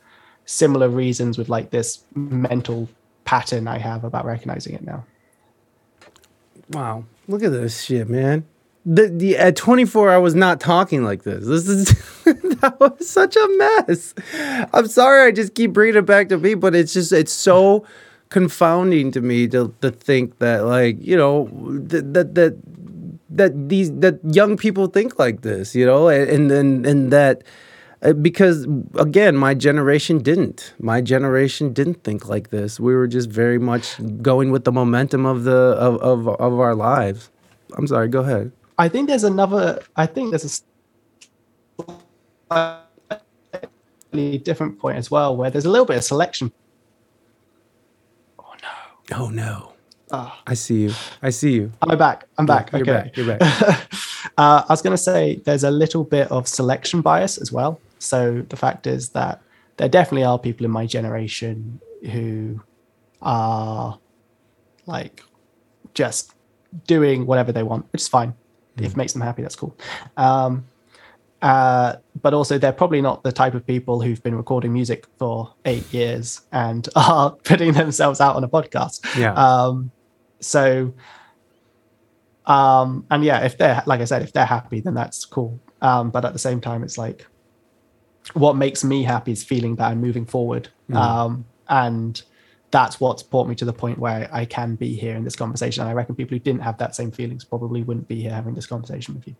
[0.46, 2.90] similar reasons with like this mental
[3.26, 5.06] pattern I have about recognizing it now.
[6.72, 8.48] Wow, look at this shit, man.
[8.86, 11.46] The, the at 24 I was not talking like this.
[11.46, 11.86] This is
[12.26, 14.14] that was such a mess.
[14.74, 17.86] I'm sorry I just keep bringing it back to me, but it's just it's so
[18.30, 22.58] confounding to me to to think that like, you know, that that that
[23.30, 27.44] that these that young people think like this, you know, and and and that
[28.04, 33.30] uh, because again my generation didn't my generation didn't think like this we were just
[33.30, 37.30] very much going with the momentum of the of, of, of our lives
[37.78, 40.64] i'm sorry go ahead i think there's another i think there's a
[44.12, 46.52] slightly different point as well where there's a little bit of selection.
[48.40, 49.18] Oh no.
[49.18, 49.74] Oh no.
[50.12, 50.38] Oh.
[50.46, 50.94] i see you.
[51.22, 51.72] I see you.
[51.82, 52.26] I'm back.
[52.38, 52.72] I'm back.
[52.72, 52.92] You're okay.
[52.92, 53.18] back.
[53.18, 53.88] you're back.
[54.38, 57.82] Uh, i was going to say there's a little bit of selection bias as well.
[57.98, 59.42] So the fact is that
[59.78, 61.82] there definitely are people in my generation
[62.12, 62.62] who
[63.22, 64.00] are
[64.86, 65.24] like
[65.96, 66.34] just
[66.86, 68.34] doing whatever they want, which is fine.
[68.78, 69.78] If it makes them happy, that's cool.
[70.18, 70.66] Um,
[71.42, 75.54] uh, but also, they're probably not the type of people who've been recording music for
[75.66, 79.18] eight years and are putting themselves out on a podcast.
[79.18, 79.34] Yeah.
[79.34, 79.92] Um,
[80.40, 80.94] so,
[82.46, 85.60] um, and yeah, if they're like I said, if they're happy, then that's cool.
[85.82, 87.26] Um, but at the same time, it's like
[88.34, 90.70] what makes me happy is feeling that I'm moving forward.
[90.94, 92.22] Um, and
[92.72, 95.82] that's what's brought me to the point where I can be here in this conversation.
[95.82, 98.56] And I reckon people who didn't have that same feelings probably wouldn't be here having
[98.56, 99.36] this conversation with you.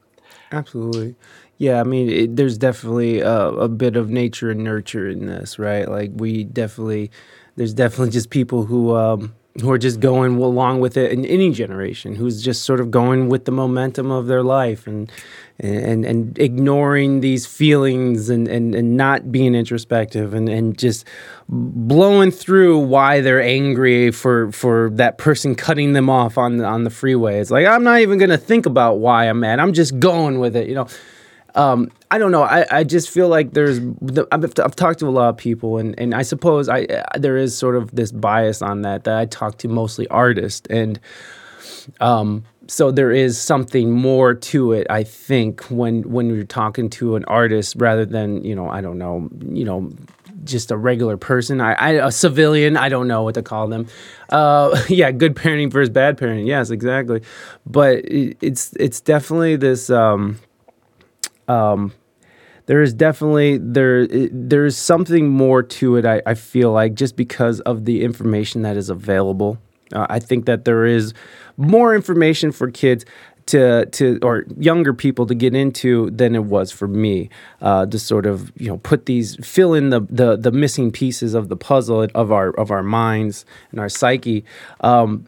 [0.52, 1.16] Absolutely.
[1.58, 5.58] Yeah, I mean, it, there's definitely a, a bit of nature and nurture in this,
[5.58, 5.88] right?
[5.88, 7.12] Like we definitely,
[7.56, 11.52] there's definitely just people who um, who are just going along with it in any
[11.52, 15.12] generation, who's just sort of going with the momentum of their life and
[15.60, 21.06] and and ignoring these feelings and and, and not being introspective and and just
[21.50, 26.86] blowing through why they're angry for for that person cutting them off on the, on
[26.86, 27.40] the freeway.
[27.40, 29.60] It's like I'm not even gonna think about why I'm mad.
[29.60, 30.88] I'm just going with it, you know.
[31.56, 32.44] Um, I don't know.
[32.44, 33.80] I, I just feel like there's.
[33.80, 36.88] The, I've, I've talked to a lot of people, and, and I suppose I
[37.18, 41.00] there is sort of this bias on that that I talk to mostly artists, and
[42.00, 44.88] um, so there is something more to it.
[44.90, 48.98] I think when when you're talking to an artist rather than you know I don't
[48.98, 49.92] know you know
[50.44, 52.78] just a regular person, I, I a civilian.
[52.78, 53.88] I don't know what to call them.
[54.30, 56.48] Uh, yeah, good parenting versus bad parenting.
[56.48, 57.22] Yes, exactly.
[57.66, 59.90] But it, it's it's definitely this.
[59.90, 60.40] Um,
[61.52, 61.94] um,
[62.68, 66.06] there is definitely there there's something more to it.
[66.06, 69.58] I, I feel like just because of the information that is available,
[69.94, 71.14] uh, I think that there is
[71.58, 73.06] more information for kids
[73.48, 77.30] to to or younger people to get into than it was for me
[77.62, 81.34] uh, to sort of you know put these fill in the, the the missing pieces
[81.34, 84.46] of the puzzle of our of our minds and our psyche.
[84.82, 85.26] Um,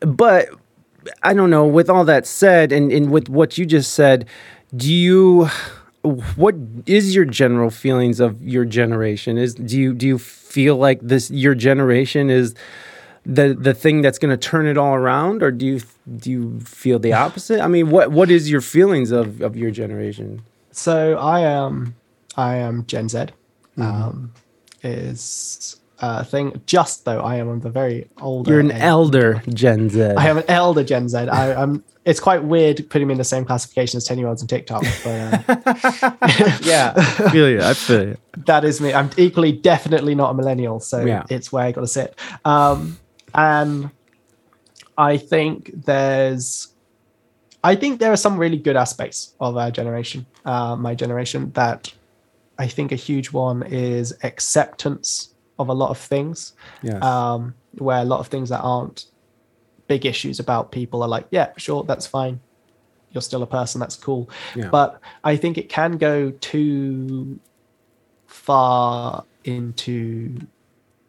[0.00, 0.48] but
[1.22, 1.66] I don't know.
[1.66, 4.26] With all that said, and, and with what you just said,
[4.76, 5.48] do you
[6.36, 6.54] what
[6.86, 9.36] is your general feelings of your generation?
[9.36, 12.54] Is do you do you feel like this your generation is
[13.26, 15.80] the the thing that's going to turn it all around or do you
[16.16, 17.60] do you feel the opposite?
[17.60, 20.42] I mean what what is your feelings of of your generation?
[20.70, 21.96] So I am,
[22.36, 23.26] I am Gen Z.
[23.76, 24.32] Um,
[24.84, 26.60] is a thing.
[26.66, 28.50] Just though I am on the very older.
[28.52, 28.82] you're an end.
[28.82, 31.16] elder gen z I am an elder Gen Z.
[31.18, 31.82] I, I'm.
[32.04, 34.82] It's quite weird putting me in the same classification as ten year olds on TikTok,
[35.04, 36.12] but uh,
[36.62, 38.16] yeah i feel you i feel you
[38.46, 38.94] that is me.
[38.94, 41.24] I'm equally definitely not a millennial, so Yeah.
[41.28, 42.18] it's where I got to sit.
[42.44, 42.98] Um,
[43.34, 43.90] and
[44.96, 46.68] I think there's,
[47.64, 51.92] I think there are some really good aspects of our generation, uh, my generation, that
[52.58, 56.52] I think a huge one is acceptance of a lot of things,
[56.82, 59.06] yeah um, where a lot of things that aren't
[59.88, 62.40] big issues about people are like, yeah, sure, that's fine.
[63.12, 64.30] You're still a person, that's cool.
[64.54, 64.68] Yeah.
[64.68, 67.40] But I think it can go too
[68.26, 70.36] far into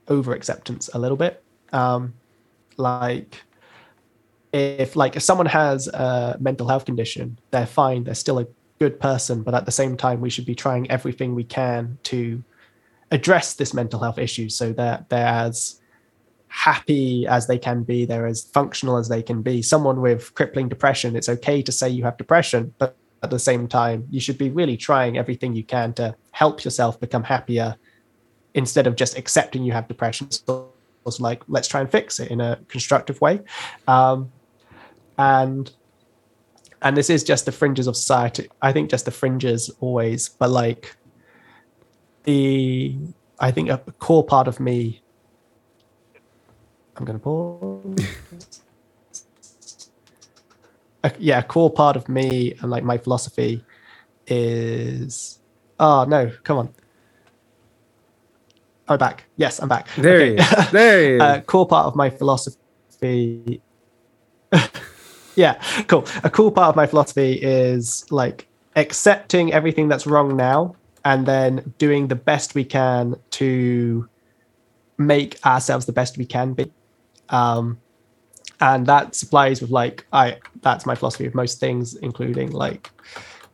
[0.07, 1.43] over acceptance a little bit.
[1.73, 2.13] Um,
[2.77, 3.43] like
[4.53, 8.47] if like if someone has a mental health condition, they're fine, they're still a
[8.79, 12.41] good person, but at the same time, we should be trying everything we can to
[13.11, 15.79] address this mental health issue so that they're as
[16.47, 19.61] happy as they can be, they're as functional as they can be.
[19.61, 23.67] Someone with crippling depression, it's okay to say you have depression, but at the same
[23.67, 27.75] time, you should be really trying everything you can to help yourself become happier
[28.53, 30.31] instead of just accepting you have depression.
[30.31, 30.71] So
[31.05, 33.41] it's like, let's try and fix it in a constructive way.
[33.87, 34.31] Um,
[35.17, 35.71] and
[36.81, 38.49] and this is just the fringes of society.
[38.61, 40.95] I think just the fringes always, but like
[42.29, 42.95] the
[43.39, 45.01] I think a core part of me.
[46.95, 48.05] I'm gonna pause.
[51.03, 53.63] a, yeah, a core part of me and like my philosophy
[54.27, 55.39] is.
[55.79, 56.31] Oh no!
[56.43, 56.69] Come on.
[58.87, 59.25] I'm back.
[59.37, 59.87] Yes, I'm back.
[59.95, 60.33] there Okay.
[60.33, 63.61] he is there he is uh, core part of my philosophy
[65.35, 65.53] yeah
[65.87, 70.75] cool a cool part of my philosophy is like accepting everything that's wrong now
[71.09, 74.07] and then doing the best we can to
[74.97, 76.71] make ourselves the best we can be.
[77.29, 77.79] Um
[78.61, 82.91] and that supplies with like i that's my philosophy of most things including like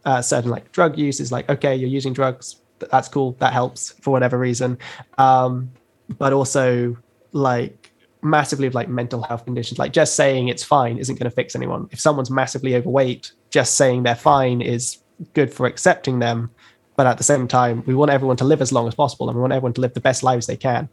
[0.03, 3.91] uh, certain like drug use is like okay you're using drugs that's cool that helps
[4.01, 4.77] for whatever reason.
[5.17, 5.71] Um
[6.17, 6.97] but also
[7.31, 7.91] like
[8.21, 11.55] massively of like mental health conditions like just saying it's fine isn't going to fix
[11.55, 11.87] anyone.
[11.91, 14.99] If someone's massively overweight just saying they're fine is
[15.33, 16.49] good for accepting them
[16.95, 19.35] but at the same time we want everyone to live as long as possible and
[19.35, 20.89] we want everyone to live the best lives they can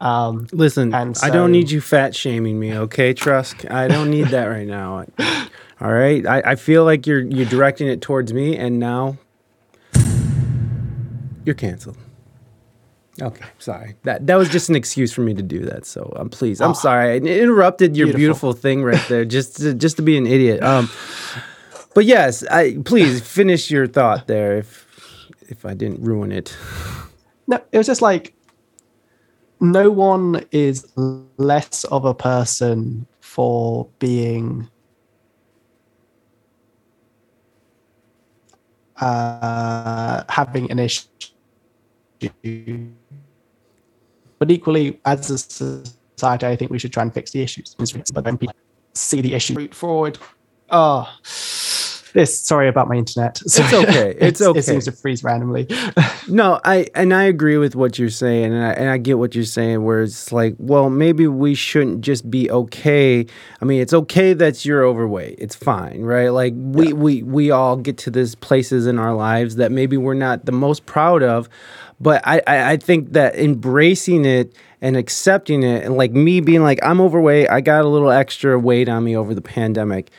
[0.00, 3.70] um Listen, And I don't need you fat shaming me, okay, Trusk?
[3.70, 5.04] I don't need that right now.
[5.82, 6.24] All right.
[6.26, 9.16] I, I feel like you're you're directing it towards me, and now
[11.44, 11.96] you're canceled.
[13.20, 13.96] Okay, sorry.
[14.04, 15.84] That that was just an excuse for me to do that.
[15.84, 16.60] So I'm um, please.
[16.60, 17.12] I'm sorry.
[17.12, 18.18] I interrupted your beautiful.
[18.18, 20.62] beautiful thing right there, just to, just to be an idiot.
[20.62, 20.88] Um,
[21.94, 24.58] but yes, I please finish your thought there.
[24.58, 24.81] If
[25.48, 26.56] if I didn't ruin it.
[27.46, 28.34] No, it was just like
[29.60, 34.68] no one is less of a person for being
[39.00, 41.06] uh, having an issue.
[44.38, 47.74] But equally, as a society, I think we should try and fix the issues.
[48.12, 48.54] But then people
[48.94, 50.18] see the issue root forward.
[50.70, 51.08] Oh,
[52.12, 53.40] this sorry about my internet.
[53.42, 54.16] It's okay.
[54.22, 54.58] It's, okay.
[54.58, 55.66] It seems to freeze randomly.
[56.28, 59.34] no, I and I agree with what you're saying, and I and I get what
[59.34, 59.84] you're saying.
[59.84, 63.26] Where it's like, well, maybe we shouldn't just be okay.
[63.60, 65.36] I mean, it's okay that you're overweight.
[65.38, 66.28] It's fine, right?
[66.28, 66.92] Like we yeah.
[66.92, 70.52] we we all get to these places in our lives that maybe we're not the
[70.52, 71.48] most proud of,
[72.00, 76.62] but I I, I think that embracing it and accepting it, and like me being
[76.62, 77.48] like, I'm overweight.
[77.50, 80.10] I got a little extra weight on me over the pandemic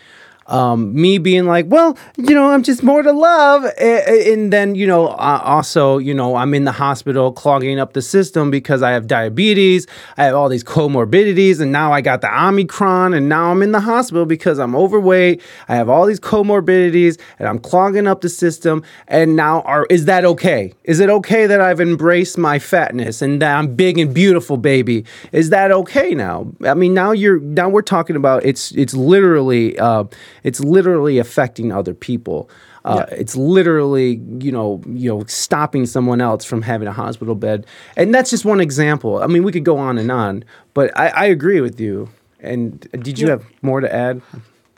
[0.48, 3.66] um, me being like, well, you know, I'm just more to love.
[3.80, 8.52] And then, you know, also, you know, I'm in the hospital clogging up the system
[8.52, 9.88] because I have diabetes,
[10.18, 13.72] I have all these comorbidities, and now I got the Omicron, and now I'm in
[13.72, 18.30] the hospital because I'm overweight, I have all these comorbidities, and I'm clogging up the
[18.30, 18.84] system.
[19.08, 20.74] And now, are, is that okay?
[20.84, 25.06] Is it okay that I've embraced my fatness and that I'm big and beautiful, baby?
[25.32, 26.52] Is that okay now?
[26.66, 30.06] I mean, now you're, now we're talking about it's, it's literally, uh,
[30.44, 32.50] it's literally affecting other people.
[32.86, 33.16] Uh, yeah.
[33.16, 37.66] It's literally, you know, you know, stopping someone else from having a hospital bed,
[37.96, 39.24] and that's just one example.
[39.24, 40.44] I mean, we could go on and on,
[40.74, 42.10] but I, I agree with you.
[42.40, 43.34] And did you yeah.
[43.34, 44.22] have more to add?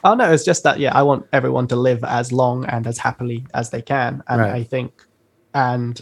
[0.04, 2.98] Oh no, it's just that yeah, I want everyone to live as long and as
[2.98, 4.52] happily as they can, and right.
[4.54, 4.92] I think,
[5.52, 6.00] and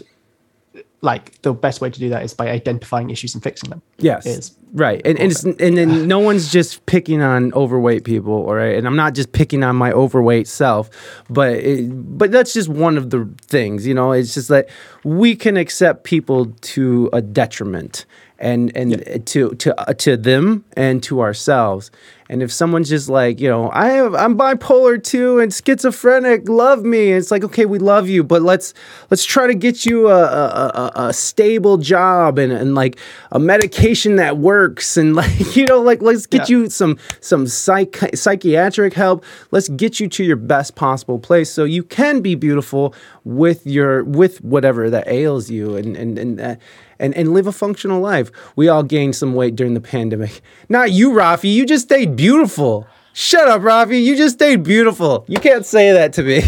[1.01, 3.81] like the best way to do that is by identifying issues and fixing them.
[3.97, 8.55] Yes, is right, and and, and then no one's just picking on overweight people, all
[8.55, 8.75] right.
[8.75, 10.89] And I'm not just picking on my overweight self,
[11.29, 14.11] but it, but that's just one of the things, you know.
[14.11, 14.69] It's just that
[15.03, 18.05] we can accept people to a detriment,
[18.45, 19.17] and and yeah.
[19.25, 21.89] to to uh, to them and to ourselves.
[22.27, 26.83] And if someone's just like, you know, I have I'm bipolar too and schizophrenic, love
[26.83, 27.11] me.
[27.11, 28.73] And it's like, okay, we love you, but let's
[29.11, 32.97] let's try to get you a a, a, stable job and, and like
[33.31, 36.57] a medication that works and like you know, like let's get yeah.
[36.57, 39.23] you some some psych psychiatric help.
[39.51, 44.03] Let's get you to your best possible place so you can be beautiful with your
[44.03, 46.39] with whatever that ails you and and and.
[46.39, 46.55] Uh,
[46.99, 48.31] and, and live a functional life.
[48.55, 50.41] We all gained some weight during the pandemic.
[50.69, 51.53] Not you, Rafi.
[51.53, 52.87] You just stayed beautiful.
[53.13, 54.03] Shut up, Rafi.
[54.03, 55.25] You just stayed beautiful.
[55.27, 56.41] You can't say that to me.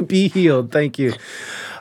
[0.06, 0.72] Be healed.
[0.72, 1.12] Thank you.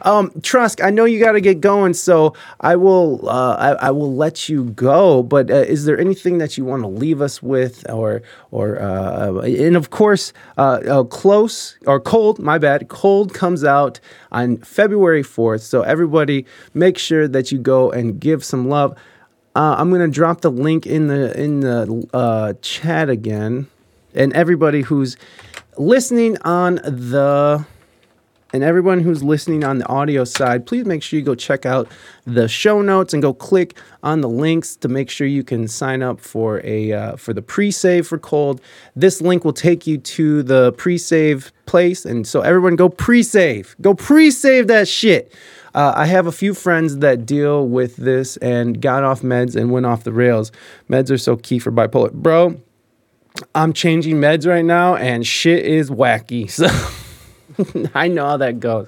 [0.02, 3.92] Um, Trusk, I know you got to get going, so I will uh, I, I,
[3.92, 5.24] will let you go.
[5.24, 8.22] But uh, is there anything that you want to leave us with, or
[8.52, 12.40] or uh, and of course, uh, uh, close or cold?
[12.40, 12.88] My bad.
[12.88, 14.00] Cold comes out
[14.32, 18.98] on February fourth, so everybody make sure that you go and give some love.
[19.56, 23.68] Uh, I'm gonna drop the link in the in the chat again,
[24.14, 25.18] and everybody who's
[25.78, 27.66] listening on the
[28.54, 31.88] and everyone who's listening on the audio side, please make sure you go check out
[32.26, 36.02] the show notes and go click on the links to make sure you can sign
[36.02, 38.62] up for a uh, for the pre-save for cold.
[38.96, 43.94] This link will take you to the pre-save place, and so everyone go pre-save, go
[43.94, 45.34] pre-save that shit.
[45.76, 49.72] Uh, I have a few friends that deal with this and got off meds and
[49.72, 50.52] went off the rails.
[50.90, 52.60] Meds are so key for bipolar, bro.
[53.54, 56.50] I'm changing meds right now, and shit is wacky.
[56.60, 56.68] So.
[57.94, 58.88] I know how that goes.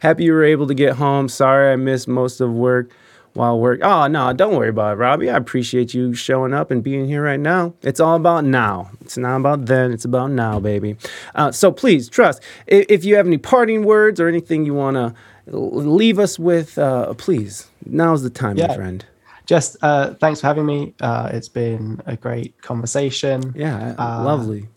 [0.00, 1.28] Happy you were able to get home.
[1.28, 2.90] Sorry I missed most of work
[3.34, 3.80] while work.
[3.82, 5.30] Oh, no, don't worry about it, Robbie.
[5.30, 7.74] I appreciate you showing up and being here right now.
[7.82, 8.90] It's all about now.
[9.00, 9.92] It's not about then.
[9.92, 10.96] It's about now, baby.
[11.34, 12.40] Uh, so please, Trusk.
[12.66, 15.14] If, if, you have any parting words or anything you want to
[15.46, 18.68] leave us with, uh, please, now's the time, yeah.
[18.68, 19.04] my friend.
[19.46, 20.94] Just uh, thanks for having me.
[21.00, 23.54] Uh, it's been a great conversation.
[23.56, 24.68] Yeah, uh, lovely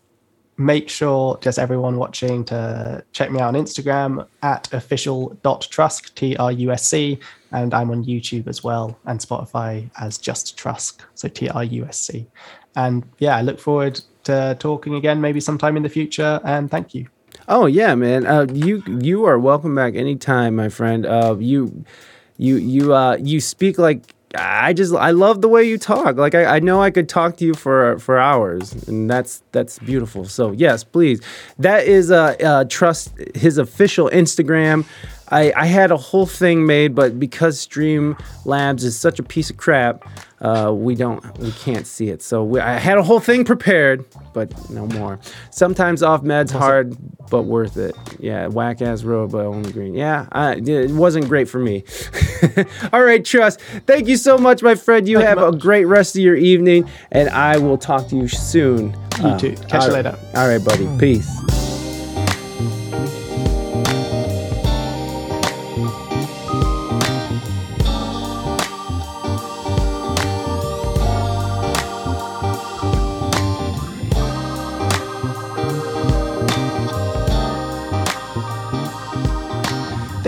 [0.64, 6.52] make sure just everyone watching to check me out on Instagram at official.trusc, T R
[6.52, 7.18] U S C,
[7.50, 11.84] and I'm on YouTube as well and Spotify as just Trusc, so T R U
[11.84, 12.26] S C.
[12.76, 16.40] And yeah, I look forward to talking again maybe sometime in the future.
[16.44, 17.06] And thank you.
[17.48, 18.26] Oh yeah, man.
[18.26, 21.06] Uh, you you are welcome back anytime, my friend.
[21.06, 21.84] Uh, you
[22.36, 26.16] you you uh, you speak like I just I love the way you talk.
[26.16, 29.78] Like I, I know I could talk to you for for hours, and that's that's
[29.78, 30.24] beautiful.
[30.24, 31.20] So yes, please.
[31.58, 34.86] That is uh, uh Trusk his official Instagram.
[35.32, 39.48] I, I had a whole thing made, but because Stream Labs is such a piece
[39.48, 40.06] of crap,
[40.42, 42.20] uh, we don't we can't see it.
[42.20, 44.04] So we, I had a whole thing prepared,
[44.34, 45.18] but no more.
[45.50, 46.96] Sometimes off meds hard,
[47.30, 47.96] but worth it.
[48.18, 49.94] Yeah, whack ass road, but only green.
[49.94, 51.84] Yeah, I, it wasn't great for me.
[52.92, 53.60] All right, Trusk.
[53.86, 55.08] Thank you so much, my friend.
[55.08, 58.96] You have a great rest of your evening, and I will talk to you soon.
[59.22, 59.56] You too.
[59.68, 60.18] Catch you later.
[60.34, 60.88] All right, buddy.
[60.98, 61.61] Peace.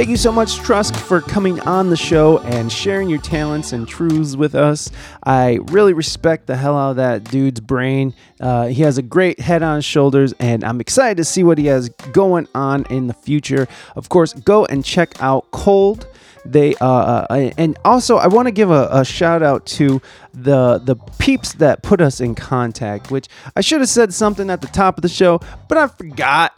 [0.04, 3.88] Thank you so much, Trusk, for coming on the show and sharing your talents and
[3.88, 4.90] truths with us.
[5.24, 8.12] I really respect the hell out of that dude's brain.
[8.38, 11.56] Uh, he has a great head on his shoulders, and I'm excited to see what
[11.56, 13.66] he has going on in the future.
[13.96, 16.06] Of course, go and check out Cold.
[16.44, 20.02] They uh, uh, and also I want to give a, a shout out to
[20.34, 23.10] the the peeps that put us in contact.
[23.10, 23.26] Which
[23.56, 26.52] I should have said something at the top of the show, but I forgot.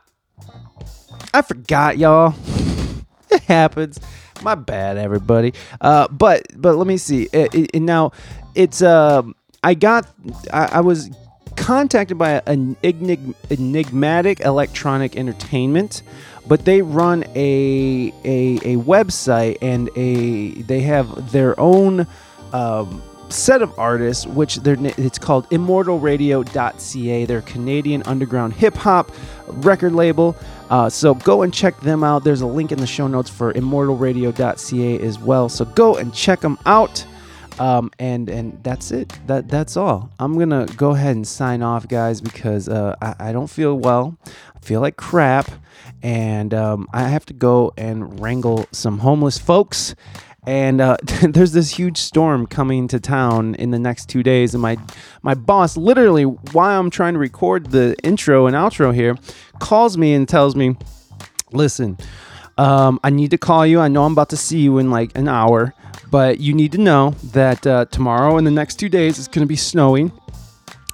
[1.32, 2.34] I forgot, y'all.
[3.48, 4.00] happens.
[4.42, 5.54] My bad, everybody.
[5.80, 7.28] Uh, but but let me see.
[7.32, 8.12] It, it, now
[8.54, 9.22] it's uh,
[9.62, 10.08] I got
[10.52, 11.10] I, I was
[11.56, 16.02] contacted by an enig- enigmatic electronic entertainment
[16.46, 22.06] but they run a, a a website and a they have their own
[22.52, 29.10] um, set of artists which they're it's called immortalradio.ca they're canadian underground hip-hop
[29.48, 30.36] record label
[30.70, 33.52] uh, so go and check them out there's a link in the show notes for
[33.52, 37.04] immortalradio.ca as well so go and check them out
[37.58, 39.18] um, and and that's it.
[39.26, 40.10] That that's all.
[40.18, 44.18] I'm gonna go ahead and sign off, guys, because uh, I, I don't feel well.
[44.54, 45.50] I feel like crap,
[46.02, 49.94] and um, I have to go and wrangle some homeless folks.
[50.46, 54.62] And uh, there's this huge storm coming to town in the next two days, and
[54.62, 54.76] my
[55.22, 59.16] my boss, literally, while I'm trying to record the intro and outro here,
[59.58, 60.76] calls me and tells me,
[61.52, 61.98] "Listen,
[62.58, 63.80] um, I need to call you.
[63.80, 65.74] I know I'm about to see you in like an hour,
[66.10, 69.44] but you need to know that uh, tomorrow and the next two days it's going
[69.44, 70.12] to be snowing.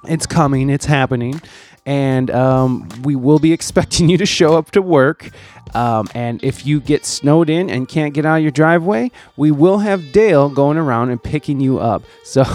[0.05, 1.41] It's coming, it's happening,
[1.85, 5.29] and um, we will be expecting you to show up to work.
[5.73, 9.49] Um, and if you get snowed in and can't get out of your driveway, we
[9.51, 12.03] will have Dale going around and picking you up.
[12.23, 12.43] So.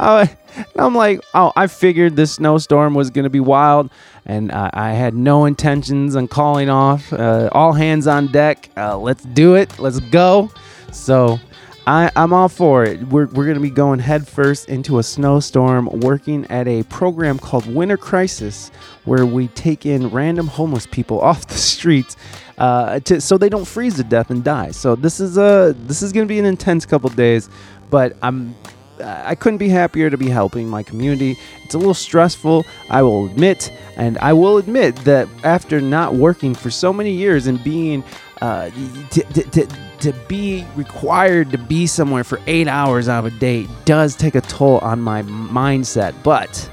[0.00, 0.26] Uh,
[0.74, 3.88] I'm like, oh, I figured this snowstorm was going to be wild,
[4.26, 7.12] and uh, I had no intentions on calling off.
[7.12, 8.68] Uh, all hands on deck.
[8.76, 9.78] Uh, let's do it.
[9.78, 10.50] Let's go.
[10.90, 11.38] So
[11.86, 13.00] I, I'm all for it.
[13.04, 17.66] We're, we're going to be going headfirst into a snowstorm, working at a program called
[17.66, 18.70] Winter Crisis,
[19.04, 22.16] where we take in random homeless people off the streets.
[22.58, 24.70] Uh, to, so they don't freeze to death and die.
[24.70, 27.48] So this is a this is going to be an intense couple days,
[27.88, 28.54] but I'm
[29.02, 31.38] I couldn't be happier to be helping my community.
[31.64, 36.54] It's a little stressful, I will admit, and I will admit that after not working
[36.54, 38.04] for so many years and being
[38.40, 38.70] uh,
[39.10, 43.38] to, to, to, to be required to be somewhere for eight hours out of a
[43.38, 46.14] day does take a toll on my mindset.
[46.22, 46.70] But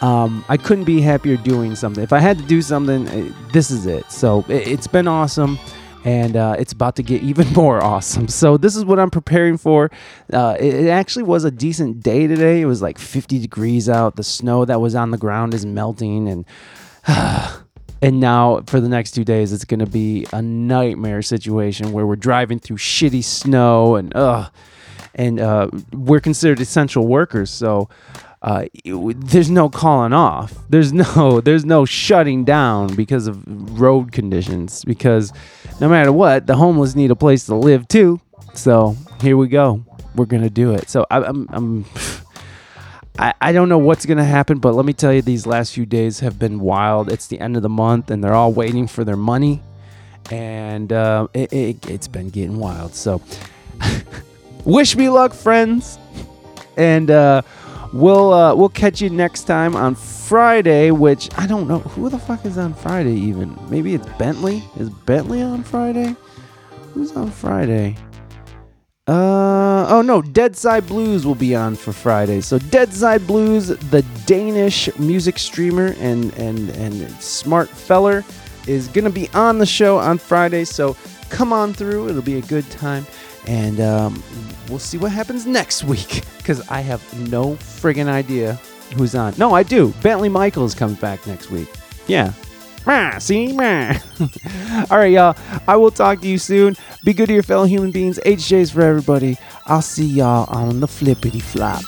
[0.00, 2.02] um, I couldn't be happier doing something.
[2.02, 4.10] If I had to do something, uh, this is it.
[4.10, 5.58] So it, it's been awesome
[6.04, 8.28] and uh, it's about to get even more awesome.
[8.28, 9.90] So this is what I'm preparing for.
[10.32, 12.60] Uh, it, it actually was a decent day today.
[12.60, 14.16] It was like 50 degrees out.
[14.16, 16.44] The snow that was on the ground is melting, and
[18.02, 22.04] and now for the next two days, it's going to be a nightmare situation where
[22.04, 24.52] we're driving through shitty snow and ugh,
[25.14, 27.88] and uh, we're considered essential workers, so.
[28.44, 30.52] Uh, there's no calling off.
[30.68, 34.84] There's no there's no shutting down because of road conditions.
[34.84, 35.32] Because
[35.80, 38.20] no matter what, the homeless need a place to live too.
[38.54, 39.84] So here we go.
[40.16, 40.90] We're gonna do it.
[40.90, 41.84] So I, I'm I'm
[43.18, 45.84] I, I don't know what's gonna happen, but let me tell you, these last few
[45.84, 47.10] days have been wild.
[47.12, 49.62] It's the end of the month, and they're all waiting for their money,
[50.30, 52.94] and uh, it, it, it's been getting wild.
[52.94, 53.20] So
[54.64, 55.98] wish me luck, friends,
[56.76, 57.42] and uh,
[57.92, 60.90] we'll uh, we'll catch you next time on Friday.
[60.90, 63.14] Which I don't know who the fuck is on Friday.
[63.14, 64.64] Even maybe it's Bentley.
[64.78, 66.16] Is Bentley on Friday?
[66.94, 67.96] Who's on Friday?
[69.08, 72.40] Uh oh no, Dead Side Blues will be on for Friday.
[72.40, 78.24] So Dead Side Blues, the Danish music streamer and and and smart feller,
[78.68, 80.64] is gonna be on the show on Friday.
[80.64, 80.96] So
[81.30, 82.10] come on through.
[82.10, 83.04] It'll be a good time.
[83.48, 84.22] And um,
[84.68, 88.54] we'll see what happens next week because I have no friggin' idea
[88.94, 89.34] who's on.
[89.36, 89.92] No, I do.
[90.00, 91.68] Bentley Michaels comes back next week.
[92.06, 92.32] Yeah.
[92.86, 93.52] Meh, see?
[93.52, 93.98] Meh.
[94.90, 95.36] All right, y'all.
[95.68, 96.76] I will talk to you soon.
[97.04, 98.18] Be good to your fellow human beings.
[98.24, 99.38] HJ's for everybody.
[99.66, 101.84] I'll see y'all on the flippity flop.